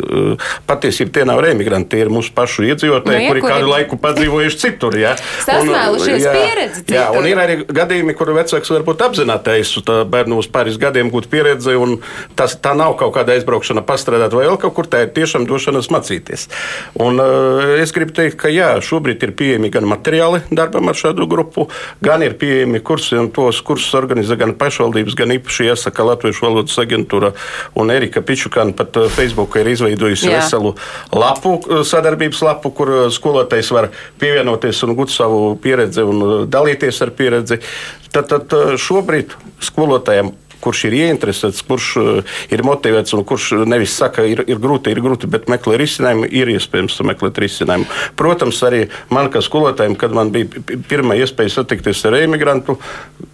patiesībā 0.65 1.13
tie 1.19 1.25
nav 1.29 1.41
reimigranti, 1.45 1.91
tie 1.93 1.99
ir 2.05 2.09
mūsu 2.09 2.33
pašu 2.33 2.65
iedzīvotāji, 2.65 3.19
Nu, 3.19 3.25
jā, 3.25 3.29
kuri 3.29 3.43
kuri- 3.43 3.51
kādu 3.53 3.69
laiku 3.69 3.99
padzīvojuši 4.01 4.57
citur. 4.63 4.97
Jā. 4.97 5.11
Sasmēlušies 5.45 6.25
pieredzi 6.33 6.83
Jā, 6.87 7.05
citur. 7.11 7.19
un 7.21 7.27
ir 7.29 7.37
arī 7.43 7.57
gadījumi, 7.67 8.15
kur 8.17 8.31
vecāks 8.33 8.71
varbūt 8.73 9.03
apzināti 9.05 9.53
aizsūta 9.53 9.99
bērnu 10.09 10.39
uz 10.41 10.47
pāris 10.49 10.77
gadiem 10.81 11.11
gūt 11.13 11.29
pieredzi, 11.29 11.75
un 11.77 11.99
tas, 12.35 12.55
tā 12.57 12.73
nav 12.77 12.95
kaut 12.97 13.13
kāda 13.15 13.37
aizbraukšana 13.37 13.85
pastrādāt 13.85 14.33
vai 14.33 14.47
vēl 14.49 14.57
kaut 14.61 14.73
kur, 14.77 14.89
tā 14.89 15.03
ir 15.05 15.13
tiešām 15.13 15.45
došanas 15.49 15.91
mācīties. 15.93 16.47
Un, 16.99 17.19
uh, 17.21 17.77
es 17.81 17.93
gribu 17.95 18.13
teikt, 18.17 18.37
ka 18.41 18.48
jā, 18.51 18.69
šobrīd 18.83 19.23
ir 19.25 19.33
pieejami 19.37 19.71
gan 19.73 19.87
materiāli 19.89 20.41
darbam 20.51 20.89
ar 20.91 20.97
šādu 20.97 21.27
grupu, 21.29 21.67
gan 22.03 22.23
ir 22.25 22.35
pieejami 22.39 22.81
kursi, 22.85 23.17
un 23.19 23.29
tos 23.33 23.61
kursus 23.65 23.95
organizē 23.99 24.37
gan 24.39 24.55
pašvaldības, 24.59 25.17
gan 25.19 25.33
īpaši 25.35 25.69
iesaka 25.69 26.05
Latviešu 26.09 26.47
valodas 26.47 26.77
aģentūra, 26.81 27.31
un 27.79 27.93
Erika 27.93 28.23
Pičukāna 28.25 28.75
pat 28.77 28.99
uh, 28.99 29.07
Facebook 29.13 29.59
ir 29.59 29.71
izveidojusi 29.73 30.29
Jā. 30.29 30.39
veselu 30.39 30.73
lapu, 31.13 31.55
uh, 31.59 31.85
sadarbības 31.87 32.43
lapu, 32.45 32.73
kur 32.75 32.93
uh, 32.95 33.05
skolotājs 33.13 33.71
var 33.75 33.89
pievienoties 34.21 34.83
un 34.87 34.97
gūt 34.97 35.13
savu 35.13 35.55
pieredzi 35.61 36.05
un 36.05 36.49
dalīties 36.51 37.01
ar 37.05 37.15
pieredzi. 37.15 37.61
Tad, 38.09 38.31
tad 38.31 38.77
šobrīd 38.81 39.35
skolotājiem 39.63 40.33
kurš 40.63 40.85
ir 40.89 40.97
ieinteresēts, 40.99 41.63
kurš 41.67 41.89
uh, 41.99 42.39
ir 42.53 42.63
motivēts 42.67 43.15
un 43.17 43.23
kurš 43.27 43.51
nevis 43.69 43.95
saka, 43.99 44.25
ir, 44.27 44.43
ir 44.49 44.59
grūti, 44.61 44.91
ir 44.93 45.01
grūti, 45.03 45.29
bet 45.31 45.49
meklē 45.51 45.77
risinājumu, 45.81 46.27
ir 46.29 46.51
iespējams 46.55 46.99
meklēt 47.09 47.39
risinājumu. 47.43 47.87
Protams, 48.19 48.59
arī 48.67 48.85
man 49.13 49.31
kā 49.33 49.41
skolotājiem, 49.45 49.95
kad 49.99 50.15
man 50.15 50.33
bija 50.35 50.49
pi- 50.51 50.63
pi- 50.65 50.79
pirmā 50.91 51.17
iespēja 51.19 51.59
satikties 51.59 52.03
ar 52.09 52.19
emigrantu, 52.19 52.77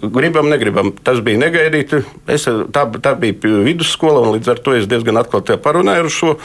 gribam, 0.02 0.50
negribam, 0.52 0.94
tas 1.06 1.22
bija 1.26 1.42
negaidīti. 1.46 2.04
Es, 2.28 2.46
tā, 2.46 2.86
tā 3.02 3.16
bija 3.20 3.56
vidusskola, 3.66 4.22
un 4.26 4.38
līdz 4.38 4.54
ar 4.54 4.64
to 4.66 4.78
es 4.78 4.88
diezgan 4.92 5.22
atklāti 5.22 5.58
parunāju 5.62 6.06
ar 6.06 6.14
šo. 6.14 6.36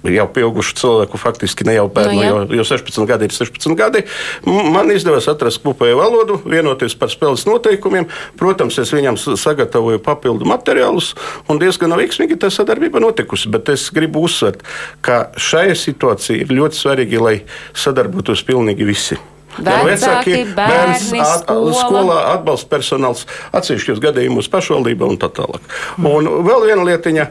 Jau 0.00 0.24
pieaugušu 0.32 0.74
cilvēku, 0.80 1.18
faktiski 1.20 1.66
ne 1.68 1.74
jau 1.76 1.84
bērnu, 1.92 2.14
Nu, 2.16 2.22
jā. 2.24 2.30
no, 2.32 2.44
jo, 2.48 2.56
jo 2.56 2.64
16 2.64 3.04
gadi 3.06 3.26
ir 3.28 3.34
16 3.36 3.74
gadi. 3.76 4.00
Man 4.48 4.88
izdevās 4.94 5.26
atrast 5.28 5.60
kopēju 5.60 5.98
valodu, 6.00 6.38
vienoties 6.48 6.94
par 6.96 7.12
spēles 7.12 7.44
noteikumiem. 7.44 8.06
Protams, 8.40 8.78
es 8.80 8.92
viņam 8.96 9.18
sagatavoju 9.20 10.00
papildu 10.00 10.48
materiālus, 10.48 11.12
un 11.52 11.60
diezgan 11.60 11.92
veiksmīgi 12.00 12.38
tā 12.40 12.48
sadarbība 12.48 13.02
notikusi. 13.04 13.52
Bet 13.52 13.68
es 13.68 13.90
gribu 13.92 14.24
uzsvert, 14.24 14.64
ka 15.04 15.26
šajā 15.36 15.76
situācijā 15.76 16.46
ir 16.46 16.54
ļoti 16.56 16.80
svarīgi, 16.80 17.20
lai 17.20 17.36
sadarbotos 17.76 18.40
pilnīgi 18.48 18.88
visi. 18.88 19.20
Gan 19.60 19.82
Vecāki, 19.84 20.44
bērni, 20.54 21.20
at- 21.20 21.44
skola. 21.44 21.72
skolā 21.76 22.18
atbalsta 22.36 22.70
personāls, 22.70 23.26
atsevišķos 23.52 23.98
gadījumos 24.00 24.48
pašvaldība 24.48 25.08
un 25.10 25.18
tā 25.18 25.28
tālāk. 25.28 25.60
Un 25.98 26.24
vēl 26.46 26.68
viena 26.70 26.84
lietiņa. 26.86 27.26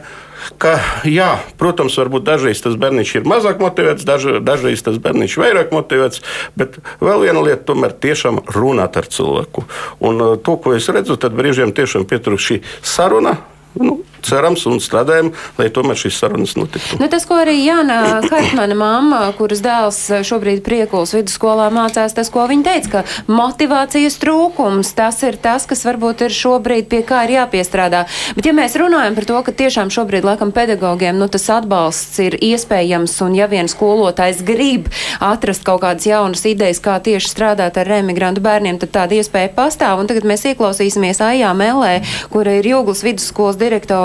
Ka, 0.60 0.76
jā, 1.08 1.30
protams, 1.60 1.96
varbūt 2.00 2.26
dažreiz 2.26 2.62
tas 2.64 2.76
bērniņš 2.80 3.14
ir 3.20 3.28
mazāk 3.28 3.60
motivēts, 3.62 4.06
daž, 4.08 4.26
dažreiz 4.44 4.82
tas 4.86 4.98
bērniņš 5.02 5.36
ir 5.36 5.44
vairāk 5.44 5.74
motivēts, 5.74 6.24
bet 6.58 6.80
vēl 7.02 7.26
viena 7.26 7.44
lieta, 7.44 7.64
tomēr 7.70 7.94
tiešām 8.02 8.42
runāt 8.56 8.98
ar 9.00 9.08
cilvēku. 9.10 9.66
Un 10.04 10.24
uh, 10.24 10.36
to, 10.40 10.56
ko 10.60 10.74
es 10.76 10.88
redzu, 10.92 11.18
tad 11.20 11.36
brīžiem 11.38 11.74
tiešām 11.76 12.08
pietrūkst 12.10 12.50
šī 12.50 12.60
saruna. 12.82 13.36
Nu, 13.78 14.00
cerams 14.26 14.66
un 14.70 14.80
strādājam, 14.82 15.32
lai 15.58 15.68
tomēr 15.74 15.98
šīs 15.98 16.20
sarunas 16.22 16.56
notiktu. 16.58 16.98
Nu, 17.00 17.08
tas, 17.12 17.26
ko 17.28 17.40
arī 17.40 17.56
Jāna 17.62 18.20
Hartmana 18.26 18.76
mamma, 18.78 19.22
kuras 19.38 19.62
dēls 19.64 19.98
šobrīd 20.26 20.62
priekulas 20.66 21.14
vidusskolā 21.16 21.68
mācās, 21.74 22.14
tas, 22.16 22.30
ko 22.32 22.46
viņa 22.50 22.66
teica, 22.66 22.90
ka 22.92 23.32
motivācijas 23.32 24.18
trūkums, 24.22 24.92
tas 24.98 25.20
ir 25.26 25.38
tas, 25.40 25.66
kas 25.70 25.84
varbūt 25.88 26.26
ir 26.26 26.34
šobrīd 26.34 26.90
pie 26.90 27.02
kā 27.06 27.24
ir 27.26 27.36
jāpiestrādā. 27.38 28.04
Bet 28.36 28.48
ja 28.48 28.54
mēs 28.56 28.76
runājam 28.80 29.16
par 29.18 29.28
to, 29.28 29.40
ka 29.46 29.56
tiešām 29.62 29.92
šobrīd 29.94 30.26
laikam 30.26 30.54
pedagogiem, 30.56 31.18
nu, 31.20 31.28
tas 31.32 31.48
atbalsts 31.52 32.20
ir 32.22 32.36
iespējams, 32.40 33.16
un 33.26 33.36
ja 33.38 33.48
vien 33.50 33.70
skolotājs 33.70 34.44
grib 34.46 34.90
atrast 35.20 35.64
kaut 35.66 35.82
kādas 35.84 36.08
jaunas 36.08 36.44
idejas, 36.48 36.82
kā 36.82 36.98
tieši 37.02 37.30
strādāt 37.32 37.78
ar 37.80 37.88
remigrantu 37.88 38.42
bērniem, 38.44 38.80
tad 38.82 38.94
tāda 38.94 39.18
iespēja 39.20 39.52
pastāv. 39.56 40.00
Un 40.02 40.10
tagad 40.10 40.26
mēs 40.28 40.46
ieklausīsimies 40.50 41.22
Aijā 41.24 41.52
Melē, 41.56 42.00
kura 42.32 42.58
ir 42.58 42.68
Jūglas 42.70 43.04
vidusskolas 43.06 43.58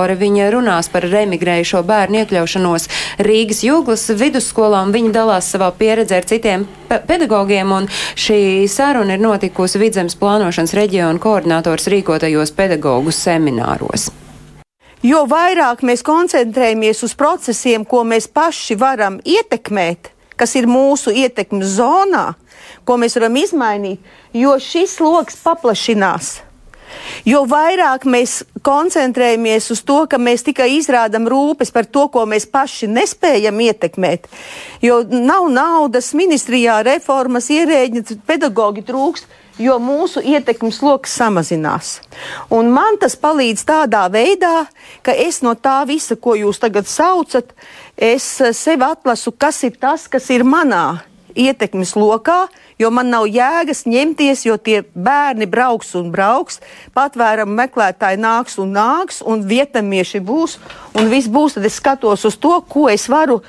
direktore. 0.05 0.15
Viņa 0.15 0.51
runās 0.53 0.89
par 0.89 1.03
remigrējušo 1.03 1.83
bērnu 1.83 2.23
iekļaušanos 2.23 2.87
Rīgas 3.19 3.63
Jūglas 3.63 4.09
vidusskolā, 4.17 4.83
un 4.85 4.93
viņa 4.93 5.11
dalās 5.11 5.49
savā 5.51 5.71
pieredzē 5.71 6.17
ar 6.17 6.25
citiem 6.25 6.67
pe 6.87 6.99
pedagogiem. 7.07 7.71
Un 7.71 7.87
šī 8.15 8.67
saruna 8.67 9.15
ir 9.15 9.21
notikusi 9.21 9.79
Vidzemes 9.79 10.15
plānošanas 10.15 10.73
reģiona 10.75 11.19
koordinators 11.19 11.87
rīkotajos 11.87 12.53
pedagogu 12.55 13.11
semināros. 13.11 14.11
Jo 15.03 15.25
vairāk 15.29 15.83
mēs 15.85 16.01
koncentrējamies 16.01 17.03
uz 17.03 17.13
procesiem, 17.13 17.85
ko 17.85 18.03
mēs 18.03 18.27
paši 18.27 18.75
varam 18.75 19.19
ietekmēt, 19.21 20.09
kas 20.35 20.55
ir 20.55 20.65
mūsu 20.65 21.13
ietekmes 21.13 21.77
zonā, 21.77 22.33
ko 22.85 22.97
mēs 22.97 23.19
varam 23.19 23.37
izmainīt, 23.37 24.01
jo 24.33 24.57
šis 24.57 24.97
lokus 24.99 25.37
paplašinās. 25.43 26.44
Jo 27.25 27.43
vairāk 27.49 28.05
mēs 28.09 28.43
koncentrējamies 28.65 29.69
uz 29.73 29.81
to, 29.85 30.01
ka 30.09 30.19
mēs 30.21 30.45
tikai 30.45 30.69
izrādām 30.77 31.27
rūpes 31.29 31.71
par 31.73 31.87
to, 31.89 32.07
ko 32.13 32.25
mēs 32.29 32.47
paši 32.49 32.89
nespējam 32.91 33.61
ietekmēt, 33.67 34.27
jo 34.85 35.01
nav 35.09 35.49
naudas 35.53 36.11
ministrijā, 36.17 36.81
reformas, 36.85 37.49
ierēģi, 37.53 38.19
pedagoģi 38.27 38.85
trūkst, 38.85 39.33
jo 39.61 39.77
mūsu 39.79 40.21
ietekmes 40.25 40.81
lokus 40.83 41.15
samazinās. 41.15 41.95
Un 42.53 42.69
man 42.75 42.99
tas 42.99 43.15
palīdz 43.19 43.63
tādā 43.67 44.05
veidā, 44.11 44.65
ka 45.05 45.15
es 45.15 45.41
no 45.45 45.55
tā 45.55 45.81
visa, 45.87 46.17
ko 46.19 46.35
jūs 46.35 46.59
tagad 46.61 46.89
saucat, 46.91 47.55
es 47.95 48.27
sev 48.57 48.83
atlasu, 48.85 49.31
kas 49.31 49.63
ir 49.63 49.77
tas, 49.79 50.09
kas 50.11 50.29
ir 50.35 50.43
manā 50.43 51.05
ietekmes 51.35 51.93
lokā, 51.99 52.47
jo 52.79 52.89
man 52.91 53.11
nav 53.11 53.27
jēgas 53.29 53.85
ņemties, 53.87 54.45
jo 54.47 54.57
tie 54.57 54.81
bērni 54.95 55.47
brauks 55.51 55.93
un 55.99 56.09
brauks, 56.13 56.61
patvērumu 56.95 57.55
meklētāji 57.59 58.21
nāks 58.21 58.57
un 58.61 58.73
nāks, 58.75 59.21
un 59.21 59.45
vietnamieši 59.47 60.23
būs, 60.25 60.57
un 60.95 61.11
viss 61.11 61.31
būs. 61.31 61.57
Tad 61.57 61.67
es 61.67 61.79
skatos 61.79 62.25
uz 62.25 62.39
to, 62.39 62.57
ko 62.69 62.87
es 62.91 63.07
varu, 63.11 63.41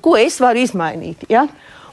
ko 0.00 0.16
es 0.20 0.40
varu 0.40 0.64
izmainīt. 0.64 1.28
Ja? 1.28 1.46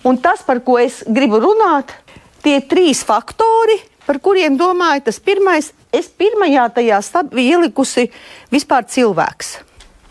Un 0.07 0.17
tas, 0.17 0.41
par 0.43 0.63
ko 0.65 0.79
es 0.81 1.03
gribu 1.07 1.41
runāt, 1.43 1.93
tie 2.41 2.59
trīs 2.65 3.03
faktori, 3.05 3.77
par 4.07 4.19
kuriem 4.23 4.57
domāju, 4.57 5.05
tas 5.09 5.19
pirmais, 5.21 5.71
es 5.93 6.07
pirmajā 6.09 6.69
tajā 6.77 7.01
stab- 7.05 7.35
ielikusi 7.37 8.09
vispār 8.51 8.87
cilvēks. 8.89 9.59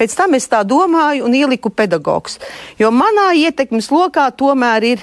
Pēc 0.01 0.15
tam 0.17 0.33
es 0.39 0.47
tā 0.49 0.63
domāju 0.65 1.27
un 1.27 1.35
ieliku 1.37 1.69
pedagogs. 1.69 2.39
Jo 2.81 2.89
manā 2.89 3.35
ietekmes 3.37 3.91
lokā 3.93 4.31
tomēr 4.33 4.87
ir 4.95 5.03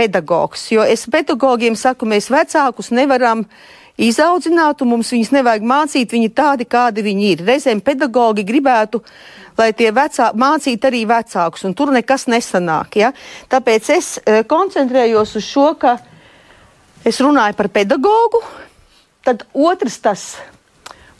pedagogs. 0.00 0.70
Jo 0.72 0.86
es 0.86 1.04
pedagogiem 1.10 1.76
saku, 1.76 2.08
mēs 2.08 2.30
vecākus 2.32 2.90
nevaram 2.96 3.44
izaudzināt, 4.00 4.80
un 4.80 4.94
mums 4.94 5.12
viņus 5.12 5.32
nevajag 5.34 5.66
mācīt, 5.66 6.14
viņi 6.14 6.32
tādi, 6.36 6.66
kādi 6.68 7.04
viņi 7.04 7.28
ir. 7.34 7.44
Reizēm 7.44 7.82
pedagogi 7.84 8.46
gribētu, 8.48 9.02
lai 9.60 9.70
tie 9.76 9.90
vecāki 9.92 10.40
mācītu 10.40 10.88
arī 10.88 11.02
vecākus, 11.10 11.66
un 11.68 11.76
tur 11.76 11.92
nekas 11.92 12.26
nesanāk. 12.32 12.96
Ja? 13.02 13.12
Tāpēc 13.52 13.92
es 13.96 14.14
e, 14.22 14.40
koncentrējos 14.48 15.36
uz 15.36 15.46
šo, 15.46 15.68
ka 15.80 15.98
es 17.04 17.20
runāju 17.20 17.58
par 17.58 17.68
pedagogu, 17.74 18.40
tad 19.26 19.44
otrs 19.52 20.00
tas 20.00 20.26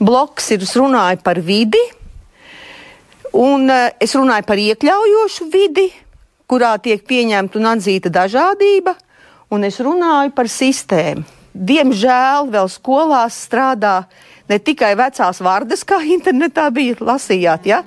bloks 0.00 0.54
ir, 0.54 0.64
es 0.64 0.72
runāju 0.78 1.20
par 1.24 1.42
vidi, 1.44 1.82
un 3.36 3.68
e, 3.68 3.82
es 4.00 4.16
runāju 4.16 4.48
par 4.48 4.62
iekļaujošu 4.62 5.50
vidi, 5.52 5.90
kurā 6.50 6.74
tiek 6.82 7.04
pieņemta 7.06 7.60
un 7.60 7.70
atzīta 7.74 8.10
dažādība, 8.12 8.96
un 9.54 9.66
es 9.68 9.78
runāju 9.82 10.34
par 10.34 10.50
sistēmu. 10.50 11.26
Diemžēl 11.50 12.50
vēl 12.50 12.68
skolās 12.70 13.38
strādā 13.46 14.04
ne 14.50 14.58
tikai 14.62 14.92
vecās 14.98 15.40
vārdas, 15.42 15.82
kā 15.86 15.98
internetā 16.16 16.68
bija 16.74 16.98
lasījāt, 17.02 17.66
ja? 17.70 17.82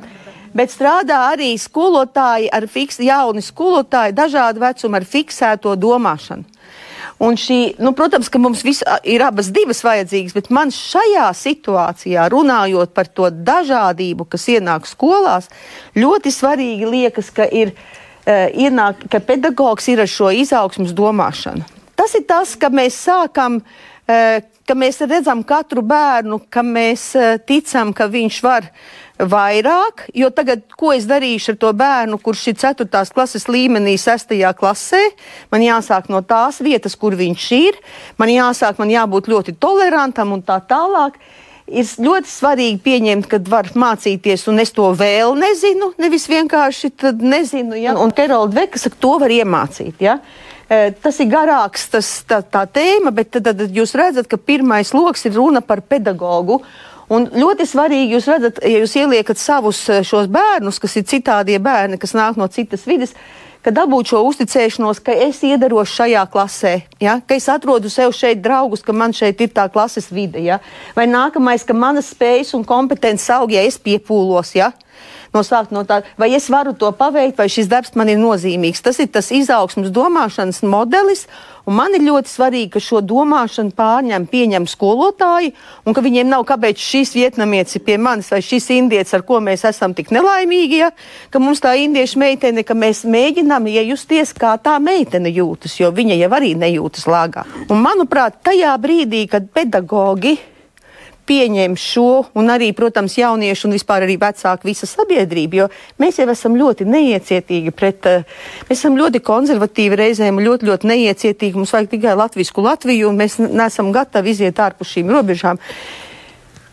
bet 0.53 0.69
strādā 0.69 1.17
arī 1.31 1.55
skolotāji 1.57 2.51
ar 2.53 2.67
fiks, 2.69 2.99
jauni 3.01 3.41
skolotāji, 3.41 4.13
dažādu 4.13 4.61
vecumu 4.61 4.99
ar 4.99 5.07
fiksēto 5.07 5.73
domāšanu. 5.79 6.45
Un 7.23 7.37
šī, 7.39 7.57
nu, 7.81 7.93
protams, 7.95 8.27
ka 8.29 8.37
mums 8.41 8.61
vis, 8.65 8.81
ir 9.07 9.23
abas 9.23 9.47
divas 9.55 9.79
vajadzīgas, 9.85 10.35
bet 10.35 10.51
man 10.53 10.73
šajā 10.75 11.29
situācijā, 11.39 12.27
runājot 12.29 12.93
par 12.93 13.07
to 13.07 13.31
dažādību, 13.31 14.27
kas 14.29 14.49
ienāk 14.51 14.89
skolās, 14.89 15.47
ļoti 15.95 16.33
svarīgi 16.35 16.89
liekas, 16.89 17.31
ka, 17.33 17.47
ir, 17.47 17.71
uh, 17.71 18.02
ienāk, 18.25 19.05
ka 19.11 19.19
pedagogs 19.19 19.87
ir 19.91 20.03
ar 20.03 20.09
šo 20.09 20.31
izaugsmus 20.31 20.95
domāšanu. 20.95 21.65
Tas 21.99 22.15
ir 22.17 22.25
tas, 22.27 22.55
ka 22.59 22.71
mēs 22.73 22.97
sākam, 23.05 23.59
uh, 23.59 24.39
ka 24.67 24.75
mēs 24.79 25.01
redzam 25.03 25.43
katru 25.43 25.83
bērnu, 25.85 26.39
ka 26.49 26.63
mēs 26.65 27.09
uh, 27.19 27.35
ticam, 27.43 27.93
ka 27.95 28.07
viņš 28.11 28.39
var 28.43 28.69
vairāk, 29.19 30.07
jo 30.17 30.29
tagad, 30.33 30.63
ko 30.77 30.91
es 30.95 31.05
darīšu 31.07 31.53
ar 31.53 31.59
to 31.61 31.69
bērnu, 31.77 32.17
kurš 32.23 32.47
ir 32.49 32.57
4. 32.63 32.87
klases 33.13 33.45
līmenī, 33.51 33.93
6. 34.01 34.33
klasē, 34.57 35.03
man 35.53 35.61
jāsāk 35.63 36.09
no 36.09 36.23
tās 36.25 36.59
vietas, 36.65 36.97
kur 36.97 37.15
viņš 37.19 37.45
ir, 37.59 37.77
man 38.17 38.33
jāsāk, 38.33 38.79
man 38.81 38.91
jābūt 38.91 39.29
ļoti 39.29 39.55
tolerantam 39.61 40.33
un 40.33 40.41
tā 40.41 40.57
tālāk. 40.69 41.19
Ir 41.71 41.87
ļoti 42.03 42.27
svarīgi 42.27 42.79
pieņemt, 42.83 43.27
ka 43.31 43.39
var 43.47 43.69
mācīties, 43.79 44.47
un 44.51 44.59
es 44.59 44.73
to 44.75 44.89
vēl 44.99 45.37
nezinu. 45.39 45.93
Nevis 46.01 46.27
vienkārši 46.27 46.91
nezinu, 47.23 47.77
ja? 47.79 47.95
un 47.95 48.11
Kerolda 48.11 48.59
Veka 48.59 48.81
saka, 48.81 48.99
to 48.99 49.13
var 49.21 49.31
iemācīt. 49.31 50.01
Ja? 50.03 50.17
E, 50.67 50.91
tas 50.91 51.21
ir 51.23 51.31
garāks, 51.31 51.87
tas, 51.93 52.09
tā, 52.27 52.41
tā 52.43 52.65
tēma, 52.67 53.13
bet 53.15 53.31
tad, 53.37 53.47
tad 53.47 53.71
jūs 53.71 53.95
redzat, 53.95 54.27
ka 54.27 54.37
pirmais 54.37 54.91
lokus 54.91 55.23
ir 55.29 55.37
runa 55.39 55.63
par 55.63 55.85
pedagogu. 55.87 56.59
Un 57.13 57.27
ļoti 57.31 57.67
svarīgi, 57.67 58.15
jūs 58.15 58.27
redzat, 58.31 58.59
ja 58.63 58.83
jūs 58.83 58.95
ieliekat 58.99 59.39
savus 59.39 59.81
eh, 59.91 60.03
šos 60.07 60.29
bērnus, 60.31 60.79
kas 60.81 60.95
ir 60.99 61.07
citādie 61.09 61.59
bērni, 61.63 61.99
kas 62.01 62.15
nāk 62.17 62.39
no 62.39 62.47
citas 62.51 62.87
vidas, 62.89 63.13
ka 63.63 63.71
dabūt 63.71 64.11
šo 64.11 64.21
uzticēšanos, 64.27 64.99
ka 65.03 65.15
es 65.25 65.39
iedaros 65.47 65.91
šajā 65.95 66.23
klasē, 66.31 66.73
ja? 67.03 67.17
ka 67.25 67.37
es 67.37 67.47
atrodu 67.51 67.91
sev 67.91 68.11
šeit 68.15 68.41
draugus, 68.43 68.83
ka 68.83 68.95
man 68.95 69.15
šeit 69.15 69.41
ir 69.41 69.53
tā 69.55 69.69
klases 69.71 70.11
vide. 70.11 70.43
Ja? 70.43 70.59
Vai 70.97 71.07
nākamais, 71.07 71.63
ka 71.65 71.75
manas 71.75 72.11
spējas 72.11 72.53
un 72.57 72.67
kompetences 72.67 73.29
aug, 73.33 73.53
ja 73.55 73.63
es 73.63 73.79
piepūlos. 73.79 74.55
Ja? 74.59 74.73
No 75.33 75.43
sākt 75.45 75.73
no 75.75 75.83
tā, 75.87 76.01
vai 76.17 76.31
es 76.37 76.49
varu 76.53 76.75
to 76.77 76.91
paveikt, 76.95 77.37
vai 77.41 77.49
šis 77.51 77.71
darbs 77.71 77.97
man 77.99 78.11
ir 78.11 78.21
nozīmīgs. 78.21 78.83
Tas 78.85 79.01
ir 79.03 79.09
tas 79.13 79.31
izaugsmas 79.33 79.93
domāšanas 79.93 80.63
modelis, 80.65 81.27
Un 81.63 81.77
man 81.77 81.93
ir 81.95 82.03
ļoti 82.03 82.27
svarīgi, 82.27 82.69
ka 82.73 82.81
šo 82.83 82.99
domāšanu 83.07 83.71
pārņem, 83.77 84.25
pieņem 84.27 84.65
skolotāji, 84.67 85.53
un 85.87 85.95
ka 85.95 86.03
viņiem 86.03 86.27
nav 86.27 86.43
kāpēc 86.49 86.81
šis 86.83 87.13
vietnamietis 87.15 87.77
ir 87.79 87.85
pie 87.87 87.95
manis 87.95 88.33
vai 88.33 88.41
šis 88.43 88.67
indietis, 88.75 89.13
ar 89.15 89.23
ko 89.23 89.39
mēs 89.43 89.63
esam 89.69 89.95
tik 89.95 90.11
nelaimīgi, 90.11 90.81
ja? 90.81 90.91
ka 91.31 91.39
mums 91.39 91.63
tā 91.63 91.77
indiešu 91.79 92.19
meitene, 92.19 92.65
ka 92.67 92.75
mēs 92.75 93.05
mēģinām 93.07 93.69
iejusties, 93.71 94.35
kā 94.35 94.57
tā 94.59 94.75
meitene 94.83 95.31
jūtas, 95.31 95.77
jo 95.79 95.93
viņa 95.95 96.19
jau 96.19 96.31
arī 96.35 96.51
nejūtas 96.59 97.07
lāgā. 97.07 97.47
Un 97.71 97.79
manuprāt, 97.85 98.41
tajā 98.43 98.75
brīdī, 98.83 99.23
kad 99.31 99.47
pedagogi 99.55 100.35
pieņem 101.29 101.75
šo, 101.79 102.25
un 102.37 102.51
arī, 102.53 102.71
protams, 102.75 103.15
jaunieši 103.17 103.67
un 103.67 103.75
vispār 103.77 104.05
arī 104.05 104.17
vecāki, 104.21 104.69
visa 104.69 104.89
sabiedrība, 104.89 105.61
jo 105.61 105.67
mēs 106.01 106.19
jau 106.19 106.27
esam 106.33 106.57
ļoti 106.59 106.87
neiecietīgi 106.89 107.73
pret, 107.75 108.05
eh, 108.05 108.23
mēs 108.69 108.79
esam 108.79 108.97
ļoti 108.99 109.23
konservatīvi 109.23 109.99
reizēm, 110.03 110.41
ļoti, 110.43 110.69
ļoti 110.69 110.89
neiecietīgi. 110.91 111.59
Mums 111.59 111.73
vajag 111.73 111.91
tikai 111.95 112.15
latvisku 112.19 112.63
Latviju, 112.63 113.09
un 113.09 113.21
mēs 113.23 113.39
neesam 113.39 113.91
gatavi 113.95 114.35
iziet 114.35 114.59
ārpus 114.59 114.95
šīm 114.95 115.11
robežām. 115.13 115.61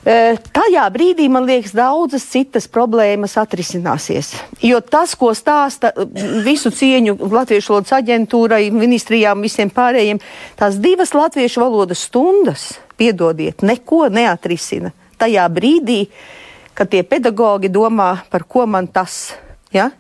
Eh, 0.01 0.39
tajā 0.57 0.87
brīdī, 0.95 1.27
man 1.29 1.45
liekas, 1.45 1.75
daudzas 1.77 2.25
citas 2.33 2.65
problēmas 2.73 3.37
atrisināsies. 3.37 4.33
Jo 4.65 4.79
tas, 4.81 5.13
ko 5.13 5.35
stāsta 5.37 5.91
mm, 5.93 6.41
visu 6.47 6.73
cieņu 6.73 7.19
Latviešu 7.21 7.75
valodas 7.75 7.93
aģentūrai, 7.99 8.63
ministrijām, 8.73 9.45
visiem 9.45 9.69
pārējiem, 9.69 10.23
tās 10.57 10.81
divas 10.81 11.13
latviešu 11.13 11.61
valodas 11.61 12.07
stundas 12.09 12.71
piedodiet, 12.97 13.61
neko 13.61 14.07
neatrisina. 14.09 14.95
Tajā 15.21 15.45
brīdī, 15.53 16.07
kad 16.73 16.89
tie 16.89 17.05
pedagogi 17.05 17.69
domā, 17.69 18.15
par 18.33 18.49
ko 18.49 18.65
man 18.65 18.89
tas 18.89 19.27
ir. 19.37 19.47
Ja? 19.73 19.91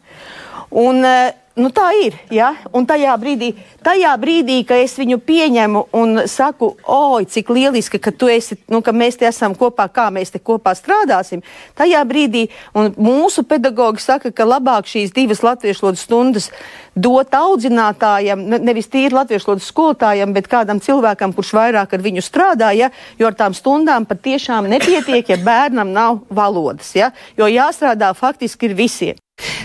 Un, 0.70 1.02
uh, 1.04 1.30
Nu, 1.60 1.68
tā 1.74 1.88
ir. 1.98 2.14
Ja? 2.32 2.52
Un 2.72 2.86
tajā 2.88 3.12
brīdī, 3.20 3.50
tajā 3.84 4.12
brīdī, 4.22 4.60
kad 4.64 4.80
es 4.84 4.94
viņu 4.96 5.18
pieņemu 5.26 5.82
un 5.98 6.22
saku, 6.30 6.70
oi, 6.86 7.26
cik 7.28 7.50
lieliski, 7.52 7.98
ka, 7.98 8.12
esi, 8.32 8.56
nu, 8.70 8.80
ka 8.86 8.94
mēs 8.96 9.18
te 9.18 9.26
esam 9.28 9.56
kopā, 9.58 9.88
kā 9.92 10.06
mēs 10.14 10.30
te 10.30 10.38
kopā 10.38 10.72
strādāsim, 10.78 11.42
tajā 11.76 12.00
brīdī 12.06 12.46
mūsu 12.94 13.42
pedagogi 13.50 14.00
saka, 14.04 14.30
ka 14.30 14.46
labāk 14.46 14.88
šīs 14.88 15.12
divas 15.16 15.42
latviešu 15.42 15.84
valodas 15.84 16.04
stundas 16.06 16.48
dot 16.94 17.34
audzinātājam, 17.34 18.46
nevis 18.62 18.88
tīri 18.92 19.18
latviešu 19.18 19.50
valodas 19.50 19.70
skolotājam, 19.72 20.32
bet 20.36 20.48
kādam 20.50 20.80
cilvēkam, 20.80 21.34
kurš 21.34 21.54
vairāk 21.58 21.96
ar 21.96 22.04
viņu 22.04 22.24
strādā, 22.24 22.70
ja? 22.78 22.92
jo 23.18 23.26
ar 23.26 23.34
tām 23.34 23.58
stundām 23.58 24.06
patiešām 24.06 24.70
nepietiek, 24.70 25.34
ja 25.34 25.42
bērnam 25.42 25.90
nav 25.92 26.22
valodas. 26.30 26.94
Ja? 26.94 27.10
Jo 27.36 27.50
jāstrādā 27.50 28.14
faktiski 28.14 28.70
ir 28.70 28.78
visiem. 28.78 29.20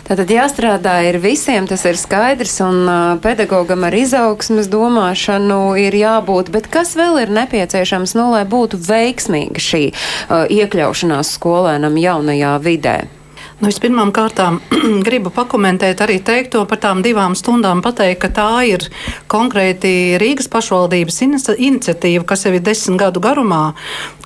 Tātad 0.07 0.31
jāstrādā 0.31 0.97
ir 1.09 1.19
visiem, 1.23 1.67
tas 1.69 1.85
ir 1.88 1.99
skaidrs, 1.99 2.59
un 2.65 3.19
pedagogam 3.23 3.85
ar 3.88 3.95
izaugsmas 3.97 4.69
domāšanu 4.71 5.75
ir 5.81 5.97
jābūt, 5.97 6.51
bet 6.53 6.69
kas 6.71 6.95
vēl 6.99 7.23
ir 7.23 7.33
nepieciešams, 7.35 8.15
nu, 8.19 8.29
lai 8.35 8.45
būtu 8.49 8.79
veiksmīga 8.85 9.61
šī 9.61 9.83
uh, 9.91 10.45
iekļaušanās 10.51 11.35
skolēnam 11.39 11.99
jaunajā 12.01 12.55
vidē? 12.63 12.97
Nu, 13.55 13.69
Vispirmām 13.69 14.09
kārtām 14.11 14.57
gribu 15.07 15.31
pakomentēt 15.31 16.01
arī 16.03 16.17
teikto 16.19 16.65
par 16.67 16.79
tām 16.83 16.99
divām 16.99 17.37
stundām, 17.39 17.79
pateikt, 17.79 18.19
ka 18.25 18.29
tā 18.35 18.47
ir 18.67 18.83
konkrēti 19.31 20.17
Rīgas 20.19 20.49
pašvaldības 20.51 21.21
iniciatīva, 21.23 22.25
kas 22.27 22.43
jau 22.43 22.51
ir 22.51 22.65
desmit 22.65 22.99
gadu 22.99 23.21
garumā, 23.23 23.61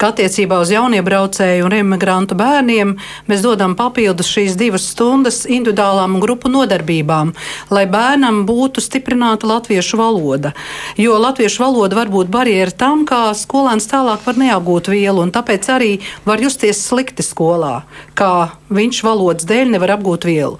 ka 0.01 0.09
attiecībā 0.09 0.57
uz 0.63 0.71
jauniebraucēju 0.73 1.67
un 1.67 1.75
emigrantu 1.77 2.37
bērniem 2.39 2.95
mēs 3.29 3.43
dodam 3.45 3.75
papildus 3.77 4.31
šīs 4.33 4.57
divas 4.57 4.87
stundas 4.95 5.43
individuālām 5.45 6.17
un 6.17 6.25
grupu 6.25 6.49
nodarbībām, 6.49 7.35
lai 7.69 7.85
bērnam 7.85 8.41
būtu 8.49 8.81
stiprināta 8.81 9.45
latviešu 9.45 10.01
valoda. 10.01 10.55
Jo 10.97 11.21
latviešu 11.21 11.67
valoda 11.67 12.01
var 12.01 12.09
būt 12.09 12.33
barjera 12.33 12.73
tam, 12.73 13.05
kā 13.05 13.27
skolēns 13.37 13.91
tālāk 13.93 14.25
var 14.25 14.41
neapgūt 14.41 14.89
vielu, 14.89 15.21
un 15.21 15.29
tāpēc 15.37 15.69
arī 15.77 15.93
var 16.25 16.41
justies 16.41 16.81
slikti 16.89 17.21
skolā, 17.29 17.83
kā 18.17 18.33
viņš 18.73 19.05
valodā 19.05 19.18
valodas 19.19 19.47
dēļ 19.49 19.75
nevar 19.75 19.97
apgūt 19.97 20.27
vielu. 20.29 20.55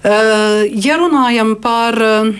Uh, 0.00 0.64
ja 0.72 0.96
runājam 1.00 1.54
par 1.60 2.00
uh, 2.00 2.32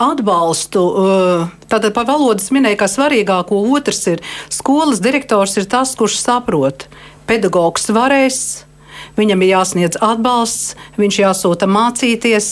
atbalstu. 0.00 0.80
Uh, 0.80 1.44
tātad 1.70 1.92
par 1.96 2.08
valodas 2.08 2.48
minēju, 2.54 2.78
kā 2.80 2.88
svarīgāko. 2.90 3.60
Otrs 3.74 4.06
ir 4.14 4.24
skolas 4.52 5.02
direktors, 5.02 5.58
ir 5.60 5.68
tas, 5.70 5.92
kurš 5.98 6.20
saprot, 6.22 6.86
pedagogs 7.28 7.90
varēs 7.92 8.69
viņam 9.18 9.42
ir 9.42 9.52
jāsniedz 9.54 9.98
atbalsts, 10.00 10.76
viņš 11.00 11.18
jāsūta 11.22 11.68
mācīties, 11.70 12.48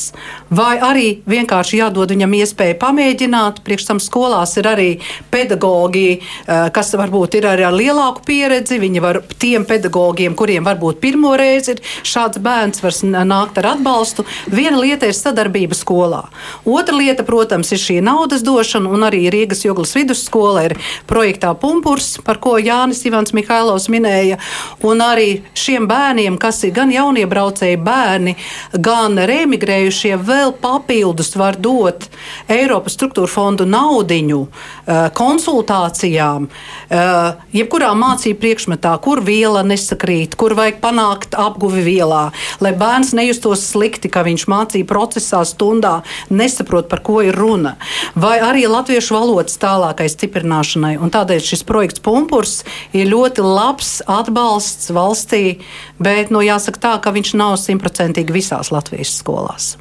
vai 0.50 0.78
arī 0.82 1.08
vienkārši 1.28 1.82
jādod 1.82 2.12
viņam 2.14 2.36
iespēju 2.40 2.78
pamēģināt. 2.80 3.62
Priekš 3.66 3.88
tam 3.90 4.02
skolās 4.02 4.56
ir 4.60 4.68
arī 4.70 4.88
pedagogi, 5.30 6.20
eh, 6.20 6.70
kas 6.74 6.94
varbūt 6.94 7.38
ir 7.38 7.48
arī 7.50 7.66
ar 7.68 7.76
lielāku 7.76 8.24
pieredzi. 8.24 8.78
Viņi 8.78 9.00
var 9.00 9.22
tiem 9.38 9.64
pedagogiem, 9.64 10.34
kuriem 10.34 10.64
varbūt 10.64 11.00
pirmo 11.00 11.36
reizi 11.36 11.76
ir 11.76 11.82
šāds 12.02 12.38
bērns, 12.38 12.82
var 12.82 12.92
nākt 13.26 13.58
ar 13.58 13.74
atbalstu. 13.76 14.24
Viena 14.50 14.78
lieta 14.80 15.06
ir 15.06 15.16
sadarbība 15.16 15.76
skolā. 15.76 16.24
Otra 16.64 16.96
lieta, 16.96 17.24
protams, 17.24 17.72
ir 17.72 17.78
šī 17.78 18.00
naudas 18.02 18.42
došana, 18.42 18.88
un 18.88 19.06
arī 19.06 19.30
Rīgas 19.32 19.64
Joglas 19.64 19.94
vidusskola 19.94 20.64
ir 20.68 20.76
projektā 21.08 21.54
Pumpurs, 21.58 22.18
par 22.24 22.40
ko 22.42 22.56
Jānis 22.58 23.04
Ivans 23.08 23.32
Mihailovs 23.32 23.88
minēja. 23.92 24.38
Un 24.82 25.02
arī 25.04 25.42
šiem 25.54 25.88
bērniem, 25.90 26.38
kas 26.48 26.62
ir 26.64 26.72
gan 26.72 26.88
jauniebraucēji 26.88 27.76
bērni, 27.84 28.32
gan 28.72 29.18
remigrējušie, 29.28 30.14
vēl 30.24 30.54
papildus 30.62 31.34
var 31.36 31.58
dot 31.60 32.06
Eiropas 32.48 32.94
struktūra 32.96 33.28
fondu 33.28 33.66
naudiņu 33.68 34.38
eh, 34.48 35.10
konsultācijām, 35.18 36.46
eh, 36.48 37.42
jebkurā 37.52 37.90
mācību 37.98 38.40
priekšmetā, 38.40 38.94
kur 39.04 39.20
viela 39.24 39.60
nesakrīt, 39.66 40.38
kur 40.40 40.56
vajag 40.56 40.80
panākt 40.80 41.36
apguvi 41.36 41.84
vielā, 41.84 42.22
lai 42.64 42.72
bērns 42.78 43.12
nejustos 43.18 43.66
slikti, 43.74 44.08
ka 44.08 44.24
viņš 44.24 44.46
mācību 44.48 44.88
procesā 44.88 45.42
stundā 45.44 45.98
nesaprot, 46.32 46.88
par 46.88 47.04
ko 47.04 47.20
ir 47.26 47.36
runa, 47.36 47.74
vai 48.16 48.38
arī 48.40 48.64
latviešu 48.70 49.18
valodas 49.18 49.60
tālākai 49.60 50.08
stiprināšanai. 50.08 50.94
Un 50.96 51.12
tādēļ 51.12 51.44
šis 51.50 51.66
projekts 51.68 52.00
Pumpurs 52.00 52.62
ir 52.96 53.10
ļoti 53.12 53.44
labs 53.44 53.98
atbalsts 54.08 54.88
valstī, 54.96 55.58
bet 56.00 56.32
no 56.32 56.37
nu, 56.38 56.46
jāsaka 56.46 56.80
tā, 56.80 56.94
ka 57.02 57.12
viņš 57.14 57.34
nav 57.38 57.58
simtprocentīgi 57.60 58.34
visās 58.34 58.72
Latvijas 58.74 59.18
skolās. 59.18 59.76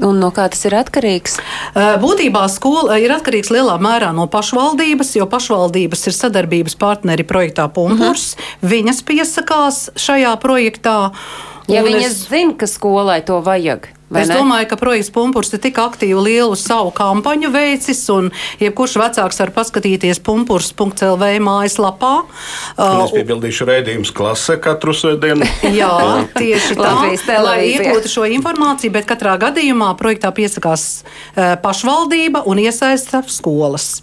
Un 0.00 0.20
no 0.22 0.30
kā 0.32 0.46
tas 0.48 0.62
ir 0.64 0.74
atkarīgs? 0.78 1.36
Būtībā 2.00 2.44
skola 2.48 2.96
ir 3.02 3.10
atkarīgs 3.12 3.50
lielā 3.52 3.74
mērā 3.82 4.12
no 4.16 4.28
pašvaldības, 4.30 5.16
jo 5.18 5.26
pašvaldības 5.28 6.06
ir 6.06 6.16
sadarbības 6.16 6.78
partneri 6.80 7.26
projektā 7.26 7.66
Punkurs. 7.68 8.32
Uh 8.32 8.40
-huh. 8.40 8.70
Viņas 8.70 9.02
piesakās 9.02 9.90
šajā 9.98 10.36
projektā. 10.40 11.10
Ja 11.68 11.82
viņi 11.82 12.06
es- 12.06 12.28
zina, 12.30 12.54
ka 12.54 12.66
skolai 12.66 13.20
to 13.24 13.40
vajag. 13.40 13.88
Vai 14.10 14.24
Es 14.24 14.30
ne? 14.30 14.36
domāju, 14.40 14.68
ka 14.70 14.76
projekts 14.80 15.12
Punkurs 15.14 15.52
ir 15.54 15.62
tik 15.62 15.78
aktīvi 15.80 16.18
lielu 16.18 16.56
savu 16.58 16.90
kampaņu 16.94 17.50
veicis, 17.54 18.02
un 18.12 18.30
jebkurš 18.60 18.96
vecāks 19.00 19.40
var 19.42 19.52
paskatīties 19.54 20.20
punkurs.lv 20.26 21.30
mājaslapā. 21.46 22.12
Un 22.76 23.04
es 23.04 23.12
Uh, 23.12 23.16
piebildīšu 23.16 23.66
raidījumus 23.68 24.12
klasē 24.16 24.56
katru 24.62 24.94
svētdienu. 24.96 25.46
Jā, 25.80 25.92
tieši 26.34 26.76
tā. 26.78 26.92
Lai 27.44 27.58
iegūtu 27.70 28.10
šo 28.10 28.26
informāciju, 28.30 28.92
bet 28.94 29.06
katrā 29.08 29.36
gadījumā 29.40 29.92
projektā 30.00 30.32
piesakās 30.34 30.86
uh, 31.02 31.54
pašvaldība 31.62 32.42
un 32.50 32.60
iesaista 32.62 33.22
skolas. 33.30 34.00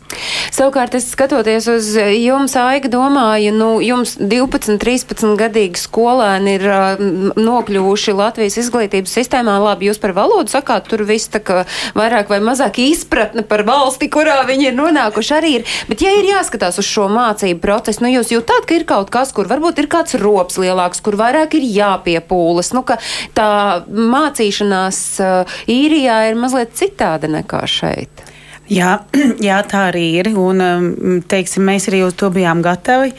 Savukārt, 0.55 0.95
es 0.97 1.09
skatoties 1.11 1.67
uz 1.71 1.91
jums, 1.97 2.55
Aiga, 2.57 2.89
domāju, 2.91 3.51
nu, 3.55 3.69
jums 3.83 4.15
12, 4.19 4.77
13 4.81 5.35
gadīgi 5.39 5.81
skolēni 5.81 6.57
ir 6.57 6.67
uh, 6.71 7.03
nokļuvuši 7.37 8.15
Latvijas 8.17 8.57
izglītības 8.63 9.13
sistēmā. 9.19 9.57
Labi, 9.67 9.89
jūs 9.97 10.01
par 10.01 10.13
valodu 10.13 10.51
sakāt, 10.51 10.87
tur 10.87 11.03
viss 11.07 11.29
tā 11.29 11.41
kā 11.41 11.65
vairāk 11.97 12.29
vai 12.29 12.39
mazāk 12.39 12.79
izpratne 12.79 13.43
par 13.43 13.65
valsti, 13.65 14.09
kurā 14.09 14.45
viņi 14.45 14.69
ir 14.69 14.77
nonākuši 14.77 15.33
arī 15.33 15.53
ir. 15.57 15.65
Bet, 15.89 16.01
ja 16.01 16.13
ir 16.17 16.29
jāskatās 16.29 16.77
uz 16.79 16.85
šo 16.85 17.07
mācību 17.09 17.59
procesu, 17.59 18.03
nu, 18.03 18.11
jūs 18.13 18.31
jūtat, 18.31 18.67
ka 18.67 18.77
ir 18.77 18.85
kaut 18.85 19.09
kas, 19.09 19.33
kur 19.33 19.49
varbūt 19.49 19.81
ir 19.81 19.89
kāds 19.89 20.17
rops 20.21 20.57
lielāks, 20.61 21.01
kur 21.01 21.17
vairāk 21.17 21.57
ir 21.57 21.65
jāpiepūlas, 21.65 22.73
nu, 22.77 22.85
ka 22.85 22.99
tā 23.37 23.83
mācīšanās 23.87 25.03
uh, 25.23 25.59
īrijā 25.67 26.27
ir 26.29 26.39
mazliet 26.39 26.75
citāda 26.77 27.29
nekā 27.31 27.65
šeit. 27.67 28.26
Jā, 28.67 28.97
jā, 29.47 29.57
tā 29.67 29.85
arī 29.91 30.03
ir. 30.19 30.29
Un, 30.35 30.61
um, 30.63 31.19
teiksim, 31.29 31.63
mēs 31.67 31.87
arī 31.91 32.01
uz 32.05 32.15
to 32.19 32.29
bijām 32.33 32.61
gatavi. 32.65 33.13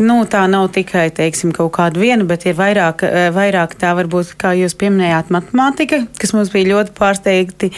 Nu, 0.00 0.22
tā 0.30 0.44
nav 0.50 0.70
tikai 0.74 1.08
teiksim, 1.14 1.52
kaut 1.56 1.74
kāda 1.76 2.00
viena, 2.00 2.24
bet 2.28 2.46
ir 2.48 2.56
vairāk, 2.58 3.04
eh, 3.06 3.28
vairāk 3.34 3.76
tā 3.80 3.92
varbūt, 3.98 4.34
kā 4.40 4.54
jūs 4.56 4.76
pieminējāt, 4.80 5.32
matemātika, 5.34 6.02
kas 6.20 6.32
mums 6.36 6.52
bija 6.54 6.70
ļoti 6.72 6.94
pārsteigti. 6.96 7.72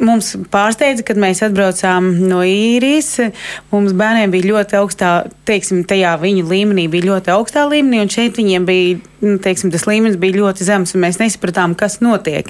Mums 0.00 0.34
pārsteidza, 0.52 1.04
kad 1.06 1.20
mēs 1.20 1.42
atbraucām 1.44 2.10
no 2.30 2.40
īrijas. 2.48 3.12
Mums 3.72 3.92
bērniem 3.96 4.32
bija 4.32 4.52
ļoti 4.54 4.78
augstā, 4.80 5.12
teiksim, 5.48 5.84
tajā 5.88 6.16
viņu 6.22 6.46
līmenī 6.48 6.88
bija 6.92 7.10
ļoti 7.12 7.34
augstā 7.34 7.66
līmenī, 7.68 8.00
un 8.04 8.12
šeit 8.12 8.40
viņiem 8.40 8.64
bija, 8.68 8.98
nu, 9.24 9.36
teiksim, 9.44 9.72
tas 9.72 9.84
līmenis 9.88 10.16
bija 10.20 10.38
ļoti 10.40 10.64
zems, 10.66 10.94
un 10.96 11.04
mēs 11.04 11.20
nesapratām, 11.20 11.76
kas 11.78 12.00
notiek. 12.04 12.48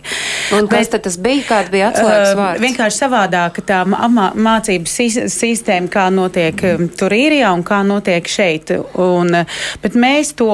Un 0.54 0.70
kas 0.70 0.90
tad 0.92 1.04
tas 1.06 1.18
bija? 1.18 1.42
Kāda 1.50 1.74
bija 1.74 1.90
atslēgas 1.90 2.32
Uh, 2.34 2.38
vārds? 2.38 2.62
vienkārši 2.62 2.98
savādāk 3.02 3.58
tā 3.66 3.82
mā- 4.12 4.32
mācību 4.36 4.90
sis- 4.90 5.30
sistēma, 5.34 5.88
kā 5.92 6.08
notiek 6.14 6.60
um, 6.74 6.88
tur 6.88 7.14
īrijā 7.14 7.52
un 7.54 7.62
kā 7.66 7.82
notiek 7.86 8.26
šeit. 8.28 8.70
Un, 8.94 9.34
uh, 9.34 9.62
bet 9.82 9.94
mēs 9.98 10.34
to 10.38 10.50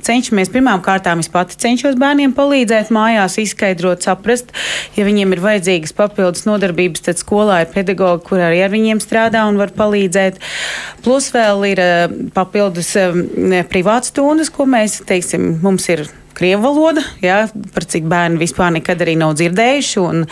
cenšamies 0.00 0.48
pirmām 0.48 0.80
kārtām. 0.80 1.20
Es 1.20 1.28
pati 1.28 1.58
cenšos 1.60 1.98
bērniem 2.00 2.32
palīdzēt 2.32 2.88
mājās, 2.94 3.34
izskaidrot, 3.42 4.00
saprast, 4.06 4.48
ja 4.96 5.04
viņiem 5.04 5.34
ir 5.36 5.42
vajadzīgas 5.44 5.92
papildus 5.98 6.46
nodarbības, 6.48 7.02
tad 7.04 7.20
skolā 7.20 7.58
ir 7.66 7.68
pedagogi, 7.74 8.24
kur 8.30 8.40
arī 8.46 8.62
ar 8.64 8.72
viņiem 8.72 9.02
strādā 9.04 9.44
un 9.50 9.60
var 9.60 9.74
palīdzēt. 9.76 10.40
Plus 11.04 11.28
vēl 11.36 11.66
ir 11.74 11.84
uh, 11.84 12.16
papildus 12.36 12.94
um, 13.02 13.20
privāts 13.68 14.08
stundas, 14.14 14.48
ko 14.52 14.64
mēs, 14.68 15.02
teiksim, 15.08 15.58
mums 15.62 15.88
ir. 15.92 16.06
Krievu 16.40 16.62
valoda, 16.62 17.02
jā, 17.20 17.42
par 17.74 17.84
cik 17.90 18.06
bērni 18.08 18.38
vispār 18.40 18.70
nekad 18.72 19.02
arī 19.04 19.12
nav 19.18 19.34
dzirdējuši. 19.36 19.96
Un 20.00 20.22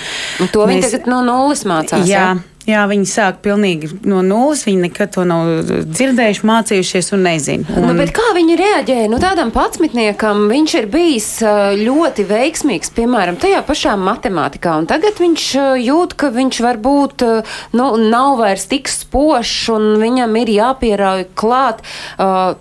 Un 0.40 0.48
to 0.54 0.62
viņi 0.64 0.87
tagad 0.87 1.09
no 1.11 1.18
nulles 1.26 1.66
mācās. 1.68 2.07
Jā, 2.09 2.22
jā? 2.22 2.28
Jā, 2.68 2.83
viņi 2.90 3.09
sāk 3.09 3.40
pilnīgi 3.44 3.90
no 4.09 4.20
nulles. 4.24 4.64
Viņi 4.68 4.85
nekad 4.87 5.12
to 5.16 5.24
nav 5.28 5.70
dzirdējuši, 5.88 6.44
mācījušies 6.48 7.12
un 7.16 7.24
nezina. 7.26 7.78
Nu, 7.83 7.94
bet 7.98 8.12
kā 8.16 8.26
viņi 8.37 8.59
reaģēja? 8.61 9.09
Nu, 9.12 9.20
tādam 9.22 9.52
patsmitniekam 9.54 10.46
viņš 10.52 10.76
ir 10.83 10.90
bijis 10.92 11.31
ļoti 11.81 12.26
veiksmīgs, 12.28 12.92
piemēram, 12.96 13.40
tajā 13.40 13.62
pašā 13.66 13.96
matemātikā. 14.00 14.76
Un 14.83 14.90
tagad 14.90 15.18
viņš 15.22 15.48
jūt, 15.85 16.14
ka 16.20 16.33
viņš 16.35 16.61
varbūt 16.68 17.26
nu, 17.78 17.88
nav 18.09 18.37
vairs 18.42 18.68
tik 18.70 18.92
spožs 18.92 19.72
un 19.74 19.96
viņam 20.02 20.38
ir 20.42 20.54
jāpierauj 20.59 21.26
klāt. 21.38 21.85
Uh, 22.18 22.54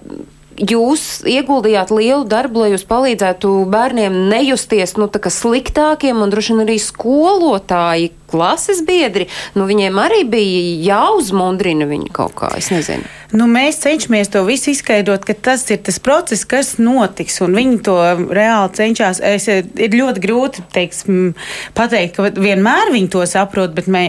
Jūs 0.57 1.21
ieguldījāt 1.29 1.91
lielu 1.93 2.23
darbu, 2.25 2.63
lai 2.63 2.71
jūs 2.71 2.81
palīdzētu 2.89 3.51
bērniem 3.69 4.15
nejusties 4.31 4.95
nu, 4.97 5.05
sliktākiem, 5.05 6.17
un 6.17 6.33
droši 6.33 6.55
vien 6.55 6.63
arī 6.63 6.77
skolotāji, 6.81 8.09
klases 8.27 8.83
biedri. 8.87 9.29
Nu, 9.55 9.67
viņiem 9.69 10.01
arī 10.01 10.23
bija 10.27 10.63
jāuzmundrina 10.91 11.87
viņi 11.89 12.11
kaut 12.15 12.35
kā. 12.37 12.51
Es 12.59 12.71
nezinu. 12.73 13.07
Nu, 13.35 13.43
mēs 13.51 13.81
cenšamies 13.83 14.29
to 14.31 14.45
visu 14.47 14.71
izskaidrot, 14.71 15.25
ka 15.27 15.33
tas 15.35 15.65
ir 15.67 15.81
tas 15.83 15.97
process, 15.99 16.45
kas 16.47 16.77
notiks, 16.79 17.41
un 17.43 17.57
viņi 17.57 17.79
to 17.83 17.95
reāli 18.31 18.71
cenšas. 18.77 19.19
Es, 19.19 19.49
ir 19.51 19.97
ļoti 19.99 20.23
grūti 20.23 20.63
teiksim, 20.71 21.33
pateikt, 21.75 22.15
ka 22.15 22.29
vienmēr 22.31 22.93
viņi 22.93 23.11
to 23.11 23.25
saprot, 23.27 23.73
bet 23.75 23.89
mē, 23.91 24.03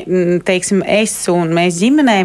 teiksim, 0.46 0.84
es 0.86 1.16
un 1.32 1.50
mēs 1.56 1.80
ģimenē 1.82 2.18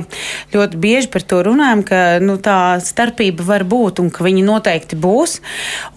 ļoti 0.53 0.81
bieži 0.83 1.09
par 1.13 1.25
to 1.25 1.41
runājam, 1.47 1.81
ka 1.87 2.03
nu, 2.21 2.37
tā 2.37 2.77
starpība 2.85 3.47
var 3.47 3.65
būt 3.65 4.03
un 4.03 4.13
ka 4.13 4.27
viņi 4.27 4.45
noteikti 4.45 4.99
būs, 5.01 5.39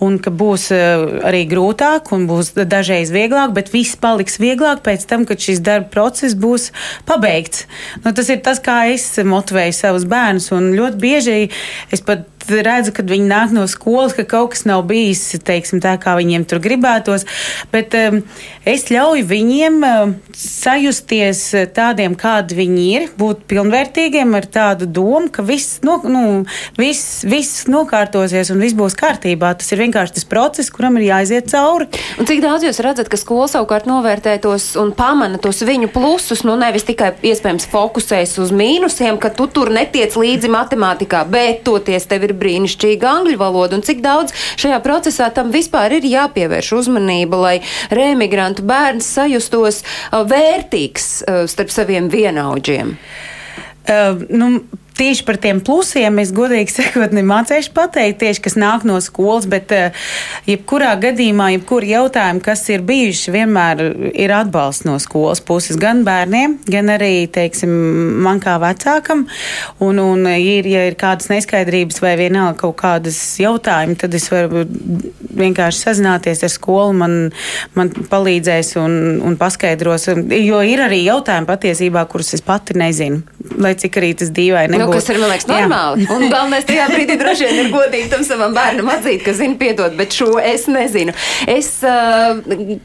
un 0.01 0.17
ka 0.23 0.33
būs 0.33 0.71
eh, 0.73 1.05
arī 1.29 1.45
grūtāk 1.51 2.09
un 2.17 2.25
būs 2.31 2.55
dažreiz 2.57 3.13
vieglāk, 3.13 3.53
bet 3.57 3.69
viss 3.75 4.01
paliks 4.01 4.41
vieglāk 4.41 4.81
pēc 4.87 5.05
tam, 5.13 5.29
kad 5.29 5.45
šis 5.45 5.61
darba 5.61 5.86
process 5.93 6.37
būs 6.39 6.71
pabeigts. 7.09 7.67
Nu, 8.05 8.13
tas 8.17 8.31
ir 8.33 8.43
tas, 8.47 8.63
kā 8.63 8.85
es 8.93 9.09
motivēju 9.19 9.77
savus 9.77 10.07
bērnus. 10.09 10.53
Ļoti 10.53 11.03
bieži 11.03 11.39
es 11.95 12.05
pat 12.05 12.27
redzu, 12.51 12.93
kad 12.95 13.09
viņi 13.11 13.27
nāk 13.29 13.53
no 13.55 13.67
skolas, 13.71 14.15
ka 14.17 14.25
kaut 14.29 14.55
kas 14.55 14.65
nav 14.69 14.85
bijis 14.89 15.23
teiksim, 15.47 15.81
tā, 15.83 15.97
kā 16.01 16.17
viņiem 16.19 16.47
tur 16.49 16.61
gribētos. 16.63 17.27
Bet 17.73 17.95
um, 17.99 18.21
es 18.69 18.87
ļauju 18.93 19.27
viņiem 19.27 19.79
um, 19.87 20.15
sajusties 20.37 21.43
tādiem, 21.77 22.17
kādi 22.19 22.59
viņi 22.59 22.87
ir, 22.95 23.09
būt 23.19 23.47
pilnvērtīgiem 23.51 24.35
ar 24.39 24.49
tādu 24.53 24.87
domu, 24.87 25.29
ka 25.33 25.45
viss, 25.47 25.81
no, 25.87 25.99
nu, 26.05 26.45
viss, 26.79 27.25
viss 27.27 27.67
nokārtosies 27.71 28.53
un 28.55 28.63
viss 28.63 28.77
būs 28.79 28.97
kārtībā. 28.99 29.55
Tas 29.59 29.73
ir 29.73 29.83
vienkārši 29.85 30.19
tas 30.19 30.29
process, 30.29 30.73
kuram 30.75 31.01
ir 31.01 31.09
jāiziet 31.11 31.51
cauri. 31.53 31.89
Un 32.21 32.29
cik 32.29 32.43
daudz 32.45 32.67
jūs 32.67 32.83
redzat, 32.85 33.11
ka 33.13 33.21
skola 33.21 33.49
savukārt 33.51 33.89
novērtē 33.91 34.39
tos 34.45 34.75
un 34.81 34.93
pamana 34.97 35.41
tos 35.43 35.63
viņu 35.67 35.76
plusus, 35.93 36.41
nu 36.49 36.55
nevis 36.57 36.87
tikai 36.89 37.11
iespējams 37.29 37.69
fokusējas 37.69 38.33
uz 38.41 38.53
mīnusiem, 38.57 39.19
ka 39.21 39.29
tu 39.37 39.45
tur 39.53 39.69
netiec 39.75 40.17
līdzi 40.17 40.49
matemātikā, 40.53 41.21
bet 41.29 41.61
toties 41.69 42.09
tev 42.09 42.25
ir 42.25 42.33
brīnišķīga 42.41 43.11
angļu 43.11 43.37
valoda, 43.43 43.77
un 43.77 43.85
cik 43.85 44.01
daudz 44.05 44.33
šajā 44.57 44.81
procesā 44.87 45.29
tam 45.37 45.53
vispār 45.53 45.99
ir 45.99 46.09
jāpievērš 46.09 46.73
uzmanība, 46.79 47.43
lai 47.45 47.55
remigrantu 47.93 48.65
bērns 48.67 49.13
sajustos 49.19 49.83
uh, 49.85 50.25
vērtīgs 50.25 51.13
uh, 51.21 51.45
starp 51.53 51.77
saviem 51.77 52.09
vienaudžiem. 52.13 52.97
Uh, 53.87 54.25
nu, 54.33 54.51
Tieši 54.97 55.25
par 55.29 55.37
tiem 55.37 55.59
plusiem 55.61 56.21
es 56.23 56.31
godīgi 56.33 56.73
sakot, 56.73 57.13
nemācīšu 57.13 57.73
pateikt, 57.77 58.23
tieši 58.23 58.43
kas 58.47 58.55
nāk 58.57 58.87
no 58.89 58.97
skolas, 59.05 59.45
bet 59.51 59.73
uh, 59.77 60.07
jebkurā 60.49 60.95
gadījumā, 61.03 61.51
jebkura 61.57 61.91
jautājuma, 61.91 62.41
kas 62.45 62.65
ir 62.73 62.85
bijuši, 62.87 63.35
vienmēr 63.35 63.83
ir 64.17 64.33
atbalsts 64.33 64.87
no 64.89 64.97
skolas 65.03 65.43
puses 65.45 65.77
gan 65.81 66.01
bērniem, 66.07 66.59
gan 66.71 66.93
arī, 66.95 67.27
teiksim, 67.33 67.73
man 68.25 68.41
kā 68.41 68.57
vecākam. 68.63 69.27
Un, 69.85 70.01
un 70.01 70.25
ir, 70.33 70.69
ja 70.71 70.87
ir 70.89 70.97
kādas 70.97 71.29
neskaidrības 71.33 72.01
vai 72.01 72.15
vienalga 72.21 72.57
kaut 72.65 72.79
kādas 72.81 73.19
jautājumi, 73.43 73.99
tad 74.01 74.17
es 74.17 74.31
varu 74.33 74.65
vienkārši 75.37 75.83
sazināties 75.83 76.45
ar 76.47 76.53
skolu, 76.53 76.97
man, 76.97 77.19
man 77.77 77.93
palīdzēs 77.93 78.77
un, 78.81 78.97
un 79.27 79.37
paskaidros. 79.41 80.09
Jo 80.41 80.65
ir 80.65 80.87
arī 80.87 81.03
jautājumi 81.05 81.53
patiesībā, 81.53 82.07
kurus 82.09 82.33
es 82.39 82.45
pati 82.45 82.79
nezinu, 82.79 83.21
lai 83.61 83.77
cik 83.77 84.01
arī 84.01 84.15
tas 84.17 84.33
dīvaini 84.33 84.77
Nu, 84.86 84.86
kas 84.93 85.09
ir, 85.13 85.21
man 85.23 85.33
liekas, 85.33 85.49
normāli. 85.51 86.05
Jā. 86.07 86.17
Un 86.17 86.27
galvenais 86.33 86.67
tajā 86.69 86.89
brīdī 86.93 87.19
droši 87.21 87.49
vien 87.49 87.61
ir 87.65 87.73
godīgi 87.75 88.11
tam 88.13 88.27
savam 88.27 88.57
bērnam 88.57 88.91
atzīt, 88.97 89.25
ka 89.27 89.35
zina 89.37 89.59
piedot, 89.61 89.97
bet 89.99 90.17
šo 90.17 90.37
es 90.43 90.69
nezinu. 90.71 91.15
Es 91.51 91.73
uh, 91.87 92.39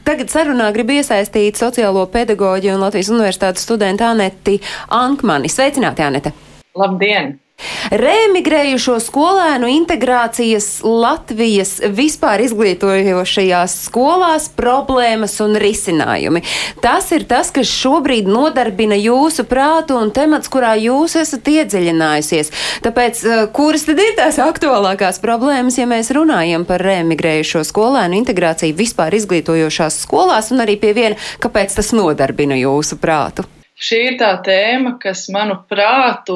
tagad 0.06 0.32
sarunā 0.32 0.70
gribu 0.74 0.96
iesaistīt 0.98 1.60
sociālo 1.60 2.06
pedagoģiju 2.12 2.76
un 2.78 2.86
Latvijas 2.86 3.12
universitātes 3.12 3.68
studentu 3.68 4.08
Aneti 4.08 4.58
Ankmani. 4.88 5.52
Sveicināti, 5.52 6.06
Anete! 6.06 6.34
Labdien! 6.78 7.41
Remigrējušo 7.90 8.98
skolēnu 9.02 9.68
integrācijas 9.72 10.68
Latvijas 10.86 11.76
vispār 11.92 12.42
izglītojošajās 12.46 13.76
skolās 13.86 14.48
problēmas 14.56 15.38
un 15.44 15.56
risinājumi. 15.60 16.42
Tas 16.82 17.10
ir 17.14 17.26
tas, 17.30 17.52
kas 17.54 17.70
šobrīd 17.70 18.28
nodarbina 18.30 18.98
jūsu 18.98 19.46
prātu 19.48 19.98
un 20.00 20.12
temats, 20.14 20.50
kurā 20.52 20.74
jūs 20.80 21.16
esat 21.20 21.48
iedziļinājusies. 21.52 22.52
Tāpēc, 22.84 23.24
eh, 23.24 23.46
kuras 23.54 23.86
tad 23.88 24.02
ir 24.02 24.14
tās 24.18 24.38
aktuālākās 24.42 25.20
problēmas, 25.22 25.78
ja 25.78 25.86
mēs 25.86 26.12
runājam 26.14 26.66
par 26.66 26.80
remigrējušo 26.80 27.64
skolēnu 27.68 28.18
integrāciju 28.22 28.76
vispār 28.76 29.14
izglītojošās 29.18 30.02
skolās 30.06 30.52
un 30.52 30.64
arī 30.64 30.78
pie 30.80 30.94
viena, 30.94 31.16
kāpēc 31.40 31.76
tas 31.76 31.92
nodarbina 31.92 32.58
jūsu 32.58 32.98
prātu? 33.02 33.46
Šī 33.82 33.98
ir 34.12 34.18
tā 34.20 34.32
tēma, 34.44 34.94
kas, 35.02 35.26
manuprāt, 35.32 36.28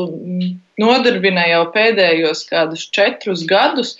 nodarbina 0.80 1.46
jau 1.50 1.64
pēdējos 1.74 2.46
kādus 2.50 2.88
četrus 2.94 3.46
gadus. 3.48 3.96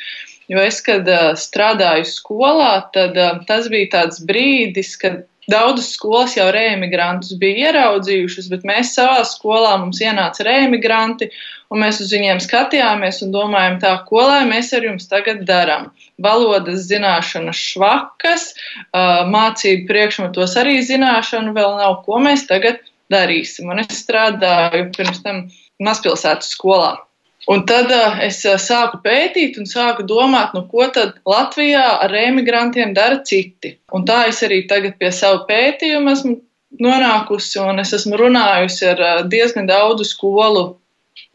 Jo 0.50 0.62
es, 0.62 0.78
kad 0.86 1.09
uh, 1.11 1.32
strādāju 1.34 2.07
skolā, 2.07 2.74
tad 2.94 3.16
uh, 3.18 3.40
tas 3.48 3.66
bija 3.72 3.90
tāds 3.96 4.20
brīdis, 4.22 4.94
kad 5.01 5.24
Daudzas 5.46 5.92
skolas 5.94 6.32
jau 6.34 6.46
reimigrantus 6.51 7.36
bija 7.38 7.68
ieraudzījušas, 7.68 8.48
bet 8.51 8.64
mēs 8.66 8.96
savā 8.96 9.20
skolā 9.22 9.76
mums 9.78 10.01
ienāca 10.03 10.42
reimigranti, 10.46 11.28
un 11.70 11.84
mēs 11.84 12.01
uz 12.03 12.11
viņiem 12.14 12.40
skatījāmies 12.42 13.20
un 13.22 13.30
domājam, 13.34 13.76
tā, 13.84 13.92
ko 14.09 14.24
lai 14.26 14.40
mēs 14.48 14.72
ar 14.74 14.88
jums 14.88 15.07
tagad 15.11 15.44
darām. 15.46 15.92
Valodas 16.22 16.88
zināšanas 16.90 17.62
švakas, 17.62 18.48
mācību 19.36 19.86
priekšmetos 19.86 20.59
arī 20.59 20.80
zināšanu 20.88 21.55
vēl 21.55 21.78
nav, 21.78 22.01
ko 22.09 22.18
mēs 22.26 22.48
tagad 22.51 22.82
darīsim. 23.14 23.70
Un 23.70 23.84
es 23.84 24.03
strādāju 24.03 24.90
pirms 24.98 25.22
tam 25.22 25.44
mazpilsētas 25.83 26.55
skolā. 26.57 26.95
Un 27.47 27.62
tad 27.66 27.93
uh, 27.95 28.16
es 28.27 28.41
uh, 28.49 28.57
sāku 28.59 28.99
pētīt 29.05 29.59
un 29.61 29.68
sāku 29.70 30.03
domāt, 30.09 30.55
nu, 30.57 30.64
ko 30.70 30.89
tad 30.91 31.14
Latvijā 31.29 31.85
ar 32.03 32.14
emigrantiem 32.18 32.95
dara 32.97 33.20
citi. 33.22 33.77
Un 33.95 34.07
tā 34.09 34.24
es 34.31 34.43
arī 34.43 34.64
tagad 34.70 34.97
pie 34.99 35.12
savu 35.14 35.45
pētījumu 35.47 36.11
esmu 36.11 36.35
nonākusi, 36.83 37.61
un 37.62 37.79
es 37.85 37.95
esmu 37.95 38.18
runājusi 38.18 38.91
ar 38.91 39.05
uh, 39.05 39.22
diezgan 39.31 39.70
daudzu 39.70 40.09
skolu 40.09 40.64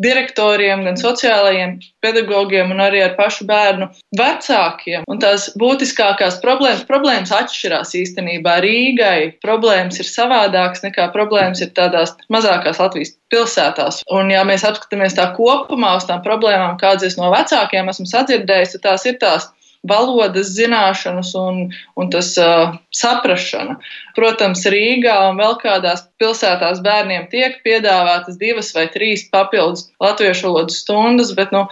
direktoriem, 0.02 0.84
gan 0.88 0.98
sociālajiem 1.00 1.78
pedagogiem, 2.04 2.74
un 2.74 2.82
arī 2.84 3.04
ar 3.06 3.16
pašu 3.18 3.46
bērnu 3.50 3.88
vecākiem. 4.18 5.06
Un 5.12 5.22
tās 5.22 5.50
būtiskākās 5.62 6.40
problēmas, 6.44 6.84
problēmas 6.90 7.34
atšķirās 7.38 7.96
īstenībā. 8.02 8.58
Rīgai 8.66 9.38
problēmas 9.44 10.02
ir 10.02 10.10
savādākas 10.10 10.86
nekā 10.88 11.08
problēmas 11.16 11.64
ir 11.64 11.74
tādās 11.78 12.16
mazākās 12.34 12.82
Latvijas 12.82 13.16
pilsētās. 13.32 14.02
Un, 14.12 14.34
ja 14.34 14.44
mēs 14.48 14.66
apskatāmies 14.68 15.16
tā 15.18 15.30
kopumā 15.38 15.96
uz 16.00 16.10
tām 16.10 16.24
problēmām, 16.26 16.78
kādas 16.82 17.12
es 17.12 17.18
no 17.20 17.32
vecākiem 17.34 17.90
esmu 17.94 18.10
sadzirdējis, 18.10 18.78
tad 18.78 18.88
tās 18.90 19.08
ir 19.08 19.20
tās 19.22 19.52
valodas 19.88 20.52
zināšanas 20.54 21.34
un, 21.38 21.62
un 21.98 22.10
tas 22.14 22.34
uh, 22.38 22.76
saprašana. 22.94 23.78
Protams, 24.18 24.64
Rīgā 24.70 25.16
un 25.30 25.40
vēl 25.42 25.58
kādās 25.62 26.06
pilsētās 26.22 26.84
bērniem 26.86 27.28
tiek 27.32 27.58
piedāvātas 27.66 28.38
divas 28.42 28.72
vai 28.78 28.88
trīs 28.94 29.26
papildus 29.34 29.90
latviešu 30.04 30.50
valodas 30.50 30.82
stundas, 30.84 31.34
bet 31.38 31.54
nu, 31.56 31.66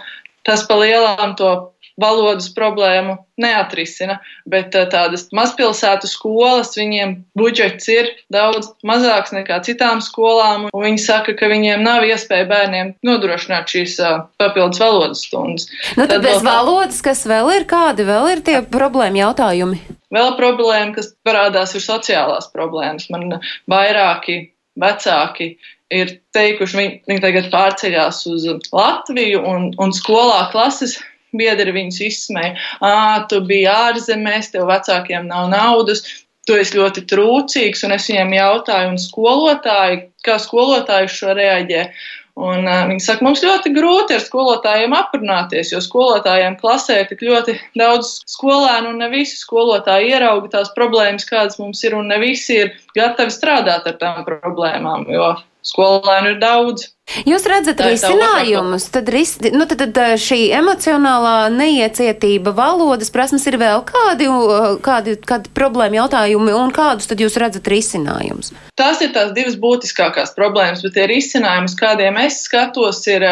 tas 0.46 0.66
pa 0.66 0.80
lielām 0.80 1.36
to 1.38 1.52
valodas 2.00 2.48
problēmu 2.56 3.16
neatrisina, 3.40 4.18
bet 4.50 4.74
eh, 4.76 4.86
tādas 4.92 5.26
mazpilsētu 5.36 6.08
skolas, 6.10 6.74
viņiem 6.78 7.16
budžets 7.38 7.88
ir 7.92 8.10
daudz 8.32 8.72
mazāks 8.86 9.34
nekā 9.36 9.60
citām 9.66 10.02
skolām, 10.04 10.68
un 10.72 10.86
viņi 10.86 11.02
saka, 11.04 11.34
ka 11.38 11.48
viņiem 11.50 11.84
nav 11.86 12.04
iespēja 12.08 12.48
bērniem 12.50 12.94
nodrošināt 13.06 13.72
šīs 13.72 13.96
uh, 14.04 14.22
papildus 14.40 14.82
valodas 14.82 15.24
stundas. 15.26 15.68
Nu, 15.96 16.04
tad, 16.04 16.18
tad 16.18 16.28
bez 16.28 16.44
valodas, 16.46 17.00
kas 17.04 17.24
vēl 17.28 17.52
ir, 17.58 17.66
kādi 17.70 18.06
vēl 18.08 18.30
ir 18.34 18.44
tie 18.46 18.60
problēma 18.66 19.24
jautājumi? 19.24 19.80
Vēl 20.10 20.32
problēma, 20.38 20.94
kas 20.96 21.12
parādās, 21.26 21.76
ir 21.78 21.84
sociālās 21.84 22.50
problēmas. 22.54 23.06
Man 23.14 23.38
vairāki 23.70 24.40
vecāki 24.80 25.54
ir 25.90 26.16
teikuši, 26.34 26.78
viņi, 26.78 26.96
viņi 27.10 27.22
tagad 27.22 27.48
pārceļās 27.52 28.22
uz 28.30 28.46
Latviju 28.74 29.42
un, 29.46 29.70
un 29.82 29.94
skolā 29.94 30.44
klases 30.52 30.98
biedri 31.36 31.74
viņus 31.76 32.00
izsmēja. 32.06 32.54
Ah, 32.84 33.26
tu 33.30 33.42
biji 33.46 33.68
ārzemēs, 33.72 34.52
tev 34.54 34.68
vecākiem 34.70 35.28
nav 35.30 35.50
naudas. 35.52 36.04
Tu 36.48 36.56
esi 36.56 36.78
ļoti 36.78 37.04
trūcīgs, 37.10 37.84
un 37.86 37.92
es 37.94 38.08
viņiem 38.08 38.32
jautāju, 38.34 38.94
un 38.94 38.96
skolotāji, 38.98 40.00
kā 40.26 40.38
skolotāji 40.40 41.12
šo 41.12 41.36
reaģē. 41.36 41.84
Un, 42.40 42.64
uh, 42.64 42.86
viņi 42.88 43.02
saka, 43.04 43.24
mums 43.26 43.42
ļoti 43.44 43.72
grūti 43.74 44.14
ar 44.16 44.22
skolotājiem 44.22 44.94
aprunāties, 44.96 45.74
jo 45.74 45.80
skolotājiem 45.84 46.56
klasē 46.60 47.00
ir 47.02 47.10
tik 47.10 47.24
ļoti 47.26 47.56
daudz 47.76 48.14
skolēnu, 48.30 48.94
un 48.94 49.02
ne 49.02 49.10
visi 49.12 49.36
skolotāji 49.42 50.14
ierauga 50.14 50.48
tās 50.54 50.70
problēmas, 50.76 51.28
kādas 51.28 51.60
mums 51.60 51.82
ir, 51.84 51.98
un 51.98 52.08
ne 52.08 52.20
visi 52.22 52.62
ir 52.62 52.72
gatavi 52.96 53.34
strādāt 53.34 53.90
ar 53.90 53.98
tām 54.00 54.22
problēmām, 54.24 55.04
jo 55.12 55.34
skolēnu 55.66 56.34
ir 56.34 56.40
daudz. 56.40 56.88
Jūs 57.26 57.42
redzat 57.50 57.80
risinājumus, 57.82 58.86
tad, 58.94 59.08
ris, 59.10 59.32
nu, 59.50 59.64
tad, 59.66 59.82
tad 59.82 60.20
šī 60.22 60.52
emocionālā 60.54 61.50
neiecietība, 61.50 62.52
valodas 62.54 63.10
prasmes 63.10 63.46
ir 63.50 63.58
vēl 63.60 63.82
kādi, 63.88 64.28
kādi, 64.84 65.16
kādi 65.26 65.50
problēma 65.56 66.04
jautājumi, 66.04 66.54
un 66.54 66.70
kādus 66.74 67.10
tad 67.10 67.22
jūs 67.22 67.38
redzat 67.42 67.66
risinājumus? 67.72 68.52
Tās 68.78 69.02
ir 69.02 69.10
tās 69.16 69.34
divas 69.34 69.58
būtiskākās 69.60 70.36
problēmas, 70.38 70.84
bet 70.86 70.94
tie 70.96 71.08
risinājumi, 71.10 71.74
kādiem 71.80 72.20
es 72.22 72.44
skatos, 72.46 73.02
ir 73.10 73.26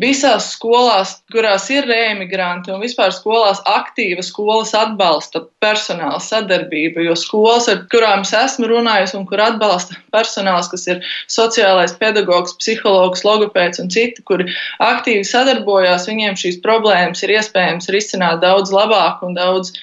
visās 0.00 0.50
skolās, 0.52 1.16
kurās 1.32 1.66
ir 1.72 1.86
reemigranti 1.88 2.72
un 2.74 2.82
vispār 2.84 3.14
skolās 3.16 3.62
aktīva 3.70 4.24
skolas 4.24 4.74
atbalsta 4.76 5.42
personāla 5.64 6.20
sadarbība, 6.22 7.02
jo 7.06 7.16
skolas, 7.18 7.68
ar 7.72 7.82
kurām 7.92 8.24
es 8.26 8.34
esmu 8.36 8.68
runājis 8.70 9.16
un 9.16 9.26
kur 9.28 9.42
atbalsta 9.42 9.96
personāls, 10.14 10.68
kas 10.72 10.86
ir 10.92 11.02
sociālais 11.32 11.96
pedagogs, 12.00 12.56
psihologs, 12.60 13.24
logopēds 13.26 13.80
un 13.82 13.90
citi, 13.92 14.24
kuri 14.28 14.50
aktīvi 14.84 15.24
sadarbojās, 15.26 16.08
viņiem 16.10 16.38
šīs 16.44 16.60
problēmas 16.64 17.24
ir 17.24 17.36
iespējams 17.38 17.92
risināt 17.96 18.44
daudz 18.44 18.74
labāk 18.74 19.24
un 19.26 19.36
daudz 19.38 19.74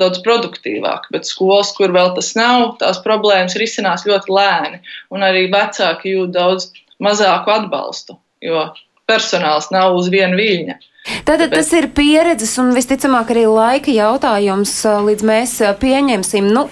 daudz 0.00 0.22
produktīvāk, 0.24 1.10
bet 1.12 1.28
skolas, 1.28 1.68
kur 1.76 1.92
vēl 1.92 2.14
tas 2.16 2.30
nav, 2.32 2.78
tās 2.80 3.02
problēmas 3.04 3.58
risinās 3.60 4.06
ļoti 4.08 4.32
lēni, 4.32 4.80
un 5.12 5.24
arī 5.26 5.50
vecāki 5.52 6.14
jūt 6.14 6.32
daudz 6.32 6.70
mazāku 7.02 7.52
atbalstu, 7.52 8.16
jo 8.40 8.64
personāls 9.12 9.70
nav 9.74 9.98
uz 10.00 10.10
viena 10.12 10.38
viļņa. 10.38 10.80
Tātad 11.26 11.50
Bet... 11.50 11.56
tas 11.58 11.72
ir 11.74 11.88
pieredzes 11.96 12.52
un 12.62 12.70
visticamāk 12.76 13.32
arī 13.34 13.44
laika 13.50 13.90
jautājums, 13.90 14.74
līdz 15.08 15.26
mēs 15.26 15.56
pieņemsim. 15.82 16.50
Nu, 16.54 16.68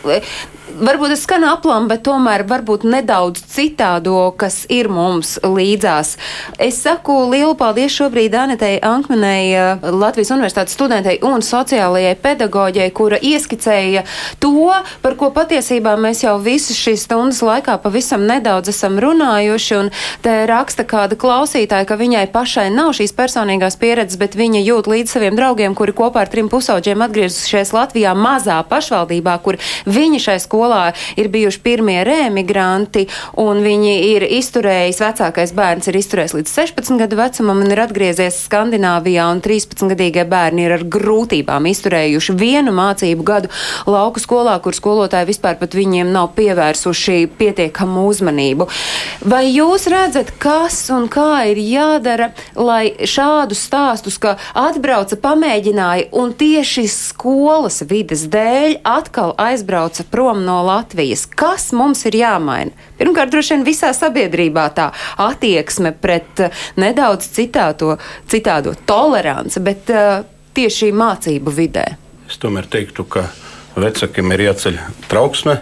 varbūt 0.78 1.14
es 1.14 1.24
skanu 1.26 1.48
aplam, 1.50 1.88
bet 1.90 2.02
tomēr 2.06 2.44
varbūt 2.48 2.84
nedaudz 2.88 3.42
citādo, 3.52 4.30
kas 4.38 4.62
ir 4.72 4.88
mums 4.92 5.36
līdzās. 5.44 6.14
Es 6.60 6.80
saku 6.84 7.16
lielu 7.30 7.54
paldies 7.58 7.92
šobrīd 7.96 8.34
Anetei 8.38 8.78
Ankmanei, 8.84 9.52
Latvijas 9.82 10.32
Universitātes 10.34 10.76
studentei 10.76 11.18
un 11.26 11.44
sociālajai 11.44 12.14
pedagoģei, 12.22 12.88
kura 12.96 13.18
ieskicēja 13.20 14.04
to, 14.42 14.70
par 15.02 15.16
ko 15.20 15.30
patiesībā 15.34 15.96
mēs 16.00 16.24
jau 16.24 16.36
visas 16.42 16.78
šīs 16.78 17.04
stundas 17.08 17.42
laikā 17.44 17.76
pavisam 17.82 18.24
nedaudz 18.28 18.72
esam 18.72 19.00
runājuši, 19.02 19.76
un 19.80 19.92
te 20.24 20.36
raksta 20.50 20.86
kāda 20.88 21.18
klausītāja, 21.20 21.88
ka 21.88 21.98
viņai 22.00 22.26
pašai 22.32 22.68
nav 22.74 22.94
šīs 22.96 23.16
personīgās 23.18 23.78
pieredzes, 23.80 24.20
bet 24.20 24.38
viņa 24.38 24.64
jūt 24.64 24.90
līdz 24.90 25.16
saviem 25.16 25.36
draugiem, 25.38 25.76
kuri 25.78 25.96
kopā 25.96 26.24
ar 26.24 26.32
trim 26.32 26.48
pusauģiem 26.52 27.04
atgriezušies 27.08 27.74
Latvijā 27.76 28.14
mazā 28.16 28.60
pašvaldībā, 28.70 29.36
kur 29.44 29.60
viņi 29.90 30.24
šai 30.28 30.38
skolā 30.42 30.59
skolā 30.60 30.92
ir 31.16 31.30
bijuši 31.32 31.60
pirmie 31.64 32.00
rēmigranti, 32.04 33.06
un 33.40 33.62
viņi 33.64 33.94
ir 34.10 34.26
izturējis, 34.40 35.00
vecākais 35.00 35.54
bērns 35.56 35.88
ir 35.88 35.96
izturējis 35.96 36.34
līdz 36.36 36.52
16 36.52 37.00
gadu 37.00 37.16
vecumam 37.16 37.62
un 37.64 37.72
ir 37.72 37.80
atgriezies 37.80 38.42
Skandināvijā, 38.44 39.24
un 39.32 39.40
13-gadīgie 39.40 40.26
bērni 40.28 40.66
ir 40.66 40.74
ar 40.76 40.84
grūtībām 40.84 41.68
izturējuši 41.70 42.36
vienu 42.36 42.74
mācību 42.76 43.24
gadu 43.24 43.52
lauku 43.88 44.20
skolā, 44.20 44.58
kur 44.60 44.76
skolotāji 44.76 45.30
vispār 45.30 45.56
pat 45.60 45.76
viņiem 45.76 46.12
nav 46.12 46.34
pievērsuši 46.36 47.30
pietiekamu 47.40 48.04
uzmanību. 48.10 48.68
Vai 49.32 49.46
jūs 49.48 49.88
redzat, 49.88 50.34
kas 50.42 50.82
un 50.92 51.08
kā 51.12 51.46
ir 51.54 51.62
jādara, 51.64 52.30
lai 52.58 52.92
šādus 53.00 53.64
stāstus, 53.70 54.20
ka 54.20 54.36
atbrauca, 54.58 55.16
pamēģināja 55.24 56.10
un 56.20 56.36
tieši 56.36 56.86
skolas 56.92 57.80
vides 57.88 58.26
dēļ 58.32 58.80
atkal 58.86 59.34
aizbrauca 59.40 60.04
prom 60.10 60.42
no 60.44 60.49
Latvijas. 60.66 61.26
Kas 61.26 61.70
mums 61.76 62.04
ir 62.10 62.18
jāmaina? 62.20 62.74
Pirmkārt, 62.98 63.32
droši 63.32 63.56
vien 63.56 63.66
visā 63.66 63.92
sabiedrībā 63.96 64.66
tā 64.76 64.90
attieksme 65.26 65.94
pret 65.96 66.44
uh, 66.46 66.64
nedaudz 66.80 67.30
citāto, 67.36 67.96
citādo 68.30 68.74
toleranci, 68.88 69.62
bet 69.64 69.92
uh, 69.94 70.24
tieši 70.56 70.90
mācību 70.96 71.54
vidē. 71.54 71.86
Es 72.30 72.38
tomēr 72.42 72.68
teiktu, 72.70 73.06
ka 73.10 73.28
vecākiem 73.78 74.32
ir 74.34 74.44
jāceļ 74.48 74.78
trauksme, 75.10 75.56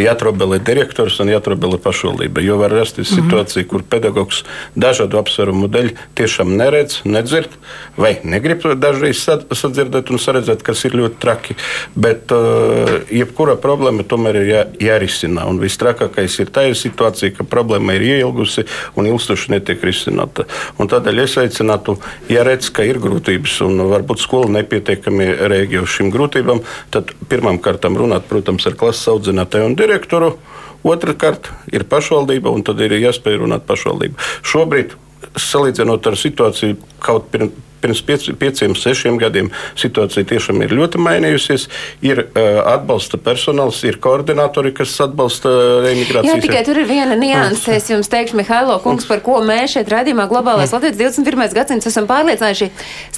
jāatrobelē 0.00 0.58
direktors 0.64 1.16
un 1.22 1.30
jāatrobelē 1.32 1.78
pašvaldība. 1.82 2.42
Jo 2.44 2.58
var 2.60 2.72
rasties 2.74 3.10
mm 3.10 3.16
-hmm. 3.16 3.30
situācija, 3.30 3.66
kur 3.68 3.82
pedagogs 3.82 4.42
dažādu 4.76 5.18
apsvērumu 5.18 5.68
dēļ 5.68 5.90
tiešām 6.14 6.56
neredz, 6.56 7.00
nedzird 7.04 7.50
vai 7.96 8.16
negrib 8.24 8.62
dažreiz 8.76 9.24
sadzirdēt 9.50 10.10
un 10.10 10.18
saredzēt, 10.18 10.62
kas 10.62 10.84
ir 10.84 10.94
ļoti 10.94 11.18
traki. 11.18 11.56
Bet 11.94 12.32
uh, 12.32 13.00
jebkura 13.10 13.56
problēma 13.56 14.04
tomēr 14.04 14.36
ir 14.42 14.48
jā, 14.48 14.64
jārisina. 14.80 15.46
Un 15.46 15.60
vistrakākais 15.60 16.38
ir 16.40 16.50
tā 16.50 16.66
situācija, 16.74 17.34
ka 17.36 17.44
problēma 17.44 17.94
ir 17.94 18.02
ieilgusi 18.02 18.64
un 18.96 19.06
ilgstoši 19.06 19.50
netiek 19.50 19.82
risināta. 19.84 20.44
Un 20.78 20.88
tādēļ 20.88 21.24
es 21.24 21.36
aicinātu, 21.38 21.98
ja 22.28 22.44
redz, 22.46 22.70
ka 22.74 22.84
ir 22.84 22.98
grūtības 23.02 23.60
un 23.66 23.84
varbūt 23.90 24.22
skola 24.22 24.50
nepietiekami 24.58 25.26
rēģē 25.52 25.82
uz 25.84 25.92
šīm 25.96 26.10
grūtībām, 26.14 26.62
tad 26.94 27.12
pirmām 27.54 27.62
kārtām 27.62 27.96
runāt, 27.96 28.26
protams, 28.28 28.66
ar 28.66 28.74
klases 28.74 29.08
audzinātāju 29.08 29.70
un 29.70 29.76
direktoru. 29.76 30.38
Otrakārt 30.84 31.50
ir 31.72 31.84
pašvaldība, 31.84 32.50
un 32.50 32.62
tad 32.62 32.80
ir 32.80 32.92
iespēja 32.92 33.40
runāt 33.40 33.64
pašvaldību. 33.66 34.16
Šobrīd, 34.44 34.94
salīdzinot 35.36 36.06
ar 36.06 36.16
situāciju 36.16 36.76
kaut 37.00 37.30
pirms 37.30 37.52
pirms 37.84 38.02
piec, 38.06 38.26
pieciem, 38.40 38.74
sešiem 38.78 39.18
gadiem 39.20 39.50
situācija 39.80 40.26
tiešām 40.32 40.62
ir 40.64 40.74
ļoti 40.74 41.00
mainījusies. 41.04 41.68
Ir 42.06 42.24
uh, 42.24 42.62
atbalsta 42.74 43.20
personāls, 43.20 43.82
ir 43.86 44.00
koordinatori, 44.02 44.72
kas 44.76 44.94
atbalsta 45.04 45.52
remigrāciju. 45.84 46.32
Jā, 46.32 46.40
tikai 46.42 46.64
tur 46.66 46.80
ir 46.80 46.88
viena 46.88 47.18
nianse. 47.18 47.76
Es 47.76 47.90
jums 47.92 48.10
teikšu, 48.12 48.38
Mihailo 48.40 48.78
kungs, 48.84 49.06
par 49.08 49.22
ko 49.24 49.40
mēs 49.44 49.76
šeit 49.76 49.90
redzījumā 49.92 50.26
globālais 50.30 50.72
Latvijas 50.74 51.20
21. 51.20 51.54
gadsimts 51.56 51.90
esam 51.90 52.08
pārliecinājuši. 52.10 52.70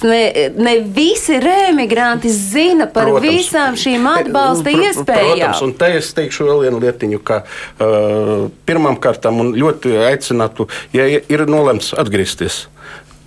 Ne, 0.07 0.21
ne 0.57 0.75
visi 0.93 1.39
remigranti 1.41 2.31
zina 2.33 2.89
par 2.91 3.09
protams, 3.11 3.27
visām 3.27 3.77
šīm 3.79 4.07
atbalsta 4.11 4.67
pr 4.67 4.87
iespējām. 4.87 5.43
Protams, 5.43 5.63
un 5.65 5.75
te 5.79 5.91
es 5.99 6.11
teikšu 6.17 6.49
vēl 6.49 6.65
vienu 6.67 6.81
lietiņu, 6.83 7.21
ka 7.27 7.43
uh, 7.43 8.47
pirmām 8.67 8.99
kārtām 9.03 9.41
un 9.43 9.53
ļoti 9.57 9.95
aicinātu, 10.09 10.67
ja 10.95 11.07
ir 11.07 11.45
nolemts 11.49 11.93
atgriezties, 11.97 12.65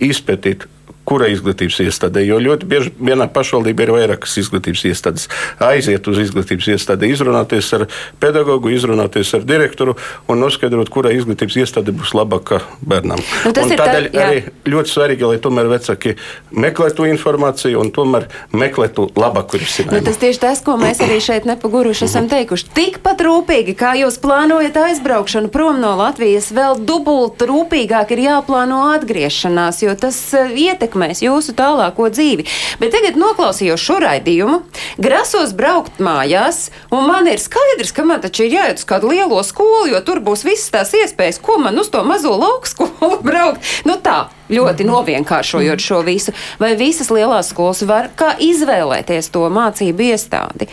izpētīt 0.01 0.67
kura 1.11 1.27
izglītības 1.31 1.81
iestādē. 1.85 2.23
Jo 2.23 2.39
ļoti 2.39 2.67
bieži 2.71 2.93
vienā 2.95 3.27
pašvaldībā 3.35 3.85
ir 3.85 3.93
vairākas 3.95 4.37
izglītības 4.39 4.85
iestādes. 4.87 5.27
Aiziet 5.63 6.07
uz 6.07 6.21
izglītības 6.23 6.69
iestādi, 6.75 7.11
izrunāties 7.11 7.71
ar 7.75 7.87
pedagogu, 8.23 8.71
izrunāties 8.71 9.33
ar 9.35 9.45
direktoru 9.47 9.97
un 10.31 10.39
noskaidrot, 10.39 10.91
kura 10.93 11.11
izglītības 11.15 11.57
iestāde 11.63 11.93
būs 11.95 12.13
labāka 12.15 12.61
bērnam. 12.79 13.19
Nu, 13.45 13.51
tādēļ 13.57 14.07
tā, 14.11 14.23
arī 14.23 14.43
ļoti 14.71 14.93
svarīgi, 14.93 15.27
lai 15.27 15.41
tomēr 15.43 15.67
vecāki 15.71 16.15
meklētu 16.55 17.07
informāciju 17.11 17.81
un 17.81 17.91
tomēr 17.95 18.29
meklētu 18.55 19.09
labāku 19.19 19.59
risinājumu. 19.59 19.99
Nu, 19.99 20.07
tas 20.07 20.21
tieši 20.21 20.43
tas, 20.45 20.63
ko 20.63 20.77
mēs 20.79 21.03
arī 21.03 21.19
šeit 21.23 21.49
nepaguruši 21.49 22.07
esam 22.07 22.27
mhm. 22.27 22.31
teikuši. 22.37 22.69
Tikpat 22.77 23.25
rūpīgi, 23.27 23.75
kā 23.79 23.93
jūs 23.99 24.19
plānojat 24.23 24.79
aizbraukšanu 24.85 25.51
prom 25.51 25.81
no 25.83 25.93
Latvijas, 25.99 26.51
vēl 26.55 26.79
dubult 26.87 27.43
rūpīgāk 27.43 28.15
ir 28.15 28.25
jāplāno 28.29 28.83
atgriešanās, 28.95 29.83
jo 29.83 29.95
tas 29.99 30.17
eh, 30.37 30.55
ietekmē 30.69 31.00
ietekmēs 31.01 31.21
jūsu 31.23 31.55
tālāko 31.57 32.09
dzīvi. 32.11 32.45
Bet 32.79 32.93
tagad 32.93 33.17
noklausījos 33.17 33.81
šo 33.81 33.99
raidījumu, 34.01 34.61
grasos 35.01 35.53
braukt 35.53 35.99
mājās, 35.99 36.71
un 36.91 37.07
man 37.07 37.27
ir 37.27 37.39
skaidrs, 37.39 37.91
ka 37.91 38.05
man 38.05 38.21
taču 38.21 38.45
ir 38.45 38.55
jāiet 38.55 38.81
uz 38.81 38.85
kādu 38.85 39.11
lielo 39.11 39.41
skolu, 39.43 39.89
jo 39.91 40.01
tur 40.01 40.21
būs 40.21 40.45
visas 40.45 40.69
tās 40.71 40.93
iespējas, 40.93 41.41
ko 41.41 41.57
man 41.57 41.77
uz 41.79 41.89
to 41.89 42.03
mazo 42.03 42.35
lauku 42.37 42.69
skolu 42.73 43.21
braukt. 43.23 43.61
Nu 43.85 43.97
tā, 44.01 44.29
ļoti 44.51 44.85
novienkāršojot 44.85 45.81
šo 45.81 46.01
visu. 46.05 46.35
Vai 46.59 46.75
visas 46.75 47.11
lielās 47.11 47.51
skolas 47.51 47.83
var 47.87 48.11
kā 48.15 48.35
izvēlēties 48.39 49.31
to 49.33 49.47
mācību 49.49 50.11
iestādi? 50.11 50.69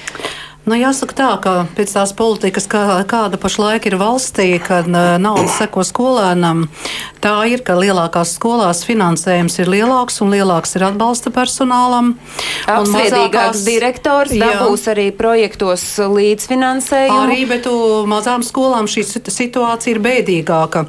Nu, 0.69 0.77
jāsaka 0.77 1.14
tā, 1.16 1.29
ka 1.41 1.53
pēc 1.79 1.95
tās 1.97 2.11
politikas, 2.12 2.66
kā, 2.69 2.83
kāda 3.09 3.39
pašlaik 3.41 3.87
ir 3.89 3.97
valstī, 3.97 4.51
kad 4.61 4.85
nauda 4.91 5.47
seko 5.49 5.81
skolēnam, 5.87 6.66
tā 7.25 7.33
ir, 7.49 7.62
ka 7.64 7.79
lielākās 7.79 8.35
skolās 8.37 8.83
finansējums 8.85 9.57
ir 9.62 9.73
lielāks 9.73 10.21
un 10.21 10.35
lielāks 10.37 10.77
ir 10.77 10.85
atbalsta 10.91 11.33
personālam. 11.33 12.19
Apsviedīgāks 12.69 13.64
direktors 13.64 14.37
dabūs 14.37 14.85
arī 14.93 15.09
projektos 15.16 15.89
līdzfinansējumu. 16.05 17.25
Arī, 17.25 17.43
bet 17.49 17.73
mazām 18.12 18.45
skolām 18.45 18.93
šī 18.93 19.09
situācija 19.09 19.97
ir 19.97 20.05
bēdīgāka. 20.05 20.85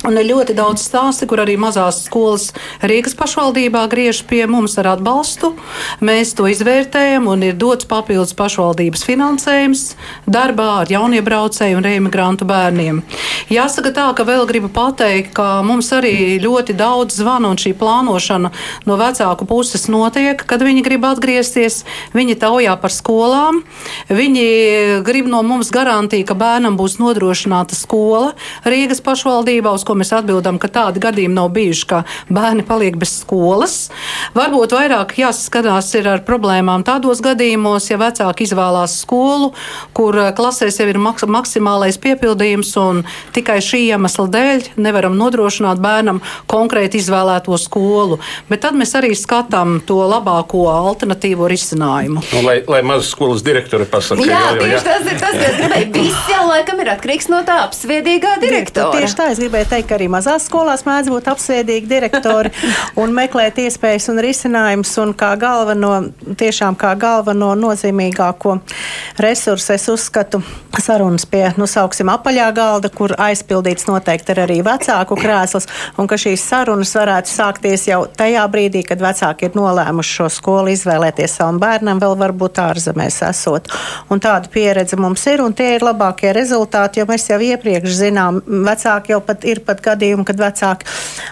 Un 0.00 0.16
ir 0.16 0.30
ļoti 0.30 0.54
daudz 0.56 0.80
stāstu, 0.86 1.26
kur 1.28 1.42
arī 1.42 1.58
mazās 1.60 1.98
skolas 2.06 2.46
Rīgas 2.80 3.12
pašvaldībā 3.18 3.82
griež 3.92 4.22
pie 4.24 4.46
mums 4.48 4.78
ar 4.80 4.94
atbalstu. 4.94 5.50
Mēs 6.00 6.32
to 6.38 6.46
izvērtējam 6.48 7.26
un 7.28 7.44
ir 7.44 7.58
dots 7.60 7.84
papildus 7.84 8.32
pašvaldības 8.38 9.04
finansējums 9.04 9.82
darbā 10.24 10.68
ar 10.80 10.92
jauniebraucēju 10.94 11.76
un 11.76 11.84
reimigrantu 11.84 12.48
bērniem. 12.48 13.02
Jāsaka 13.52 13.92
tā, 13.92 14.06
ka 14.16 14.24
vēl 14.24 14.46
gribu 14.48 14.70
pateikt, 14.72 15.34
ka 15.36 15.60
mums 15.68 15.92
arī 15.92 16.40
ļoti 16.40 16.78
daudz 16.80 17.20
zvana 17.20 17.52
un 17.52 17.60
šī 17.60 17.74
plānošana 17.76 18.52
no 18.88 18.96
vecāku 18.96 19.44
puses 19.52 19.84
notiek, 19.92 20.40
kad 20.40 20.64
viņi 20.64 20.86
grib 20.86 21.04
atgriezties. 21.10 21.82
Viņi 22.16 22.38
taujā 22.40 22.78
par 22.80 22.96
skolām, 22.96 23.60
viņi 24.08 24.48
grib 25.04 25.28
no 25.28 25.44
mums 25.44 25.68
garantiju, 25.76 26.24
ka 26.24 26.40
bērnam 26.40 26.80
būs 26.80 26.96
nodrošināta 27.02 27.76
skola 27.76 28.32
Rīgas 28.64 29.04
pašvaldībā, 29.04 29.76
uz 29.76 29.84
ko 29.90 29.98
mēs 29.98 30.12
atbildam, 30.14 30.60
ka 30.62 30.70
tādi 30.70 31.02
gadījumi 31.02 31.34
nav 31.34 31.50
bijuši, 31.56 31.86
ka 31.90 32.04
bērni 32.30 32.62
paliek 32.66 32.94
bez 33.00 33.16
skolas. 33.24 33.76
Varbūt 34.36 34.74
vairāk 34.76 35.16
jāsaskatās 35.18 35.90
ar 36.00 36.22
problēmām 36.26 36.84
tādos 36.86 37.18
gadījumos, 37.24 37.90
ja 37.90 37.98
vecāki 38.00 38.46
izvēlās 38.46 39.00
skolu, 39.02 39.50
kur 39.96 40.16
eh, 40.20 40.30
klasēs 40.36 40.78
jau 40.80 40.86
ir 40.90 41.00
maks 41.02 41.26
maksimālais 41.30 41.98
piepildījums, 42.00 42.70
un 42.80 43.02
tikai 43.34 43.58
šī 43.64 43.82
iemesla 43.90 44.28
dēļ 44.30 44.70
nevaram 44.80 45.16
nodrošināt 45.18 45.82
bērnam 45.82 46.22
konkrēti 46.50 47.00
izvēlēto 47.00 47.58
skolu. 47.60 48.20
Bet 48.50 48.62
tad 48.64 48.78
mēs 48.78 48.94
arī 48.98 49.12
skatām 49.18 49.80
to 49.86 49.98
labāko 50.06 50.68
alternatīvo 50.70 51.48
risinājumu. 51.50 52.22
Nu, 52.30 52.44
lai, 52.46 52.60
lai 52.70 52.82
mazas 52.86 53.10
skolas 53.14 53.44
direktori 53.46 53.88
pasakā, 53.90 54.22
jā, 54.28 54.38
jā, 54.38 54.54
jā, 54.54 54.62
tieši 54.62 54.86
tas 54.86 55.10
ir 55.10 55.20
tas, 55.20 55.36
kas 55.40 55.58
gribēja. 55.58 55.90
Viss 55.96 56.30
jau 56.30 56.44
laikam 56.48 56.80
ir 56.84 56.92
atkarīgs 56.94 57.30
no 57.32 57.42
tā 57.46 57.60
apsviedīgā 57.66 58.36
direktora. 58.42 58.92
Tieši 59.00 59.18
tā, 59.18 59.28
es 59.34 59.40
gribēju 59.42 59.70
teikt 59.70 59.79
teikt, 59.80 59.88
ka 59.88 59.96
arī 59.96 60.08
mazās 60.12 60.46
skolās 60.48 60.84
mēdz 60.84 61.10
būt 61.10 61.28
apsēdīgi 61.32 61.88
direktori 61.88 62.50
un 63.00 63.14
meklēt 63.16 63.58
iespējas 63.58 64.10
un 64.12 64.20
risinājumus. 64.20 64.92
Un 65.00 65.14
kā 65.14 65.34
galveno, 65.40 66.10
tiešām 66.36 66.76
kā 66.76 66.94
galveno 67.00 67.54
nozīmīgāko 67.56 68.58
resursu 69.18 69.74
es 69.74 69.88
uzskatu 69.88 70.42
sarunas 70.80 71.26
pie, 71.26 71.50
nu, 71.58 71.66
sauksim, 71.68 72.08
apaļā 72.12 72.50
galda, 72.54 72.90
kur 72.92 73.14
aizpildīts 73.18 73.88
noteikti 73.88 74.34
ir 74.34 74.42
arī 74.44 74.58
vecāku 74.64 75.16
krēsls, 75.18 75.66
un 75.98 76.08
ka 76.10 76.18
šīs 76.20 76.44
sarunas 76.46 76.92
varētu 76.96 77.30
sākties 77.30 77.86
jau 77.88 78.04
tajā 78.16 78.44
brīdī, 78.52 78.84
kad 78.86 79.02
vecāki 79.02 79.48
ir 79.48 79.58
nolēmuši 79.58 80.16
šo 80.20 80.28
skolu 80.32 80.72
izvēlēties 80.74 81.36
savam 81.40 81.60
bērnam, 81.62 82.00
vēl 82.02 82.16
varbūt 82.20 82.60
ārzemēs 82.62 83.20
esot. 83.28 83.70
Un 84.10 84.22
tāda 84.22 84.50
pieredze 84.52 84.98
mums 85.00 85.26
ir, 85.30 85.42
un 85.44 85.56
tie 85.56 85.74
ir 85.76 85.84
labākie 85.84 86.32
rezultāti, 86.36 87.02
jo 87.02 87.08
mēs 87.10 87.28
jau 87.32 87.40
iepriekš 87.50 87.98
zinām, 88.04 88.40
vecāki 88.46 89.14
jau 89.14 89.20
pat 89.24 89.44
ir 89.48 89.62
pat 89.66 89.69
gadījumi, 89.78 90.26
kad 90.26 90.40
vecāki 90.42 90.88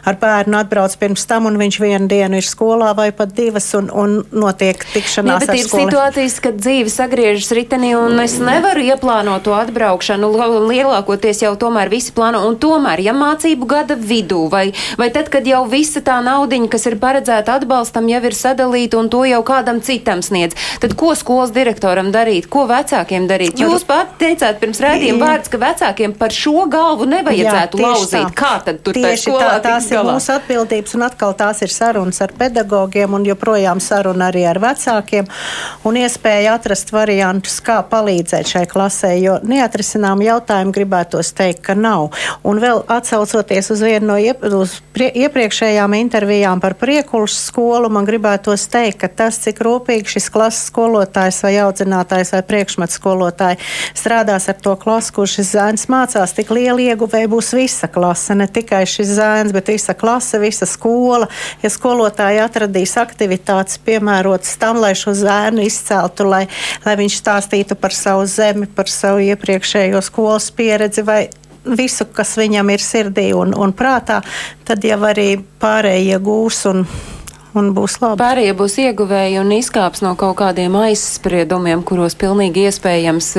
ar 0.06 0.18
bērnu 0.20 0.60
atbrauc 0.60 0.94
pirms 1.00 1.26
tam, 1.28 1.48
un 1.50 1.58
viņš 1.58 1.80
vienu 1.82 2.08
dienu 2.10 2.38
ir 2.38 2.46
skolā 2.46 2.92
vai 2.96 3.10
pat 3.16 3.34
divas, 3.34 3.66
un, 3.78 3.90
un 3.90 4.18
notiek 4.30 4.78
tikšanās. 4.94 5.42
Jā, 5.42 5.50
bet 5.50 5.58
ir 5.58 5.66
skoli. 5.66 5.88
situācijas, 5.88 6.38
kad 6.44 6.60
dzīve 6.60 6.92
sagriežas 6.92 7.50
ritenī, 7.56 7.92
un 7.98 8.20
es 8.22 8.38
nevaru 8.42 8.84
ieplānot 8.86 9.44
to 9.46 9.54
atbraukšanu. 9.56 10.30
Lielākoties 10.68 11.42
jau 11.44 11.54
tomēr 11.58 11.90
visi 11.92 12.14
plāno, 12.16 12.44
un 12.48 12.58
tomēr, 12.60 13.02
ja 13.04 13.14
mācību 13.16 13.68
gada 13.68 13.98
vidū, 13.98 14.46
vai, 14.52 14.70
vai 15.00 15.10
tad, 15.14 15.30
kad 15.32 15.46
jau 15.48 15.64
visa 15.70 16.02
tā 16.04 16.20
naudiņa, 16.24 16.70
kas 16.72 16.86
ir 16.90 16.98
paredzēta 17.02 17.58
atbalstam, 17.58 18.08
jau 18.10 18.22
ir 18.28 18.36
sadalīta, 18.36 18.98
un 19.00 19.10
to 19.12 19.24
jau 19.28 19.42
kādam 19.46 19.82
citam 19.84 20.22
sniedz, 20.24 20.56
tad 20.82 20.94
ko 20.98 21.14
skolas 21.18 21.52
direktoram 21.54 22.12
darīt, 22.14 22.48
ko 22.52 22.66
vecākiem 22.70 23.28
darīt? 23.30 23.58
Jūs 23.58 23.86
pat 23.88 24.16
teicāt 24.20 24.60
pirms 24.62 24.80
rādījuma 24.82 25.24
vārds, 25.24 25.50
ka 25.52 25.60
vecākiem 25.62 26.14
par 26.18 26.34
šo 26.34 26.66
galvu 26.70 27.08
nevajadzētu 27.08 27.80
Jā, 27.80 27.86
lauzīt. 27.86 28.26
Tā. 28.27 28.27
Kā 28.36 28.58
tad 28.64 28.80
tur 28.84 28.96
Tieši 28.96 29.32
tā, 29.32 29.50
tās 29.64 29.88
ir 29.90 29.98
galā? 29.98 30.14
mūsu 30.16 30.32
atbildības, 30.34 30.94
un 30.98 31.04
atkal 31.06 31.34
tās 31.38 31.62
ir 31.64 31.72
sarunas 31.72 32.20
ar 32.24 32.32
pedagogiem, 32.38 33.14
un 33.14 33.26
joprojām 33.26 33.80
saruna 33.82 34.28
arī 34.32 34.44
ar 34.48 34.60
vecākiem, 34.62 35.28
un 35.88 35.98
iespēja 36.00 36.56
atrast 36.58 36.92
variantus, 36.94 37.58
kā 37.64 37.80
palīdzēt 37.90 38.52
šai 38.54 38.64
klasē, 38.70 39.12
jo 39.22 39.38
neatrisinām 39.46 40.22
jautājumu 40.24 40.74
gribētos 40.74 41.32
teikt, 41.38 41.62
ka 41.68 41.76
nav. 41.78 42.10
Un 42.46 42.60
vēl 42.62 42.82
atsaucoties 42.88 43.72
uz 43.74 43.84
vienu 43.84 44.12
no 44.12 44.18
iep 44.20 44.44
prie 44.94 45.10
iepriekšējām 45.24 45.94
intervijām 45.98 46.62
par 46.62 46.74
priekulas 46.78 47.36
skolu, 47.48 47.90
man 47.92 48.06
gribētos 48.08 48.68
teikt, 48.72 49.00
ka 49.02 49.08
tas, 49.22 49.38
cik 49.44 49.60
rūpīgi 49.64 50.16
šis 50.16 50.30
klases 50.32 50.68
skolotājs 50.70 51.42
vai 51.44 51.54
audzinātājs 51.64 52.32
vai 52.36 52.42
priekšmetu 52.46 52.98
skolotāji 52.98 53.60
strādās 53.98 54.48
ar 54.50 54.58
to 54.62 54.74
klasu, 54.80 55.14
kur 55.18 55.30
šis 55.30 55.52
zēns 55.54 55.88
mācās, 55.92 56.34
tik 56.36 56.50
liela 56.54 56.80
ieguvēja 56.82 57.30
būs 57.30 57.52
visa 57.56 57.90
klase, 58.08 58.34
ne 58.34 58.46
tikai 58.48 58.86
šis 58.88 59.10
zēns, 59.18 59.52
bet 59.52 59.68
visa 59.68 59.92
klase, 59.94 60.38
visa 60.40 60.66
skola. 60.66 61.28
Ja 61.62 61.68
skolotāji 61.68 62.40
atradīs 62.40 62.96
aktivitātes 62.96 63.78
piemērotas 63.84 64.56
tam, 64.60 64.80
lai 64.80 64.94
šo 64.96 65.12
zēnu 65.12 65.66
izceltu, 65.66 66.24
lai, 66.24 66.46
lai 66.86 66.94
viņš 66.96 67.18
stāstītu 67.20 67.76
par 67.76 67.92
savu 67.92 68.24
zemi, 68.26 68.66
par 68.66 68.88
savu 68.88 69.20
iepriekšējo 69.28 70.00
skolas 70.04 70.48
pieredzi 70.50 71.04
vai 71.04 71.26
visu, 71.68 72.06
kas 72.08 72.36
viņam 72.40 72.72
ir 72.72 72.80
sirdī 72.80 73.28
un, 73.36 73.52
un 73.52 73.76
prātā, 73.76 74.22
tad 74.64 74.84
jau 74.84 75.02
arī 75.04 75.34
pārējie 75.60 76.16
gūs 76.24 76.64
un 76.70 76.86
un 77.58 77.72
būs 77.76 77.98
labi. 78.02 78.20
Pārējie 78.22 78.54
būs 78.58 78.78
ieguvēji 78.84 79.40
un 79.42 79.52
izkāps 79.56 80.02
no 80.04 80.14
kaut 80.18 80.38
kādiem 80.40 80.76
aizspriedumiem, 80.78 81.82
kuros 81.86 82.16
pilnīgi 82.18 82.68
iespējams 82.68 83.30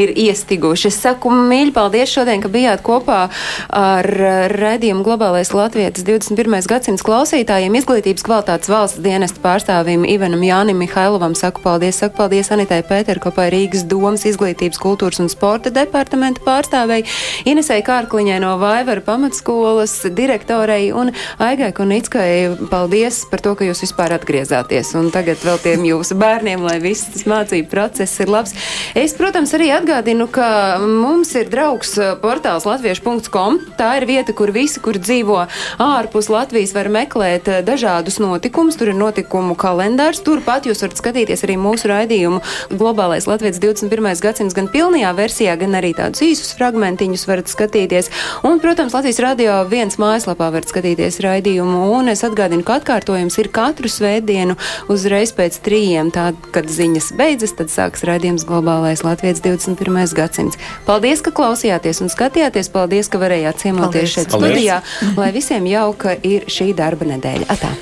ir 0.00 0.12
iestiguši. 0.26 0.88
Es 0.90 1.00
saku 1.04 1.32
mīļi 1.34 1.74
paldies 1.76 2.12
šodien, 2.12 2.42
ka 2.42 2.50
bijāt 2.52 2.82
kopā 2.86 3.26
ar 3.68 4.08
redzējumu 4.52 5.04
globālais 5.06 5.52
Latvijas 5.56 6.04
21. 6.06 6.58
gadsimts 6.70 7.04
klausītājiem, 7.06 7.76
izglītības 7.80 8.24
kvalitātes 8.26 8.70
valsts 8.72 9.02
dienesta 9.04 9.42
pārstāvim 9.44 10.06
Ivanam 10.08 10.44
Jānim 10.46 10.80
Mihailovam. 10.80 11.36
Saku 11.38 11.62
paldies, 11.64 12.00
saku 12.00 12.18
paldies 12.20 12.50
Anitai 12.54 12.82
Pēterkopai 12.86 13.48
Rīgas 13.52 13.86
domas 13.88 14.26
izglītības, 14.28 14.80
kultūras 14.82 15.20
un 15.22 15.30
sporta 15.32 15.72
departamenta 15.74 16.42
pārstāvei, 16.46 17.02
Inesai 17.48 17.82
Kārkliņai 17.86 18.40
no 18.42 18.56
Vaivara 18.60 19.04
pamatskolas 19.04 19.98
direktorei 20.16 20.90
un 20.96 21.12
Aigai 21.42 21.72
Kunickai. 21.76 22.56
Paldies 22.70 23.22
par 23.30 23.42
to, 23.44 23.54
ka 23.58 23.65
ka 23.66 23.72
jūs 23.72 23.82
vispār 23.82 24.14
atgriezāties. 24.14 24.92
Un 24.98 25.08
tagad 25.10 25.40
vēl 25.42 25.58
tiem 25.62 25.84
jūsu 25.88 26.14
bērniem, 26.18 26.62
lai 26.62 26.76
viss 26.82 27.08
tas 27.10 27.24
mācību 27.26 27.66
process 27.70 28.20
ir 28.22 28.30
labs. 28.30 28.54
Es, 28.94 29.14
protams, 29.16 29.50
arī 29.56 29.72
atgādinu, 29.74 30.28
ka 30.30 30.78
mums 30.82 31.32
ir 31.34 31.50
draugs 31.50 31.96
uh, 31.98 32.14
portāls 32.20 32.66
latviešu.com. 32.68 33.58
Tā 33.78 33.90
ir 33.98 34.06
vieta, 34.06 34.34
kur 34.36 34.52
visi, 34.54 34.78
kur 34.82 34.98
dzīvo 35.00 35.40
ārpus 35.82 36.30
Latvijas, 36.30 36.74
var 36.76 36.90
meklēt 36.94 37.50
uh, 37.50 37.58
dažādus 37.66 38.20
notikumus. 38.22 38.78
Tur 38.78 38.92
ir 38.92 38.98
notikumu 38.98 39.56
kalendārs. 39.58 40.22
Turpat 40.22 40.68
jūs 40.68 40.84
varat 40.84 41.02
skatīties 41.02 41.42
arī 41.46 41.58
mūsu 41.58 41.90
raidījumu 41.90 42.42
Globālais 42.76 43.26
Latvijas 43.26 43.58
21. 43.62 44.12
gadsimts 44.22 44.54
gan 44.54 44.70
pilnajā 44.70 45.10
versijā, 45.18 45.56
gan 45.58 45.74
arī 45.80 45.90
tādus 45.96 46.22
īsus 46.22 46.54
fragmentiņus 46.58 47.26
varat 47.26 47.50
skatīties. 47.50 48.12
Un, 48.46 48.62
protams, 48.62 48.94
Latvijas 48.94 49.22
radio 49.24 49.58
viens 49.66 49.98
mājaslapā 49.98 50.52
varat 50.54 50.70
skatīties 50.70 51.18
raidījumu. 51.24 51.82
Un 51.96 52.14
es 52.14 52.22
atgādinu, 52.26 52.62
ka 52.66 52.78
atkārtojums 52.78 53.40
ir 53.42 53.45
katru 53.52 53.88
svētdienu 53.90 54.56
uzreiz 54.92 55.32
pēc 55.36 55.58
trījiem. 55.66 56.10
Tad, 56.14 56.38
kad 56.54 56.68
ziņas 56.70 57.12
beidzas, 57.18 57.52
tad 57.58 57.72
sāks 57.72 58.04
raidījums 58.06 58.46
Globālais 58.48 59.02
Latvijas 59.06 59.42
21. 59.44 60.14
gadsimts. 60.16 60.58
Paldies, 60.86 61.22
ka 61.24 61.30
klausījāties 61.34 62.02
un 62.04 62.12
skatījāties. 62.12 62.70
Paldies, 62.74 63.08
ka 63.12 63.18
varējāt 63.22 63.62
ciemoties 63.64 64.14
šeit 64.16 64.30
Paldies. 64.32 64.52
studijā. 64.56 64.80
Lai 65.16 65.30
visiem 65.34 65.66
jauka 65.70 66.16
ir 66.22 66.46
šī 66.50 66.72
darba 66.76 67.04
nedēļa. 67.12 67.46
Atā. 67.52 67.72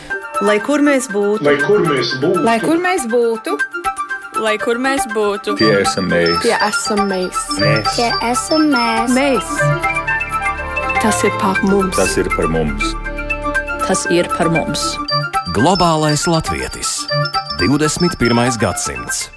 Lai 0.42 0.58
kur 0.58 0.82
mēs 0.82 1.06
būtu, 1.14 1.44
Lai 1.46 1.56
kur 1.62 1.80
mēs 1.86 2.08
būtu, 2.20 2.42
Lai 2.44 2.58
kur 2.60 2.80
mēs 2.82 3.04
būtu, 3.10 3.54
Lai 4.42 4.56
kur 4.58 4.80
mēs 4.82 5.04
būtu, 5.14 5.54
tie 5.60 5.68
esam 5.84 6.08
mēs. 6.10 6.40
tie 6.42 6.56
esam 6.66 7.04
mēs. 7.06 7.38
Mēs. 7.60 7.92
Tie 7.94 8.08
esam 8.32 8.64
mēs. 8.72 9.14
Mēs, 9.14 9.52
tas 11.04 11.22
ir 11.24 11.30
par 11.40 11.60
mums. 11.62 11.94
Tas 11.96 12.16
ir 12.18 12.28
par 12.34 12.48
mums. 12.50 12.82
tas 13.86 14.06
ir 14.10 14.26
par 14.36 14.48
mums. 14.50 14.82
Globālais 15.54 16.26
latvietis 16.26 17.06
21. 17.60 18.58
gadsimts. 18.58 19.33